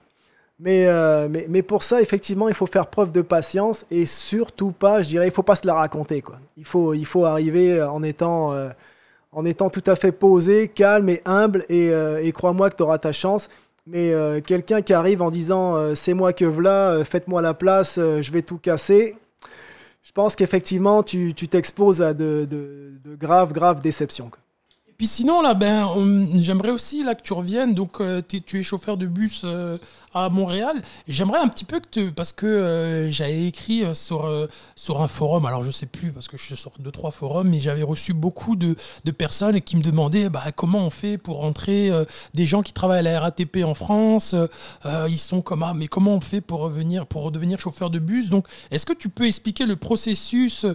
Euh, 0.65 1.27
mais, 1.29 1.45
mais, 1.49 1.61
pour 1.61 1.83
ça, 1.83 2.01
effectivement, 2.01 2.47
il 2.47 2.53
faut 2.53 2.65
faire 2.65 2.87
preuve 2.87 3.11
de 3.11 3.21
patience 3.21 3.85
et 3.91 4.05
surtout 4.05 4.71
pas, 4.71 5.01
je 5.01 5.09
dirais, 5.09 5.27
il 5.27 5.33
faut 5.33 5.43
pas 5.43 5.55
se 5.55 5.67
la 5.67 5.73
raconter. 5.73 6.21
Quoi. 6.21 6.39
Il, 6.57 6.65
faut, 6.65 6.93
il 6.93 7.05
faut 7.05 7.25
arriver 7.25 7.81
en 7.81 8.01
étant, 8.03 8.53
euh, 8.53 8.69
en 9.31 9.43
étant 9.43 9.69
tout 9.69 9.83
à 9.85 9.95
fait 9.95 10.13
posé, 10.13 10.69
calme 10.69 11.09
et 11.09 11.21
humble 11.25 11.65
et, 11.67 11.89
euh, 11.89 12.31
crois-moi 12.31 12.69
que 12.69 12.77
tu 12.77 12.83
auras 12.83 12.99
ta 12.99 13.11
chance. 13.11 13.49
Mais 13.87 14.15
quelqu'un 14.47 14.81
qui 14.81 14.93
arrive 14.93 15.21
en 15.21 15.29
disant 15.29 15.93
c'est 15.93 16.15
moi 16.15 16.33
que 16.33 16.43
voilà, 16.43 17.05
faites-moi 17.05 17.43
la 17.43 17.53
place, 17.53 17.97
je 17.97 18.31
vais 18.31 18.41
tout 18.41 18.57
casser, 18.57 19.15
je 20.01 20.11
pense 20.11 20.35
qu'effectivement, 20.35 21.03
tu 21.03 21.35
t'exposes 21.35 22.01
à 22.01 22.15
de, 22.15 22.47
de, 22.49 23.15
graves, 23.15 23.53
graves 23.53 23.81
déceptions. 23.81 24.31
Puis 24.97 25.07
sinon, 25.07 25.41
là, 25.41 25.53
ben, 25.53 25.89
j'aimerais 26.35 26.71
aussi 26.71 27.03
là, 27.03 27.15
que 27.15 27.21
tu 27.21 27.33
reviennes. 27.33 27.73
Donc, 27.73 28.01
tu 28.27 28.59
es 28.59 28.63
chauffeur 28.63 28.97
de 28.97 29.05
bus 29.05 29.45
à 30.15 30.29
Montréal. 30.29 30.81
J'aimerais 31.07 31.39
un 31.39 31.47
petit 31.49 31.65
peu 31.65 31.79
que 31.79 31.87
tu. 31.91 32.11
Parce 32.11 32.31
que 32.31 32.45
euh, 32.45 33.11
j'avais 33.11 33.45
écrit 33.45 33.83
euh, 33.83 33.93
sur, 33.93 34.25
euh, 34.25 34.47
sur 34.75 35.01
un 35.01 35.07
forum, 35.07 35.45
alors 35.45 35.61
je 35.61 35.71
sais 35.71 35.85
plus, 35.85 36.11
parce 36.11 36.27
que 36.27 36.37
je 36.37 36.43
suis 36.43 36.55
sur 36.55 36.71
deux, 36.79 36.91
trois 36.91 37.11
forums, 37.11 37.49
mais 37.49 37.59
j'avais 37.59 37.83
reçu 37.83 38.13
beaucoup 38.13 38.55
de, 38.55 38.75
de, 39.03 39.11
personnes 39.11 39.59
qui 39.61 39.75
me 39.75 39.83
demandaient 39.83 40.29
bah, 40.29 40.51
comment 40.55 40.79
on 40.79 40.89
fait 40.89 41.17
pour 41.17 41.37
rentrer 41.37 41.91
des 42.33 42.45
gens 42.45 42.61
qui 42.61 42.73
travaillent 42.73 42.99
à 42.99 43.01
la 43.01 43.19
RATP 43.19 43.63
en 43.65 43.73
France. 43.73 44.35
ils 44.85 45.19
sont 45.19 45.41
comme 45.41 45.63
Ah, 45.63 45.73
mais 45.75 45.87
comment 45.87 46.15
on 46.15 46.19
fait 46.19 46.41
pour, 46.41 46.61
revenir, 46.61 47.05
pour 47.05 47.31
devenir 47.31 47.59
chauffeur 47.59 47.89
de 47.89 47.99
bus? 47.99 48.29
Donc, 48.29 48.47
est-ce 48.71 48.85
que 48.85 48.93
tu 48.93 49.09
peux 49.09 49.25
expliquer 49.25 49.65
le 49.65 49.75
processus 49.75 50.65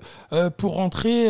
pour 0.58 0.74
rentrer 0.74 1.28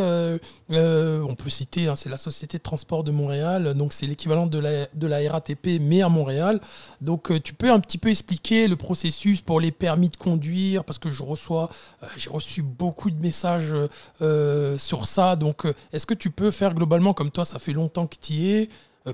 On 0.70 1.34
peut 1.36 1.50
citer, 1.50 1.88
hein, 1.88 1.96
c'est 1.96 2.08
la 2.08 2.16
Société 2.16 2.58
de 2.58 2.62
transport 2.62 2.79
de 3.04 3.10
Montréal, 3.10 3.74
donc 3.74 3.92
c'est 3.92 4.06
l'équivalent 4.06 4.46
de 4.46 4.58
la, 4.58 4.86
de 4.94 5.06
la 5.06 5.30
RATP, 5.30 5.80
mais 5.80 6.02
à 6.02 6.08
Montréal. 6.08 6.60
Donc, 7.00 7.30
tu 7.42 7.54
peux 7.54 7.70
un 7.70 7.80
petit 7.80 7.98
peu 7.98 8.08
expliquer 8.08 8.68
le 8.68 8.76
processus 8.76 9.40
pour 9.40 9.60
les 9.60 9.70
permis 9.70 10.08
de 10.08 10.16
conduire 10.16 10.84
Parce 10.84 10.98
que 10.98 11.10
je 11.10 11.22
reçois, 11.22 11.68
euh, 12.02 12.06
j'ai 12.16 12.30
reçu 12.30 12.62
beaucoup 12.62 13.10
de 13.10 13.20
messages 13.20 13.74
euh, 14.22 14.78
sur 14.78 15.06
ça. 15.06 15.36
Donc, 15.36 15.66
euh, 15.66 15.74
est-ce 15.92 16.06
que 16.06 16.14
tu 16.14 16.30
peux 16.30 16.50
faire 16.50 16.74
globalement 16.74 17.12
comme 17.12 17.30
toi 17.30 17.44
Ça 17.44 17.58
fait 17.58 17.72
longtemps 17.72 18.06
que 18.06 18.16
tu 18.20 18.32
y 18.34 18.52
es. 18.52 18.68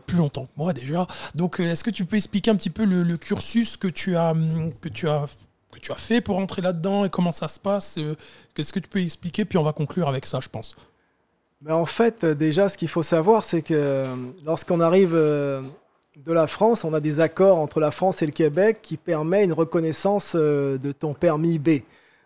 plus 0.07 0.17
longtemps 0.17 0.47
que 0.47 0.53
moi 0.57 0.73
déjà. 0.73 1.07
Donc, 1.35 1.61
est-ce 1.61 1.85
que 1.85 1.91
tu 1.91 2.05
peux 2.05 2.17
expliquer 2.17 2.51
un 2.51 2.57
petit 2.57 2.71
peu 2.71 2.85
le, 2.85 3.17
cursus 3.17 3.77
que 3.77 3.89
tu 3.89 4.17
as, 4.17 4.33
hum, 4.33 4.73
que 4.81 4.89
tu 4.89 5.09
as 5.09 5.27
que 5.73 5.81
tu 5.81 5.93
as 5.93 5.97
fait 5.97 6.21
pour 6.21 6.39
entrer 6.39 6.63
là-dedans 6.63 7.05
et 7.05 7.11
comment 7.11 7.33
ça 7.33 7.49
se 7.49 7.61
passe 7.61 7.99
Qu'est-ce 8.55 8.73
que 8.73 8.81
tu 8.81 8.89
peux 8.89 9.03
expliquer 9.03 9.45
Puis 9.45 9.59
on 9.59 9.63
va 9.63 9.73
conclure 9.73 10.09
avec 10.09 10.25
ça, 10.25 10.41
je 10.41 10.49
pense. 10.49 10.75
Mais 11.63 11.73
en 11.73 11.87
fait, 11.87 12.25
déjà, 12.25 12.69
ce 12.69 12.77
qu'il 12.77 12.89
faut 12.89 13.03
savoir, 13.03 13.43
c'est 13.43 13.63
que 13.63 14.05
lorsqu'on 14.45 14.81
arrive 14.81 15.15
de 16.25 16.33
la 16.33 16.47
France, 16.47 16.85
on 16.85 16.95
a 16.95 17.01
des 17.01 17.21
accords 17.21 17.59
entre 17.59 17.79
la 17.81 17.91
France 17.91 18.23
et 18.23 18.27
le 18.27 18.33
Québec 18.33 18.79
qui 18.83 18.97
permettent 18.97 19.45
une 19.45 19.53
reconnaissance 19.53 20.33
euh, 20.35 20.79
de 20.79 20.93
ton 20.93 21.13
permis 21.13 21.59
B. 21.59 21.81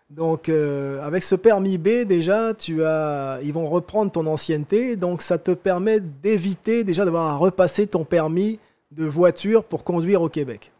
Donc, 0.09 0.49
euh, 0.49 1.01
avec 1.01 1.23
ce 1.23 1.35
permis 1.35 1.77
B, 1.77 2.05
déjà, 2.05 2.53
tu 2.53 2.83
as, 2.83 3.39
ils 3.43 3.53
vont 3.53 3.67
reprendre 3.67 4.11
ton 4.11 4.25
ancienneté. 4.27 4.95
Donc, 4.95 5.21
ça 5.21 5.37
te 5.37 5.51
permet 5.51 5.99
d'éviter 5.99 6.83
déjà 6.83 7.05
d'avoir 7.05 7.27
à 7.27 7.35
repasser 7.35 7.87
ton 7.87 8.03
permis 8.03 8.59
de 8.91 9.05
voiture 9.05 9.63
pour 9.63 9.83
conduire 9.83 10.21
au 10.21 10.29
Québec. 10.29 10.71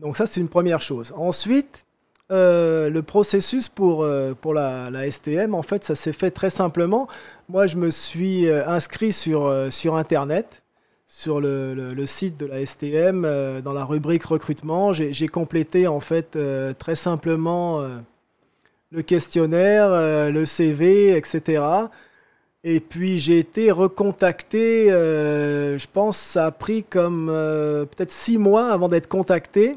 Donc, 0.00 0.16
ça, 0.16 0.26
c'est 0.26 0.40
une 0.40 0.48
première 0.48 0.80
chose. 0.80 1.12
Ensuite, 1.16 1.86
euh, 2.34 2.90
le 2.90 3.02
processus 3.02 3.68
pour, 3.68 4.06
pour 4.40 4.54
la, 4.54 5.10
STM, 5.10 5.54
en 5.54 5.62
fait, 5.62 5.84
ça 5.84 5.94
s'est 5.94 6.12
fait 6.12 6.30
très 6.30 6.50
simplement. 6.50 7.08
Moi, 7.48 7.66
je 7.66 7.76
me 7.76 7.90
suis 7.90 8.50
inscrit 8.50 9.12
sur, 9.12 9.68
sur 9.70 9.96
Internet 9.96 10.62
sur 11.16 11.40
le, 11.40 12.06
site 12.06 12.36
de 12.38 12.46
la 12.46 12.64
STM, 12.66 13.24
euh, 13.24 13.60
dans 13.60 13.72
la 13.72 13.84
rubrique 13.84 14.24
recrutement, 14.24 14.92
j'ai 14.92 15.28
complété 15.28 15.86
en 15.86 16.00
fait 16.00 16.34
euh, 16.34 16.72
très 16.72 16.96
simplement 16.96 17.80
euh, 17.80 17.98
le 18.90 19.02
questionnaire, 19.02 19.90
le 20.30 20.44
CV, 20.44 21.16
etc. 21.16 21.62
Et 22.64 22.80
puis 22.80 23.18
j'ai 23.20 23.38
été 23.38 23.70
recontacté, 23.70 24.88
je 24.88 25.86
pense 25.92 26.16
ça 26.16 26.46
a 26.46 26.50
pris 26.50 26.84
comme 26.84 27.26
peut-être 27.26 28.12
six 28.12 28.38
mois 28.38 28.70
avant 28.70 28.88
d'être 28.88 29.08
contacté. 29.08 29.76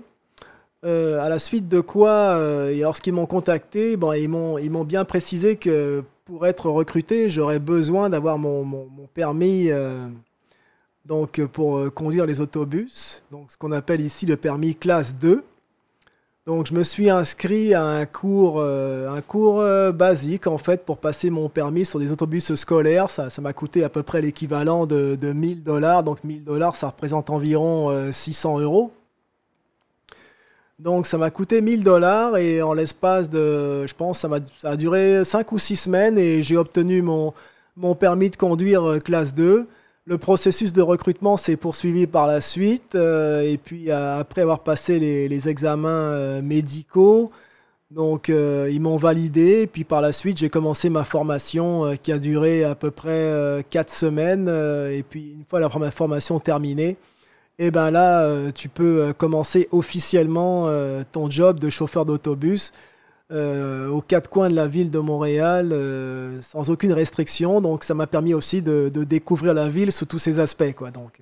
À 0.84 1.30
la 1.30 1.40
suite 1.40 1.68
de 1.68 1.80
quoi, 1.82 2.40
lorsqu'ils 2.72 3.14
m'ont 3.14 3.26
contacté, 3.26 3.94
ils 3.94 4.30
m'ont 4.30 4.84
bien 4.84 5.06
précisé 5.06 5.56
que 5.56 6.04
pour 6.26 6.46
être 6.46 6.70
recruté, 6.70 7.30
j'aurais 7.30 7.60
besoin 7.60 8.10
d'avoir 8.10 8.38
mon, 8.38 8.88
permis 9.14 9.70
donc 11.06 11.44
pour 11.46 11.94
conduire 11.94 12.26
les 12.26 12.42
autobus, 12.42 13.24
donc 13.32 13.52
ce 13.52 13.58
qu'on 13.58 13.72
appelle 13.72 14.02
ici 14.02 14.26
le 14.26 14.38
permis 14.38 14.76
classe 14.76 15.16
2. 15.16 15.44
Donc 16.46 16.68
je 16.68 16.74
me 16.74 16.84
suis 16.84 17.10
inscrit 17.10 17.74
à 17.74 17.84
un 17.84 18.06
cours, 18.06 18.62
un 18.62 19.22
cours 19.22 19.62
basique 19.94 20.48
en 20.48 20.58
fait 20.58 20.86
pour 20.86 20.98
passer 20.98 21.30
mon 21.30 21.50
permis 21.50 21.86
sur 21.86 22.00
des 22.00 22.12
autobus 22.12 22.56
scolaires. 22.56 23.10
Ça, 23.10 23.30
m'a 23.42 23.52
coûté 23.52 23.84
à 23.84 23.90
peu 23.90 24.04
près 24.04 24.22
l'équivalent 24.22 24.86
de, 24.86 25.16
de 25.16 25.34
1000 25.34 25.64
dollars. 25.64 26.04
Donc 26.04 26.24
1000 26.24 26.46
dollars, 26.46 26.76
ça 26.76 26.88
représente 26.88 27.30
environ 27.30 28.12
600 28.14 28.60
euros. 28.60 28.94
Donc 30.80 31.08
ça 31.08 31.18
m'a 31.18 31.32
coûté 31.32 31.62
1000 31.62 31.84
dollars 31.84 32.38
et 32.38 32.62
en 32.62 32.74
l'espace 32.74 33.32
de, 33.32 33.88
je 33.88 33.94
pense, 33.96 34.20
ça, 34.20 34.30
a 34.64 34.76
duré 34.76 35.26
5 35.26 35.52
ou 35.52 35.58
6 35.58 35.76
semaines 35.76 36.18
et 36.20 36.44
j'ai 36.44 36.56
obtenu 36.56 37.02
mon, 37.02 37.34
permis 37.96 38.30
de 38.30 38.36
conduire 38.36 38.84
euh, 38.88 39.00
classe 39.00 39.34
2. 39.34 39.68
Le 40.06 40.18
processus 40.20 40.74
de 40.74 40.82
recrutement 40.84 41.36
s'est 41.36 41.58
poursuivi 41.58 42.06
par 42.06 42.28
la 42.28 42.42
suite 42.42 42.94
euh, 42.94 43.42
et 43.42 43.58
puis 43.58 43.90
euh, 43.90 44.20
après 44.20 44.42
avoir 44.42 44.60
passé 44.60 45.00
les, 45.00 45.50
examens 45.50 46.42
médicaux, 46.42 47.32
donc 47.90 48.30
ils 48.30 48.80
m'ont 48.80 48.98
validé 48.98 49.62
et 49.64 49.68
puis 49.68 49.84
par 49.84 50.02
la 50.02 50.12
suite 50.12 50.38
j'ai 50.38 50.50
commencé 50.50 50.90
ma 50.90 51.04
formation 51.06 51.96
qui 52.04 52.12
a 52.12 52.20
duré 52.20 52.64
à 52.64 52.76
peu 52.76 52.92
près 52.92 53.66
4 53.70 53.90
semaines 53.92 54.48
et 54.48 55.04
puis 55.04 55.34
une 55.38 55.46
fois 55.50 55.60
la 55.60 55.92
formation 55.92 56.40
terminée, 56.40 56.98
et 57.60 57.68
eh 57.68 57.72
ben 57.72 57.90
là, 57.90 58.24
euh, 58.24 58.52
tu 58.54 58.70
peux 58.70 59.02
euh, 59.02 59.14
commencer 59.14 59.68
officiellement 59.72 60.66
euh, 60.68 61.02
ton 61.12 61.28
job 61.28 61.58
de 61.60 61.72
chauffeur 61.72 62.06
d'autobus 62.06 62.72
aux 63.30 64.02
quatre 64.08 64.30
coins 64.30 64.50
de 64.50 64.56
la 64.56 64.68
ville 64.68 64.90
de 64.90 65.00
Montréal 65.00 65.76
sans 66.42 66.70
aucune 66.70 66.94
restriction. 66.94 67.60
Donc 67.60 67.84
ça 67.84 67.94
m'a 67.94 68.08
permis 68.08 68.34
aussi 68.34 68.62
de, 68.62 68.90
de, 68.94 69.04
découvrir 69.04 69.54
la 69.54 69.68
ville 69.68 69.92
sous 69.92 70.06
tous 70.06 70.20
ses 70.20 70.40
aspects. 70.40 70.72
Quoi, 70.74 70.92
donc. 70.92 71.20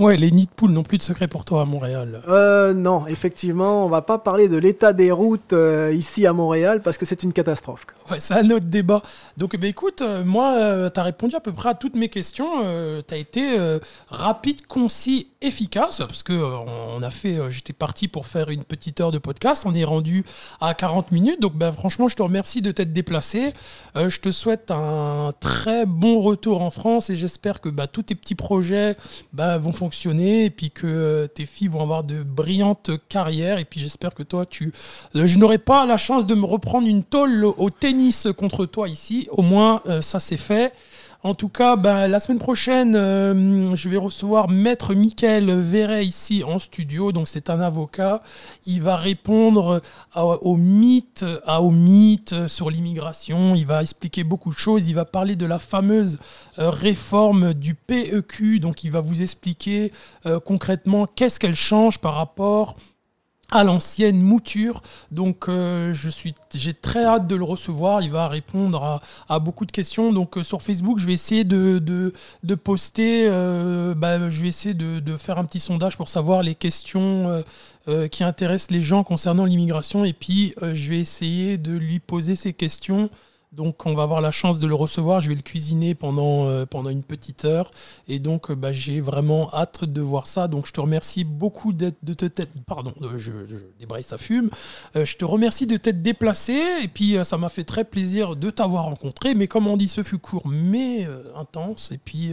Ouais, 0.00 0.16
les 0.16 0.32
nids 0.32 0.46
de 0.46 0.50
poules 0.50 0.72
n'ont 0.72 0.82
plus 0.82 0.98
de 0.98 1.04
secret 1.04 1.28
pour 1.28 1.44
toi 1.44 1.62
à 1.62 1.64
Montréal. 1.66 2.20
Euh, 2.26 2.72
non, 2.72 3.06
effectivement, 3.06 3.84
on 3.86 3.88
va 3.88 4.02
pas 4.02 4.18
parler 4.18 4.48
de 4.48 4.56
l'état 4.56 4.92
des 4.92 5.12
routes 5.12 5.54
ici 5.92 6.26
à 6.26 6.32
Montréal 6.32 6.80
parce 6.82 6.98
que 6.98 7.06
c'est 7.06 7.22
une 7.22 7.32
catastrophe. 7.32 7.86
C'est 8.18 8.34
un 8.34 8.50
autre 8.50 8.66
débat. 8.66 9.02
Donc, 9.36 9.56
bah, 9.58 9.66
écoute, 9.66 10.02
euh, 10.02 10.24
moi, 10.24 10.90
tu 10.90 11.00
as 11.00 11.02
répondu 11.02 11.36
à 11.36 11.40
peu 11.40 11.52
près 11.52 11.70
à 11.70 11.74
toutes 11.74 11.96
mes 11.96 12.08
questions. 12.08 12.50
tu 13.06 13.14
as 13.14 13.16
été 13.16 13.56
rapide, 14.08 14.66
concis, 14.66 15.28
efficace 15.42 15.98
parce 15.98 16.22
que 16.22 16.32
on 16.32 17.02
a 17.02 17.10
fait, 17.10 17.38
j'étais 17.48 17.72
parti 17.72 18.08
pour 18.08 18.26
faire 18.26 18.50
une 18.50 18.64
petite 18.64 19.00
heure 19.00 19.10
de 19.10 19.18
podcast. 19.18 19.64
On 19.66 19.74
est 19.74 19.84
rendu 19.84 20.24
à 20.60 20.74
40 20.74 21.12
minutes. 21.12 21.40
Donc, 21.40 21.56
bah, 21.56 21.72
franchement, 21.72 22.08
je 22.08 22.16
te 22.16 22.22
remercie 22.22 22.62
de 22.62 22.70
t'être 22.70 22.92
déplacé. 22.92 23.52
je 23.94 24.18
te 24.18 24.30
souhaite 24.30 24.70
un 24.70 25.32
très 25.40 25.86
bon 25.86 26.20
retour 26.20 26.62
en 26.62 26.70
France 26.70 27.10
et 27.10 27.16
j'espère 27.16 27.60
que 27.60 27.68
bah, 27.68 27.86
tous 27.86 28.02
tes 28.02 28.14
petits 28.14 28.34
projets 28.34 28.96
vont 29.32 29.72
fonctionner 29.72 30.44
et 30.44 30.50
puis 30.50 30.70
que 30.70 30.86
euh, 30.86 31.26
tes 31.26 31.46
filles 31.46 31.68
vont 31.68 31.82
avoir 31.82 32.04
de 32.04 32.22
brillantes 32.22 32.90
carrières 33.08 33.58
et 33.58 33.64
puis 33.64 33.80
j'espère 33.80 34.14
que 34.14 34.22
toi 34.22 34.46
tu 34.46 34.72
euh, 35.16 35.26
je 35.26 35.38
n'aurai 35.38 35.58
pas 35.58 35.86
la 35.86 35.96
chance 35.96 36.26
de 36.26 36.34
me 36.34 36.44
reprendre 36.44 36.86
une 36.86 37.04
tôle 37.04 37.44
au 37.44 37.70
tennis 37.70 37.99
contre 38.36 38.66
toi 38.66 38.88
ici 38.88 39.28
au 39.30 39.42
moins 39.42 39.82
euh, 39.86 40.00
ça 40.02 40.20
c'est 40.20 40.36
fait 40.36 40.72
en 41.22 41.34
tout 41.34 41.50
cas, 41.50 41.76
ben, 41.76 42.08
la 42.08 42.18
semaine 42.18 42.38
prochaine, 42.38 42.94
je 42.94 43.88
vais 43.90 43.98
recevoir 43.98 44.48
Maître 44.48 44.94
Michael 44.94 45.50
Verret 45.50 46.06
ici 46.06 46.42
en 46.44 46.58
studio. 46.58 47.12
Donc, 47.12 47.28
c'est 47.28 47.50
un 47.50 47.60
avocat. 47.60 48.22
Il 48.64 48.80
va 48.80 48.96
répondre 48.96 49.82
aux 50.14 50.56
mythes, 50.56 51.26
à, 51.44 51.60
aux 51.60 51.72
mythes 51.72 52.48
sur 52.48 52.70
l'immigration. 52.70 53.54
Il 53.54 53.66
va 53.66 53.82
expliquer 53.82 54.24
beaucoup 54.24 54.48
de 54.48 54.58
choses. 54.58 54.88
Il 54.88 54.94
va 54.94 55.04
parler 55.04 55.36
de 55.36 55.44
la 55.44 55.58
fameuse 55.58 56.18
euh, 56.58 56.70
réforme 56.70 57.52
du 57.52 57.74
PEQ. 57.74 58.58
Donc, 58.58 58.82
il 58.84 58.90
va 58.90 59.02
vous 59.02 59.20
expliquer 59.20 59.92
euh, 60.24 60.40
concrètement 60.40 61.06
qu'est-ce 61.06 61.38
qu'elle 61.38 61.54
change 61.54 61.98
par 61.98 62.14
rapport 62.14 62.76
à 63.50 63.64
l'ancienne 63.64 64.20
mouture. 64.20 64.82
Donc 65.10 65.48
euh, 65.48 65.92
je 65.94 66.08
suis, 66.08 66.34
j'ai 66.54 66.74
très 66.74 67.04
hâte 67.04 67.26
de 67.26 67.34
le 67.34 67.44
recevoir. 67.44 68.02
Il 68.02 68.10
va 68.10 68.28
répondre 68.28 69.00
à, 69.28 69.38
beaucoup 69.38 69.66
de 69.66 69.72
questions. 69.72 70.12
Donc 70.12 70.38
euh, 70.38 70.42
sur 70.42 70.62
Facebook, 70.62 70.98
je 70.98 71.06
vais 71.06 71.12
essayer 71.12 71.44
de, 71.44 71.78
de, 72.42 72.54
poster, 72.54 73.26
euh, 73.28 73.94
bah, 73.94 74.30
je 74.30 74.42
vais 74.42 74.48
essayer 74.48 74.74
de, 74.74 75.16
faire 75.16 75.38
un 75.38 75.44
petit 75.44 75.60
sondage 75.60 75.96
pour 75.96 76.08
savoir 76.08 76.42
les 76.42 76.54
questions 76.54 77.42
qui 78.10 78.22
intéressent 78.22 78.70
les 78.70 78.82
gens 78.82 79.02
concernant 79.02 79.44
l'immigration. 79.44 80.04
Et 80.04 80.12
puis 80.12 80.54
je 80.60 80.90
vais 80.90 81.00
essayer 81.00 81.58
de 81.58 81.72
lui 81.72 81.98
poser 81.98 82.36
ces 82.36 82.52
questions 82.52 83.10
donc 83.52 83.84
on 83.84 83.94
va 83.94 84.04
avoir 84.04 84.20
la 84.20 84.30
chance 84.30 84.60
de 84.60 84.68
le 84.68 84.74
recevoir. 84.74 85.20
Je 85.20 85.28
vais 85.28 85.34
le 85.34 85.42
cuisiner 85.42 85.94
pendant, 85.94 86.46
euh, 86.46 86.66
pendant 86.66 86.90
une 86.90 87.02
petite 87.02 87.44
heure. 87.44 87.70
Et 88.06 88.20
donc 88.20 88.50
euh, 88.50 88.54
bah, 88.54 88.72
j'ai 88.72 89.00
vraiment 89.00 89.52
hâte 89.52 89.84
de 89.84 90.00
voir 90.00 90.28
ça. 90.28 90.46
Donc 90.46 90.66
je 90.66 90.72
te 90.72 90.80
remercie 90.80 91.24
beaucoup 91.24 91.72
d'être 91.72 91.98
de 92.02 92.14
te 92.14 92.26
Pardon, 92.66 92.94
je, 93.16 93.32
je 93.48 93.56
débraye 93.78 94.04
ça 94.04 94.18
fume. 94.18 94.50
Euh, 94.94 95.04
je 95.04 95.16
te 95.16 95.24
remercie 95.24 95.66
de 95.66 95.76
t'être 95.76 96.00
déplacé. 96.00 96.60
Et 96.82 96.88
puis 96.88 97.16
ça 97.24 97.38
m'a 97.38 97.48
fait 97.48 97.64
très 97.64 97.84
plaisir 97.84 98.36
de 98.36 98.50
t'avoir 98.50 98.84
rencontré. 98.84 99.34
Mais 99.34 99.48
comme 99.48 99.66
on 99.66 99.76
dit, 99.76 99.88
ce 99.88 100.02
fut 100.02 100.18
court 100.18 100.46
mais 100.46 101.08
intense. 101.34 101.90
Et 101.90 101.98
puis 101.98 102.32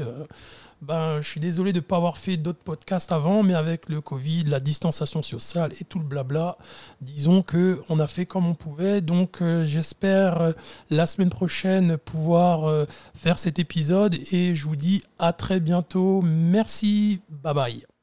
ben, 0.82 1.21
je 1.21 1.28
suis 1.28 1.39
désolé 1.39 1.73
de 1.73 1.80
ne 1.80 1.84
pas 1.84 1.97
avoir 1.97 2.17
fait 2.17 2.38
d'autres 2.38 2.63
podcasts 2.63 3.11
avant, 3.11 3.41
mais 3.41 3.55
avec 3.55 3.89
le 3.89 3.99
Covid, 3.99 4.43
la 4.43 4.59
distanciation 4.59 5.23
sociale 5.23 5.71
et 5.82 5.84
tout 5.84 5.97
le 5.97 6.05
blabla, 6.05 6.57
disons 7.01 7.41
que 7.41 7.82
on 7.89 7.99
a 7.99 8.07
fait 8.07 8.25
comme 8.25 8.45
on 8.45 8.55
pouvait. 8.55 9.01
Donc 9.01 9.41
euh, 9.41 9.65
j'espère 9.65 10.41
euh, 10.41 10.51
la 10.89 11.07
semaine 11.07 11.32
prochaine 11.32 11.97
pouvoir 11.97 12.69
euh, 12.69 12.86
faire 13.15 13.39
cet 13.39 13.59
épisode 13.59 14.15
et 14.32 14.53
je 14.53 14.65
vous 14.65 14.75
dis 14.75 15.01
à 15.17 15.34
très 15.34 15.59
bientôt. 15.59 16.21
Merci, 16.21 17.21
bye 17.30 17.53
bye. 17.53 17.96